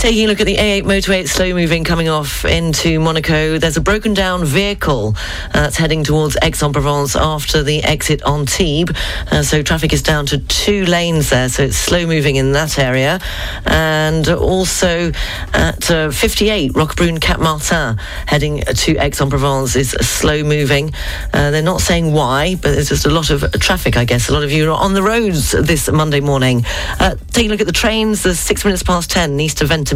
Taking 0.04 0.26
a 0.26 0.28
look 0.28 0.40
at 0.40 0.46
the 0.46 0.56
A8 0.56 0.82
motorway, 0.82 1.20
it's 1.20 1.30
slow 1.30 1.54
moving 1.54 1.82
coming 1.82 2.10
off 2.10 2.44
into 2.44 3.00
Monaco. 3.00 3.56
There's 3.56 3.78
a 3.78 3.80
broken 3.80 4.12
down 4.12 4.44
vehicle 4.44 5.14
uh, 5.16 5.50
that's 5.54 5.78
heading 5.78 6.04
towards 6.04 6.36
Aix-en-Provence 6.42 7.16
after 7.16 7.62
the 7.62 7.82
exit 7.82 8.20
Antibes. 8.26 8.92
Uh, 9.32 9.42
so 9.42 9.62
traffic 9.62 9.94
is 9.94 10.02
down 10.02 10.26
to 10.26 10.36
two 10.40 10.84
lanes 10.84 11.30
there, 11.30 11.48
so 11.48 11.62
it's 11.62 11.78
slow 11.78 12.04
moving 12.04 12.36
in 12.36 12.52
that 12.52 12.78
area. 12.78 13.18
And 13.64 14.28
also 14.28 15.10
at 15.54 15.90
uh, 15.90 16.10
58, 16.10 16.72
Roquebrune 16.72 17.18
Cap 17.18 17.40
Martin 17.40 17.96
heading 18.26 18.60
to 18.60 18.98
Aix-en-Provence 18.98 19.74
is 19.74 19.92
slow 19.92 20.42
moving. 20.42 20.92
Uh, 21.32 21.50
they're 21.50 21.62
not 21.62 21.80
saying 21.80 22.12
why, 22.12 22.56
but 22.56 22.72
there's 22.72 22.90
just 22.90 23.06
a 23.06 23.10
lot 23.10 23.30
of 23.30 23.50
traffic, 23.52 23.96
I 23.96 24.04
guess. 24.04 24.28
A 24.28 24.34
lot 24.34 24.44
of 24.44 24.52
you 24.52 24.70
are 24.70 24.74
on 24.74 24.92
the 24.92 25.02
roads 25.02 25.52
this 25.52 25.90
Monday 25.90 26.20
morning. 26.20 26.62
Uh, 27.00 27.14
taking 27.32 27.50
a 27.50 27.54
look 27.54 27.62
at 27.62 27.66
the 27.66 27.72
trains, 27.72 28.24
there's 28.24 28.38
six 28.38 28.66
minutes 28.66 28.82
past 28.82 29.10
10, 29.10 29.38
Nice 29.38 29.54
to 29.54 29.64
Ventimiglia 29.64 29.93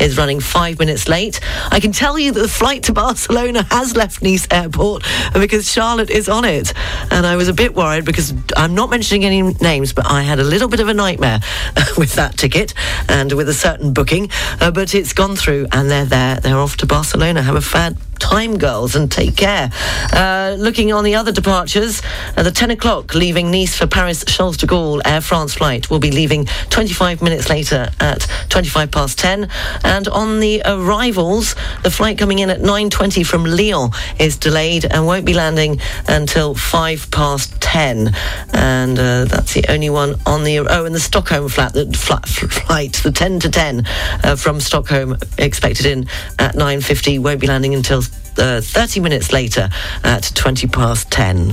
is 0.00 0.16
running 0.16 0.40
five 0.40 0.78
minutes 0.78 1.08
late. 1.08 1.40
I 1.70 1.80
can 1.80 1.92
tell 1.92 2.18
you 2.18 2.32
that 2.32 2.40
the 2.40 2.48
flight 2.48 2.84
to 2.84 2.92
Barcelona 2.92 3.66
has 3.70 3.96
left 3.96 4.22
Nice 4.22 4.46
Airport 4.50 5.04
because 5.34 5.70
Charlotte 5.70 6.10
is 6.10 6.28
on 6.28 6.44
it. 6.44 6.72
And 7.10 7.26
I 7.26 7.36
was 7.36 7.48
a 7.48 7.52
bit 7.52 7.74
worried 7.74 8.04
because 8.04 8.34
I'm 8.56 8.74
not 8.74 8.90
mentioning 8.90 9.24
any 9.24 9.42
names, 9.42 9.92
but 9.92 10.06
I 10.06 10.22
had 10.22 10.40
a 10.40 10.44
little 10.44 10.68
bit 10.68 10.80
of 10.80 10.88
a 10.88 10.94
nightmare 10.94 11.40
with 11.98 12.14
that 12.14 12.36
ticket 12.36 12.74
and 13.08 13.32
with 13.32 13.48
a 13.48 13.54
certain 13.54 13.92
booking. 13.92 14.30
Uh, 14.60 14.70
but 14.70 14.94
it's 14.94 15.12
gone 15.12 15.36
through 15.36 15.66
and 15.72 15.90
they're 15.90 16.04
there. 16.04 16.36
They're 16.36 16.58
off 16.58 16.76
to 16.78 16.86
Barcelona. 16.86 17.42
Have 17.42 17.56
a 17.56 17.60
fad 17.60 17.96
time, 18.20 18.58
girls, 18.58 18.94
and 18.94 19.10
take 19.10 19.36
care. 19.36 19.70
Uh, 20.12 20.54
looking 20.58 20.92
on 20.92 21.02
the 21.02 21.16
other 21.16 21.32
departures, 21.32 22.02
the 22.36 22.52
10 22.52 22.70
o'clock 22.70 23.14
leaving 23.14 23.50
Nice 23.50 23.76
for 23.76 23.86
Paris 23.86 24.24
Charles 24.24 24.56
de 24.56 24.66
Gaulle 24.66 25.00
Air 25.04 25.20
France 25.20 25.54
flight 25.54 25.90
will 25.90 25.98
be 25.98 26.10
leaving 26.10 26.46
25 26.70 27.22
minutes 27.22 27.48
later 27.50 27.88
at 27.98 28.26
25 28.48 28.90
past 28.90 29.18
10. 29.18 29.48
And 29.82 30.08
on 30.08 30.40
the 30.40 30.62
arrivals, 30.64 31.54
the 31.82 31.90
flight 31.90 32.18
coming 32.18 32.38
in 32.38 32.50
at 32.50 32.60
9.20 32.60 33.26
from 33.26 33.44
Lyon 33.44 33.90
is 34.18 34.36
delayed 34.36 34.84
and 34.84 35.06
won't 35.06 35.24
be 35.24 35.34
landing 35.34 35.80
until 36.06 36.54
5 36.54 37.10
past 37.10 37.60
10. 37.60 38.14
And 38.52 38.98
uh, 38.98 39.24
that's 39.24 39.54
the 39.54 39.64
only 39.68 39.90
one 39.90 40.14
on 40.26 40.44
the... 40.44 40.60
Oh, 40.60 40.84
and 40.84 40.94
the 40.94 41.00
Stockholm 41.00 41.48
flat, 41.48 41.72
the 41.72 41.86
flat 41.92 42.28
flight, 42.28 42.94
the 43.02 43.12
10 43.12 43.40
to 43.40 43.50
10 43.50 43.84
uh, 44.24 44.36
from 44.36 44.60
Stockholm 44.60 45.16
expected 45.38 45.86
in 45.86 46.06
at 46.38 46.54
9.50 46.54 47.18
won't 47.18 47.40
be 47.40 47.46
landing 47.46 47.74
until 47.74 48.02
uh, 48.40 48.60
30 48.60 49.00
minutes 49.00 49.32
later 49.32 49.68
at 50.02 50.32
20 50.34 50.66
past 50.68 51.10
10. 51.10 51.52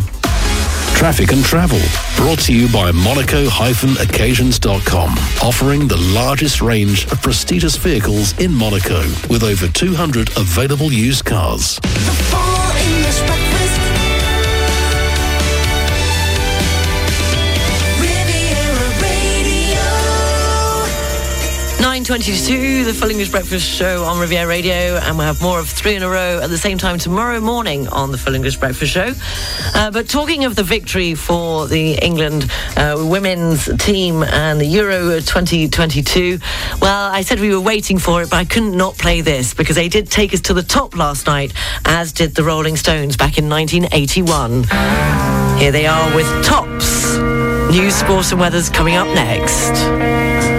Traffic 0.95 1.31
and 1.31 1.43
travel 1.45 1.79
brought 2.15 2.39
to 2.39 2.53
you 2.53 2.71
by 2.71 2.91
monaco-occasions.com, 2.91 5.11
offering 5.43 5.87
the 5.87 5.97
largest 5.97 6.61
range 6.61 7.05
of 7.11 7.21
prestigious 7.21 7.75
vehicles 7.75 8.35
in 8.39 8.51
Monaco 8.51 9.01
with 9.29 9.43
over 9.43 9.67
200 9.67 10.35
available 10.37 10.91
used 10.91 11.25
cars. 11.25 11.79
9.22, 22.07 22.85
the 22.85 22.93
Full 22.93 23.09
English 23.09 23.31
Breakfast 23.31 23.69
Show 23.69 24.05
on 24.05 24.17
Riviera 24.17 24.47
Radio, 24.47 24.95
and 24.95 25.17
we'll 25.17 25.27
have 25.27 25.41
more 25.41 25.59
of 25.59 25.67
three 25.67 25.93
in 25.93 26.03
a 26.03 26.07
row 26.07 26.39
at 26.41 26.49
the 26.49 26.57
same 26.57 26.77
time 26.77 26.97
tomorrow 26.97 27.41
morning 27.41 27.85
on 27.89 28.11
the 28.11 28.17
Full 28.17 28.33
English 28.33 28.55
Breakfast 28.55 28.93
Show. 28.93 29.11
Uh, 29.75 29.91
but 29.91 30.07
talking 30.07 30.45
of 30.45 30.55
the 30.55 30.63
victory 30.63 31.15
for 31.15 31.67
the 31.67 31.95
England 32.01 32.49
uh, 32.77 32.95
women's 32.97 33.65
team 33.83 34.23
and 34.23 34.61
the 34.61 34.65
Euro 34.67 35.19
2022, 35.19 36.39
well, 36.81 37.11
I 37.11 37.23
said 37.23 37.41
we 37.41 37.53
were 37.53 37.59
waiting 37.59 37.99
for 37.99 38.21
it, 38.21 38.29
but 38.29 38.37
I 38.37 38.45
couldn't 38.45 38.77
not 38.77 38.97
play 38.97 39.19
this 39.19 39.53
because 39.53 39.75
they 39.75 39.89
did 39.89 40.09
take 40.09 40.33
us 40.33 40.39
to 40.41 40.53
the 40.53 40.63
top 40.63 40.95
last 40.95 41.27
night, 41.27 41.51
as 41.83 42.13
did 42.13 42.35
the 42.35 42.43
Rolling 42.45 42.77
Stones 42.77 43.17
back 43.17 43.37
in 43.37 43.49
1981. 43.49 44.63
Here 45.59 45.73
they 45.73 45.87
are 45.87 46.15
with 46.15 46.45
Tops. 46.45 47.17
News, 47.69 47.95
sports 47.95 48.31
and 48.31 48.39
weather's 48.39 48.69
coming 48.69 48.95
up 48.95 49.07
next. 49.07 50.56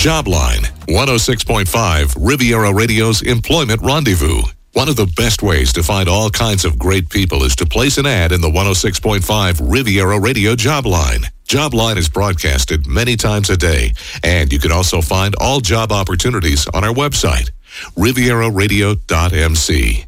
Jobline, 0.00 0.64
106.5 0.88 2.16
Riviera 2.18 2.72
Radio's 2.72 3.20
Employment 3.20 3.82
Rendezvous. 3.82 4.40
One 4.72 4.88
of 4.88 4.96
the 4.96 5.12
best 5.14 5.42
ways 5.42 5.74
to 5.74 5.82
find 5.82 6.08
all 6.08 6.30
kinds 6.30 6.64
of 6.64 6.78
great 6.78 7.10
people 7.10 7.44
is 7.44 7.54
to 7.56 7.66
place 7.66 7.98
an 7.98 8.06
ad 8.06 8.32
in 8.32 8.40
the 8.40 8.48
106.5 8.48 9.60
Riviera 9.70 10.18
Radio 10.18 10.56
job 10.56 10.84
Jobline. 10.84 11.26
Jobline 11.46 11.98
is 11.98 12.08
broadcasted 12.08 12.86
many 12.86 13.14
times 13.14 13.50
a 13.50 13.58
day, 13.58 13.92
and 14.24 14.50
you 14.50 14.58
can 14.58 14.72
also 14.72 15.02
find 15.02 15.34
all 15.38 15.60
job 15.60 15.92
opportunities 15.92 16.66
on 16.68 16.82
our 16.82 16.94
website, 16.94 17.50
rivieraradio.mc. 17.98 20.06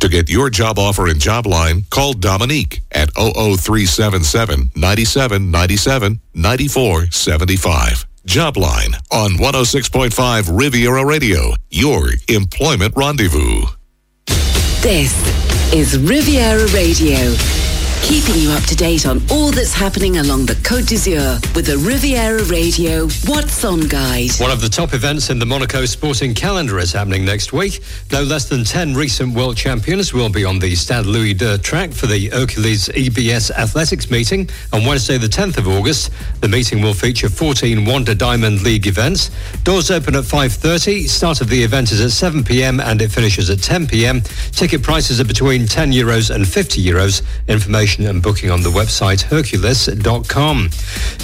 To 0.00 0.08
get 0.08 0.30
your 0.30 0.48
job 0.48 0.78
offer 0.78 1.06
in 1.06 1.18
Jobline, 1.18 1.90
call 1.90 2.14
Dominique 2.14 2.80
at 2.92 3.12
00377 3.12 4.70
9797 4.74 6.20
9475. 6.32 8.06
Jobline 8.26 8.94
on 9.12 9.32
106.5 9.32 10.58
Riviera 10.58 11.04
Radio, 11.04 11.52
your 11.70 12.08
employment 12.28 12.94
rendezvous. 12.96 13.66
This 14.80 15.14
is 15.72 15.98
Riviera 15.98 16.66
Radio, 16.72 17.16
keeping 18.04 18.34
you 18.34 18.50
up 18.50 18.62
to 18.64 18.76
date 18.76 19.06
on 19.06 19.22
all 19.30 19.50
that's 19.50 19.72
happening 19.72 20.18
along 20.18 20.44
the 20.44 20.52
Côte 20.56 20.86
d'Azur 20.86 21.40
with 21.54 21.64
the 21.64 21.78
Riviera 21.78 22.44
Radio 22.44 23.08
What's 23.26 23.64
On 23.64 23.80
Guide. 23.80 24.30
One 24.38 24.50
of 24.50 24.60
the 24.60 24.68
top 24.68 24.92
events 24.92 25.30
in 25.30 25.38
the 25.38 25.46
Monaco 25.46 25.86
sporting 25.86 26.34
calendar 26.34 26.78
is 26.78 26.92
happening 26.92 27.24
next 27.24 27.54
week. 27.54 27.80
No 28.12 28.22
less 28.22 28.46
than 28.46 28.62
10 28.62 28.92
recent 28.92 29.34
world 29.34 29.56
champions 29.56 30.12
will 30.12 30.28
be 30.28 30.44
on 30.44 30.58
the 30.58 30.74
Stade 30.74 31.06
Louis 31.06 31.34
II 31.40 31.56
track 31.58 31.92
for 31.92 32.06
the 32.06 32.28
Herculis 32.28 32.90
EBS 32.90 33.50
Athletics 33.52 34.10
meeting 34.10 34.50
on 34.74 34.84
Wednesday, 34.84 35.16
the 35.16 35.26
10th 35.26 35.56
of 35.56 35.66
August. 35.66 36.10
The 36.42 36.48
meeting 36.48 36.82
will 36.82 36.94
feature 36.94 37.30
14 37.30 37.86
Wanda 37.86 38.14
Diamond 38.14 38.62
League 38.62 38.86
events. 38.86 39.30
Doors 39.62 39.90
open 39.90 40.14
at 40.14 40.24
5.30. 40.24 41.08
Start 41.08 41.40
of 41.40 41.48
the 41.48 41.62
event 41.62 41.90
is 41.90 42.02
at 42.02 42.10
7 42.10 42.44
p.m. 42.44 42.80
and 42.80 43.00
it 43.00 43.10
finishes 43.10 43.48
at 43.48 43.62
10 43.62 43.86
p.m. 43.86 44.20
Ticket 44.52 44.82
prices 44.82 45.20
are 45.22 45.24
between 45.24 45.66
10 45.66 45.92
euros 45.92 46.34
and 46.34 46.46
50 46.46 46.84
euros. 46.84 47.22
Information 47.48 47.93
and 47.98 48.22
booking 48.22 48.50
on 48.50 48.62
the 48.62 48.70
website 48.70 49.22
herculis.com. 49.22 50.70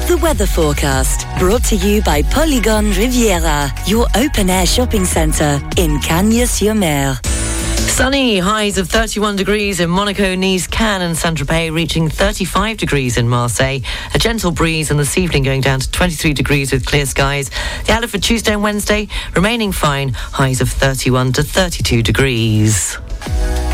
The 0.07 0.17
weather 0.23 0.47
forecast 0.47 1.27
brought 1.38 1.63
to 1.65 1.75
you 1.75 2.01
by 2.01 2.23
Polygon 2.23 2.91
Riviera, 2.93 3.71
your 3.86 4.07
open 4.15 4.49
air 4.49 4.65
shopping 4.65 5.05
centre 5.05 5.61
in 5.77 5.99
Cagnes-sur-Mer. 5.99 7.19
Sunny 7.89 8.39
highs 8.39 8.77
of 8.77 8.87
31 8.87 9.35
degrees 9.35 9.79
in 9.81 9.89
Monaco, 9.89 10.33
Nice, 10.33 10.67
Cannes, 10.67 11.01
and 11.01 11.17
Saint 11.17 11.37
Tropez, 11.37 11.73
reaching 11.73 12.07
35 12.07 12.77
degrees 12.77 13.17
in 13.17 13.27
Marseille. 13.27 13.79
A 14.13 14.19
gentle 14.19 14.51
breeze, 14.51 14.89
and 14.89 14.99
this 14.99 15.17
evening 15.17 15.43
going 15.43 15.59
down 15.59 15.81
to 15.81 15.91
23 15.91 16.33
degrees 16.33 16.71
with 16.71 16.85
clear 16.85 17.05
skies. 17.05 17.49
The 17.85 17.91
outlook 17.91 18.11
for 18.11 18.17
Tuesday 18.17 18.53
and 18.53 18.63
Wednesday 18.63 19.09
remaining 19.35 19.73
fine, 19.73 20.13
highs 20.13 20.61
of 20.61 20.69
31 20.69 21.33
to 21.33 21.43
32 21.43 22.01
degrees. 22.01 22.97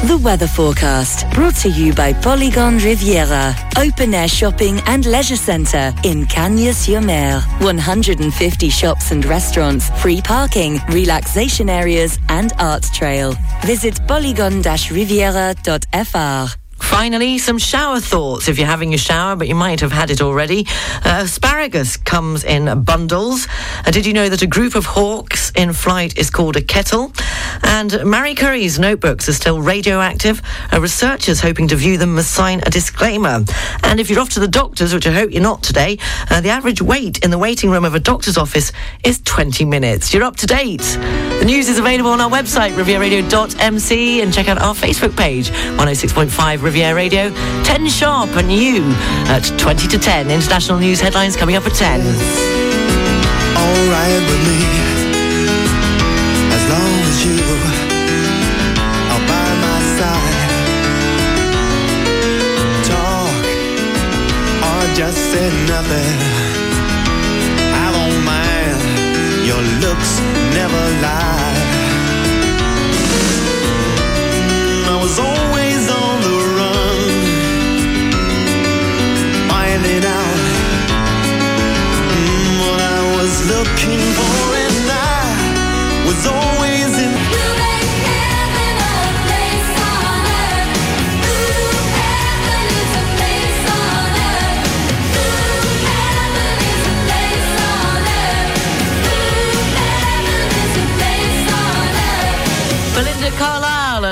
The 0.08 0.18
weather 0.18 0.48
forecast 0.48 1.30
brought 1.32 1.56
to 1.58 1.70
you 1.70 1.94
by 1.94 2.14
Polygon 2.14 2.78
Riviera, 2.78 3.54
open 3.78 4.14
air 4.14 4.28
shopping 4.28 4.80
and 4.86 5.06
leisure 5.06 5.36
centre 5.36 5.94
in 6.04 6.26
Cagnes-sur-Mer. 6.28 7.42
150 7.62 8.70
shops 8.70 9.12
and 9.12 9.26
restaurants, 9.26 9.90
free 10.02 10.22
parking, 10.22 10.80
relaxation 10.90 11.70
areas, 11.70 12.20
and 12.30 12.54
art 12.60 12.84
trail. 12.94 13.36
Visit 13.64 14.00
polygon-riviera.fr. 14.08 16.65
Finally, 16.90 17.38
some 17.38 17.58
shower 17.58 18.00
thoughts 18.00 18.48
if 18.48 18.58
you're 18.58 18.68
having 18.68 18.94
a 18.94 18.98
shower, 18.98 19.36
but 19.36 19.48
you 19.48 19.56
might 19.56 19.82
have 19.82 19.92
had 19.92 20.10
it 20.12 20.22
already. 20.22 20.66
Uh, 21.04 21.22
asparagus 21.24 21.98
comes 21.98 22.44
in 22.44 22.84
bundles. 22.84 23.48
Uh, 23.86 23.92
did 23.92 24.06
you 24.06 24.14
know 24.14 24.30
that 24.30 24.42
a 24.42 24.48
group 24.48 24.76
of 24.76 24.86
hawks 24.86 25.52
in 25.56 25.74
flight 25.74 26.18
is 26.18 26.30
called 26.30 26.56
a 26.56 26.62
kettle? 26.62 27.12
And 27.64 27.92
Marie 28.06 28.36
Curie's 28.36 28.80
notebooks 28.80 29.28
are 29.28 29.34
still 29.34 29.62
radioactive. 29.62 30.42
Uh, 30.72 30.80
researchers 30.80 31.42
hoping 31.42 31.68
to 31.68 31.76
view 31.76 31.98
them 31.98 32.16
must 32.16 32.32
sign 32.32 32.62
a 32.66 32.70
disclaimer. 32.70 33.44
And 33.84 34.00
if 34.00 34.10
you're 34.10 34.20
off 34.20 34.30
to 34.30 34.40
the 34.40 34.48
doctors, 34.48 34.94
which 34.94 35.08
I 35.08 35.12
hope 35.12 35.32
you're 35.32 35.42
not 35.42 35.64
today, 35.64 35.98
uh, 36.30 36.40
the 36.42 36.50
average 36.50 36.82
wait 36.82 37.24
in 37.26 37.32
the 37.32 37.38
waiting 37.38 37.72
room 37.72 37.84
of 37.84 37.96
a 37.96 38.00
doctor's 38.00 38.38
office 38.38 38.72
is 39.04 39.22
20 39.26 39.66
minutes. 39.66 40.14
You're 40.14 40.24
up 40.24 40.38
to 40.38 40.48
date. 40.48 40.82
The 41.40 41.46
news 41.46 41.68
is 41.68 41.80
available 41.80 42.12
on 42.12 42.22
our 42.22 42.30
website, 42.30 42.72
rivieraradio.mc, 42.72 44.22
and 44.22 44.34
check 44.34 44.48
out 44.48 44.58
our 44.60 44.74
Facebook 44.74 45.18
page, 45.18 45.50
106.5 45.50 46.60
Riviera 46.76 46.94
Radio, 46.94 47.32
10 47.64 47.88
sharp 47.88 48.36
and 48.36 48.52
you 48.52 48.84
at 49.32 49.48
20 49.58 49.88
to 49.88 49.98
10. 49.98 50.30
International 50.30 50.78
news 50.78 51.00
headlines 51.00 51.38
coming 51.38 51.56
up 51.56 51.66
at 51.66 51.72
10. 51.72 52.02
alright 53.56 54.22
with 54.28 54.42
me 54.44 54.60
as 56.52 56.64
long 56.68 57.00
as 57.08 57.18
you 57.24 57.40
are 59.08 59.24
by 59.24 59.50
my 59.64 59.80
side. 59.96 60.52
Talk 62.84 63.46
or 64.68 64.84
just 64.96 65.18
say 65.32 65.48
nothing. 65.72 66.20
I 67.72 67.88
won't 67.96 68.20
mind. 68.28 68.84
Your 69.48 69.64
looks 69.80 70.20
never 70.52 70.84
lie. 71.02 71.55
Looking 83.56 84.15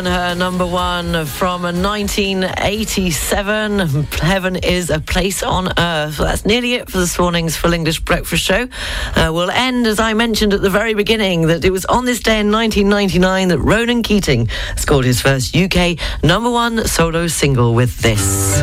Riviera, 0.04 0.36
number 0.36 0.66
one 0.66 1.26
from 1.26 1.62
1987. 1.62 4.04
Heaven 4.20 4.58
is 4.58 4.90
a 4.90 5.00
place 5.00 5.42
on 5.42 5.70
earth. 5.78 6.20
Well, 6.20 6.28
that's 6.28 6.46
nearly 6.46 6.74
it 6.74 6.90
for 6.90 6.98
this 6.98 7.18
morning's 7.18 7.56
Full 7.56 7.72
English 7.72 8.02
Breakfast 8.02 8.44
Show. 8.44 8.68
Uh, 9.16 9.32
we'll 9.34 9.50
end, 9.50 9.88
as 9.88 10.02
I 10.02 10.14
mentioned 10.14 10.54
at 10.54 10.62
the 10.62 10.70
very 10.70 10.94
beginning, 10.94 11.48
that 11.48 11.64
it 11.64 11.72
was 11.72 11.86
on 11.86 12.04
this 12.06 12.20
day 12.20 12.42
in 12.42 12.52
1999 12.52 13.48
that 13.50 13.60
Ronan 13.60 14.04
Keating 14.04 14.50
scored 14.76 15.06
his 15.06 15.22
first 15.22 15.56
UK 15.56 15.98
number 16.22 16.52
one 16.52 16.86
solo 16.86 17.28
single 17.28 17.74
with 17.74 18.00
this. 18.00 18.60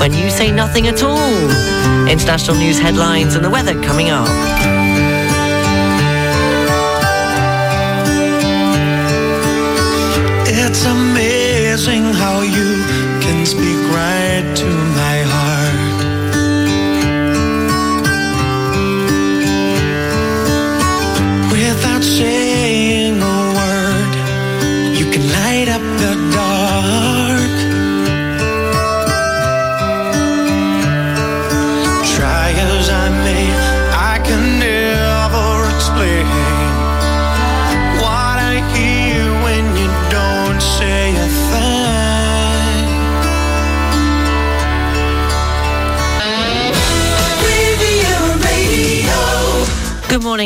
When 0.00 0.12
you 0.12 0.30
say 0.30 0.52
nothing 0.52 0.86
at 0.86 1.02
all. 1.02 1.50
International 2.08 2.56
news 2.56 2.78
headlines 2.78 3.34
and 3.34 3.44
the 3.44 3.50
weather 3.50 3.74
coming 3.82 4.10
up. 4.10 4.83
It's 10.76 10.86
amazing 10.86 12.02
how 12.02 12.40
you 12.40 12.82
can 13.22 13.46
speak 13.46 13.78
right 13.94 14.42
to 14.56 14.66
my 14.98 15.23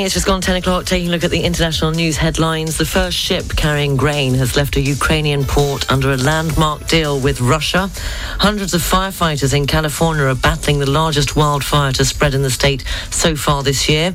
It's 0.08 0.14
just 0.14 0.26
gone 0.26 0.40
10 0.40 0.56
o'clock. 0.56 0.86
Taking 0.86 1.08
a 1.08 1.10
look 1.10 1.22
at 1.22 1.30
the 1.30 1.42
international 1.42 1.90
news 1.90 2.16
headlines. 2.16 2.78
The 2.78 2.86
first 2.86 3.14
ship 3.14 3.44
carrying 3.56 3.94
grain 3.94 4.32
has 4.36 4.56
left 4.56 4.76
a 4.76 4.80
Ukrainian 4.80 5.44
port 5.44 5.92
under 5.92 6.10
a 6.12 6.16
landmark 6.16 6.86
deal 6.86 7.20
with 7.20 7.42
Russia. 7.42 7.90
Hundreds 8.38 8.72
of 8.72 8.80
firefighters 8.80 9.52
in 9.52 9.66
California 9.66 10.24
are 10.24 10.34
battling 10.34 10.78
the 10.78 10.88
largest 10.88 11.36
wildfire 11.36 11.92
to 11.92 12.06
spread 12.06 12.32
in 12.32 12.40
the 12.40 12.48
state 12.48 12.84
so 13.10 13.36
far 13.36 13.62
this 13.62 13.86
year. 13.86 14.14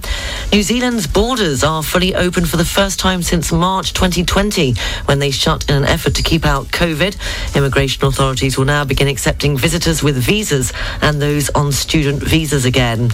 New 0.52 0.64
Zealand's 0.64 1.06
borders 1.06 1.64
are 1.64 1.84
fully 1.84 2.16
open 2.16 2.48
for 2.48 2.58
the 2.58 2.66
first 2.66 3.00
time 3.00 3.22
since 3.22 3.52
March 3.52 3.94
2020 3.94 4.74
when 5.06 5.20
they 5.20 5.30
shut 5.30 5.70
in 5.70 5.76
an 5.76 5.86
effort 5.86 6.16
to 6.16 6.24
keep 6.24 6.44
out 6.44 6.66
COVID. 6.70 7.56
Immigration 7.56 8.04
authorities 8.04 8.58
will 8.58 8.66
now 8.66 8.84
begin 8.84 9.08
accepting 9.08 9.56
visitors 9.60 10.02
with 10.02 10.18
visas 10.18 10.74
and 11.04 11.22
those 11.22 11.52
on 11.52 11.72
student 11.72 12.24
visas 12.24 12.66
again. 12.66 13.12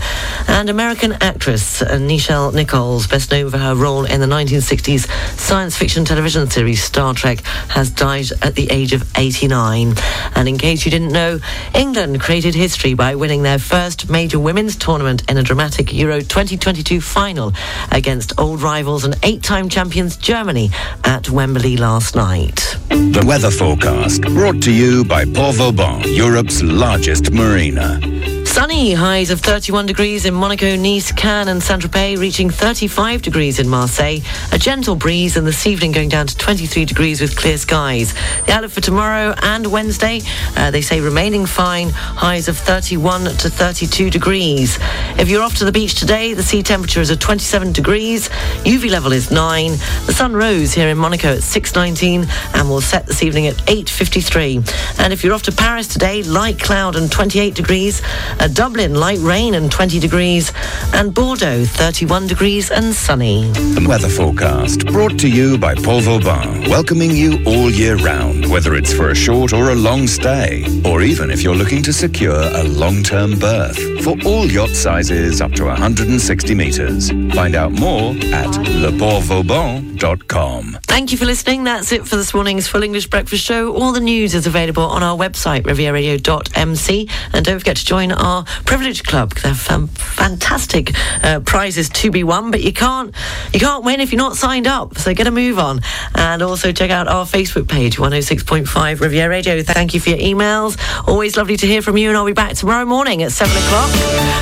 And 0.48 0.70
American 0.70 1.18
actress 1.20 1.82
uh, 1.82 1.98
Nichelle 1.98 2.54
Nichols, 2.54 2.69
best 2.70 3.32
known 3.32 3.50
for 3.50 3.58
her 3.58 3.74
role 3.74 4.06
in 4.06 4.22
the 4.22 4.28
1960s 4.28 5.10
science 5.40 5.76
fiction 5.76 6.06
television 6.06 6.48
series 6.50 6.84
Star 6.84 7.16
Trek, 7.16 7.42
has 7.70 7.90
died 7.90 8.28
at 8.44 8.54
the 8.54 8.70
age 8.70 8.94
of 8.94 9.04
89. 9.18 9.96
And 10.36 10.48
in 10.48 10.58
case 10.58 10.86
you 10.86 10.92
didn't 10.92 11.12
know, 11.12 11.40
England 11.74 12.22
created 12.22 12.54
history 12.54 12.94
by 12.94 13.16
winning 13.16 13.42
their 13.42 13.58
first 13.58 14.10
major 14.10 14.38
women's 14.38 14.76
tournament 14.76 15.24
in 15.30 15.38
a 15.38 15.44
dramatic 15.44 15.92
Euro 15.94 16.20
2022 16.20 17.02
final 17.02 17.54
against 17.92 18.40
old 18.40 18.62
rivals 18.62 19.04
and 19.04 19.16
eight-time 19.24 19.68
champions 19.70 20.16
Germany 20.16 20.70
at 21.04 21.30
Wembley 21.30 21.76
last 21.76 22.16
night. 22.16 22.78
The 22.90 23.24
weather 23.26 23.50
forecast 23.52 24.22
brought 24.22 24.62
to 24.64 24.72
you 24.72 25.04
by 25.06 25.26
Port 25.26 25.56
Vauban, 25.56 26.04
Europe's 26.14 26.62
largest 26.62 27.32
marina. 27.32 28.19
Sunny 28.50 28.94
highs 28.94 29.30
of 29.30 29.42
31 29.42 29.86
degrees 29.86 30.26
in 30.26 30.34
Monaco, 30.34 30.76
Nice, 30.76 31.12
Cannes, 31.12 31.48
and 31.48 31.62
Saint 31.62 31.84
Tropez, 31.84 32.18
reaching 32.18 32.50
35 32.50 33.22
degrees 33.22 33.60
in 33.60 33.70
Marseille. 33.70 34.22
A 34.52 34.58
gentle 34.58 34.96
breeze, 34.96 35.38
and 35.38 35.46
this 35.46 35.68
evening 35.68 35.92
going 35.92 36.10
down 36.10 36.26
to 36.26 36.36
23 36.36 36.84
degrees 36.84 37.22
with 37.22 37.38
clear 37.38 37.60
skies. 37.60 38.16
The 38.48 38.54
outlook 38.54 38.72
for 38.72 38.82
tomorrow 38.82 39.36
and 39.44 39.68
Wednesday, 39.68 40.22
uh, 40.58 40.72
they 40.72 40.82
say 40.82 41.00
remaining 41.00 41.46
fine, 41.46 41.90
highs 41.92 42.48
of 42.48 42.58
31 42.58 43.26
to 43.26 43.50
32 43.52 44.10
degrees. 44.10 44.80
If 45.20 45.30
you're 45.30 45.44
off 45.44 45.56
to 45.58 45.66
the 45.66 45.72
beach 45.72 45.94
today, 46.00 46.34
the 46.34 46.44
sea 46.44 46.64
temperature 46.64 47.02
is 47.02 47.12
at 47.12 47.20
27 47.20 47.72
degrees, 47.72 48.30
UV 48.66 48.90
level 48.90 49.12
is 49.12 49.30
9. 49.30 49.72
The 50.08 50.14
sun 50.14 50.34
rose 50.34 50.74
here 50.74 50.90
in 50.90 50.98
Monaco 50.98 51.34
at 51.34 51.42
6.19 51.42 52.28
and 52.56 52.68
will 52.68 52.82
set 52.82 53.06
this 53.06 53.22
evening 53.22 53.46
at 53.46 53.58
8.53. 53.68 55.00
And 55.00 55.14
if 55.14 55.24
you're 55.24 55.36
off 55.36 55.44
to 55.44 55.52
Paris 55.52 55.88
today, 55.88 56.24
light 56.24 56.60
cloud 56.60 56.96
and 56.96 57.12
28 57.12 57.54
degrees. 57.54 58.02
Dublin, 58.48 58.96
light 58.96 59.20
rain 59.20 59.56
and 59.56 59.72
20 59.72 60.00
degrees. 60.00 60.52
And 60.94 61.14
Bordeaux, 61.14 61.66
31 61.66 62.28
degrees 62.28 62.72
and 62.72 62.94
sunny. 62.94 63.52
The 63.52 63.86
weather 63.88 64.10
forecast 64.10 64.86
brought 64.88 65.20
to 65.20 65.30
you 65.30 65.58
by 65.58 65.76
Port 65.76 66.06
Vauban, 66.06 66.70
welcoming 66.70 67.12
you 67.12 67.44
all 67.46 67.70
year 67.70 67.98
round, 67.98 68.46
whether 68.50 68.76
it's 68.76 68.94
for 68.94 69.10
a 69.10 69.16
short 69.16 69.52
or 69.54 69.72
a 69.72 69.76
long 69.76 70.08
stay, 70.08 70.66
or 70.86 71.02
even 71.02 71.30
if 71.32 71.42
you're 71.44 71.56
looking 71.56 71.84
to 71.84 71.92
secure 71.92 72.40
a 72.42 72.64
long-term 72.64 73.38
berth. 73.40 73.78
For 74.04 74.16
all 74.26 74.46
yacht 74.46 74.70
sizes 74.70 75.42
up 75.42 75.52
to 75.54 75.66
160 75.66 76.56
meters. 76.56 77.10
Find 77.34 77.56
out 77.56 77.72
more 77.74 78.12
at 78.34 78.50
leportvauban.com. 78.84 80.80
Thank 80.84 81.12
you 81.12 81.18
for 81.18 81.26
listening. 81.26 81.64
That's 81.64 81.92
it 81.92 82.08
for 82.08 82.16
this 82.16 82.34
morning's 82.34 82.68
Full 82.68 82.84
English 82.84 83.08
Breakfast 83.10 83.44
Show. 83.44 83.74
All 83.76 83.92
the 83.92 84.00
news 84.00 84.34
is 84.34 84.48
available 84.48 84.84
on 84.84 85.04
our 85.04 85.18
website, 85.18 85.64
rivieradio.mc. 85.64 87.10
And 87.34 87.46
don't 87.46 87.60
forget 87.60 87.76
to 87.78 87.86
join 87.86 88.12
our 88.12 88.29
Privilege 88.66 89.04
Club. 89.04 89.34
They 89.34 89.50
have 89.50 89.70
um, 89.70 89.88
fantastic 89.88 90.92
uh, 91.24 91.40
prizes 91.42 91.90
to 91.90 92.12
be 92.12 92.24
won, 92.24 92.52
but 92.52 92.62
you 92.62 92.74
can't 92.74 93.14
you 93.54 93.60
can't 93.60 93.84
win 93.84 94.00
if 94.00 94.12
you're 94.12 94.18
not 94.18 94.36
signed 94.36 94.68
up. 94.68 94.98
So 94.98 95.14
get 95.14 95.28
a 95.28 95.32
move 95.32 95.60
on. 95.60 95.82
And 96.16 96.42
also 96.42 96.72
check 96.72 96.92
out 96.92 97.08
our 97.08 97.26
Facebook 97.26 97.68
page, 97.68 97.98
106.5 97.98 99.00
Riviera 99.00 99.30
Radio. 99.30 99.62
Thank 99.64 99.94
you 99.94 100.00
for 100.00 100.10
your 100.10 100.20
emails. 100.20 100.78
Always 101.08 101.38
lovely 101.38 101.58
to 101.58 101.68
hear 101.68 101.82
from 101.82 101.98
you. 101.98 102.10
And 102.10 102.18
I'll 102.18 102.26
be 102.26 102.34
back 102.34 102.56
tomorrow 102.56 102.86
morning 102.86 103.24
at 103.24 103.32
7 103.32 103.56
o'clock 103.56 103.90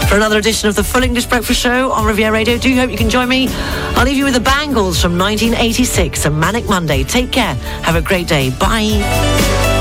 for 0.10 0.16
another 0.16 0.38
edition 0.38 0.70
of 0.70 0.76
the 0.76 0.84
Full 0.84 1.04
English 1.04 1.26
Breakfast 1.26 1.62
Show 1.62 1.92
on 1.92 2.06
Riviera 2.06 2.32
Radio. 2.32 2.58
Do 2.58 2.74
hope 2.76 2.92
you 2.92 2.98
can 2.98 3.10
join 3.10 3.30
me. 3.30 3.48
I'll 3.50 4.06
leave 4.06 4.18
you 4.18 4.26
with 4.26 4.34
the 4.34 4.40
Bangles 4.40 5.02
from 5.02 5.18
1986 5.18 6.26
and 6.26 6.40
Manic 6.40 6.66
Monday. 6.68 7.04
Take 7.04 7.32
care. 7.32 7.56
Have 7.84 7.96
a 7.96 8.02
great 8.02 8.28
day. 8.28 8.50
Bye. 8.50 9.77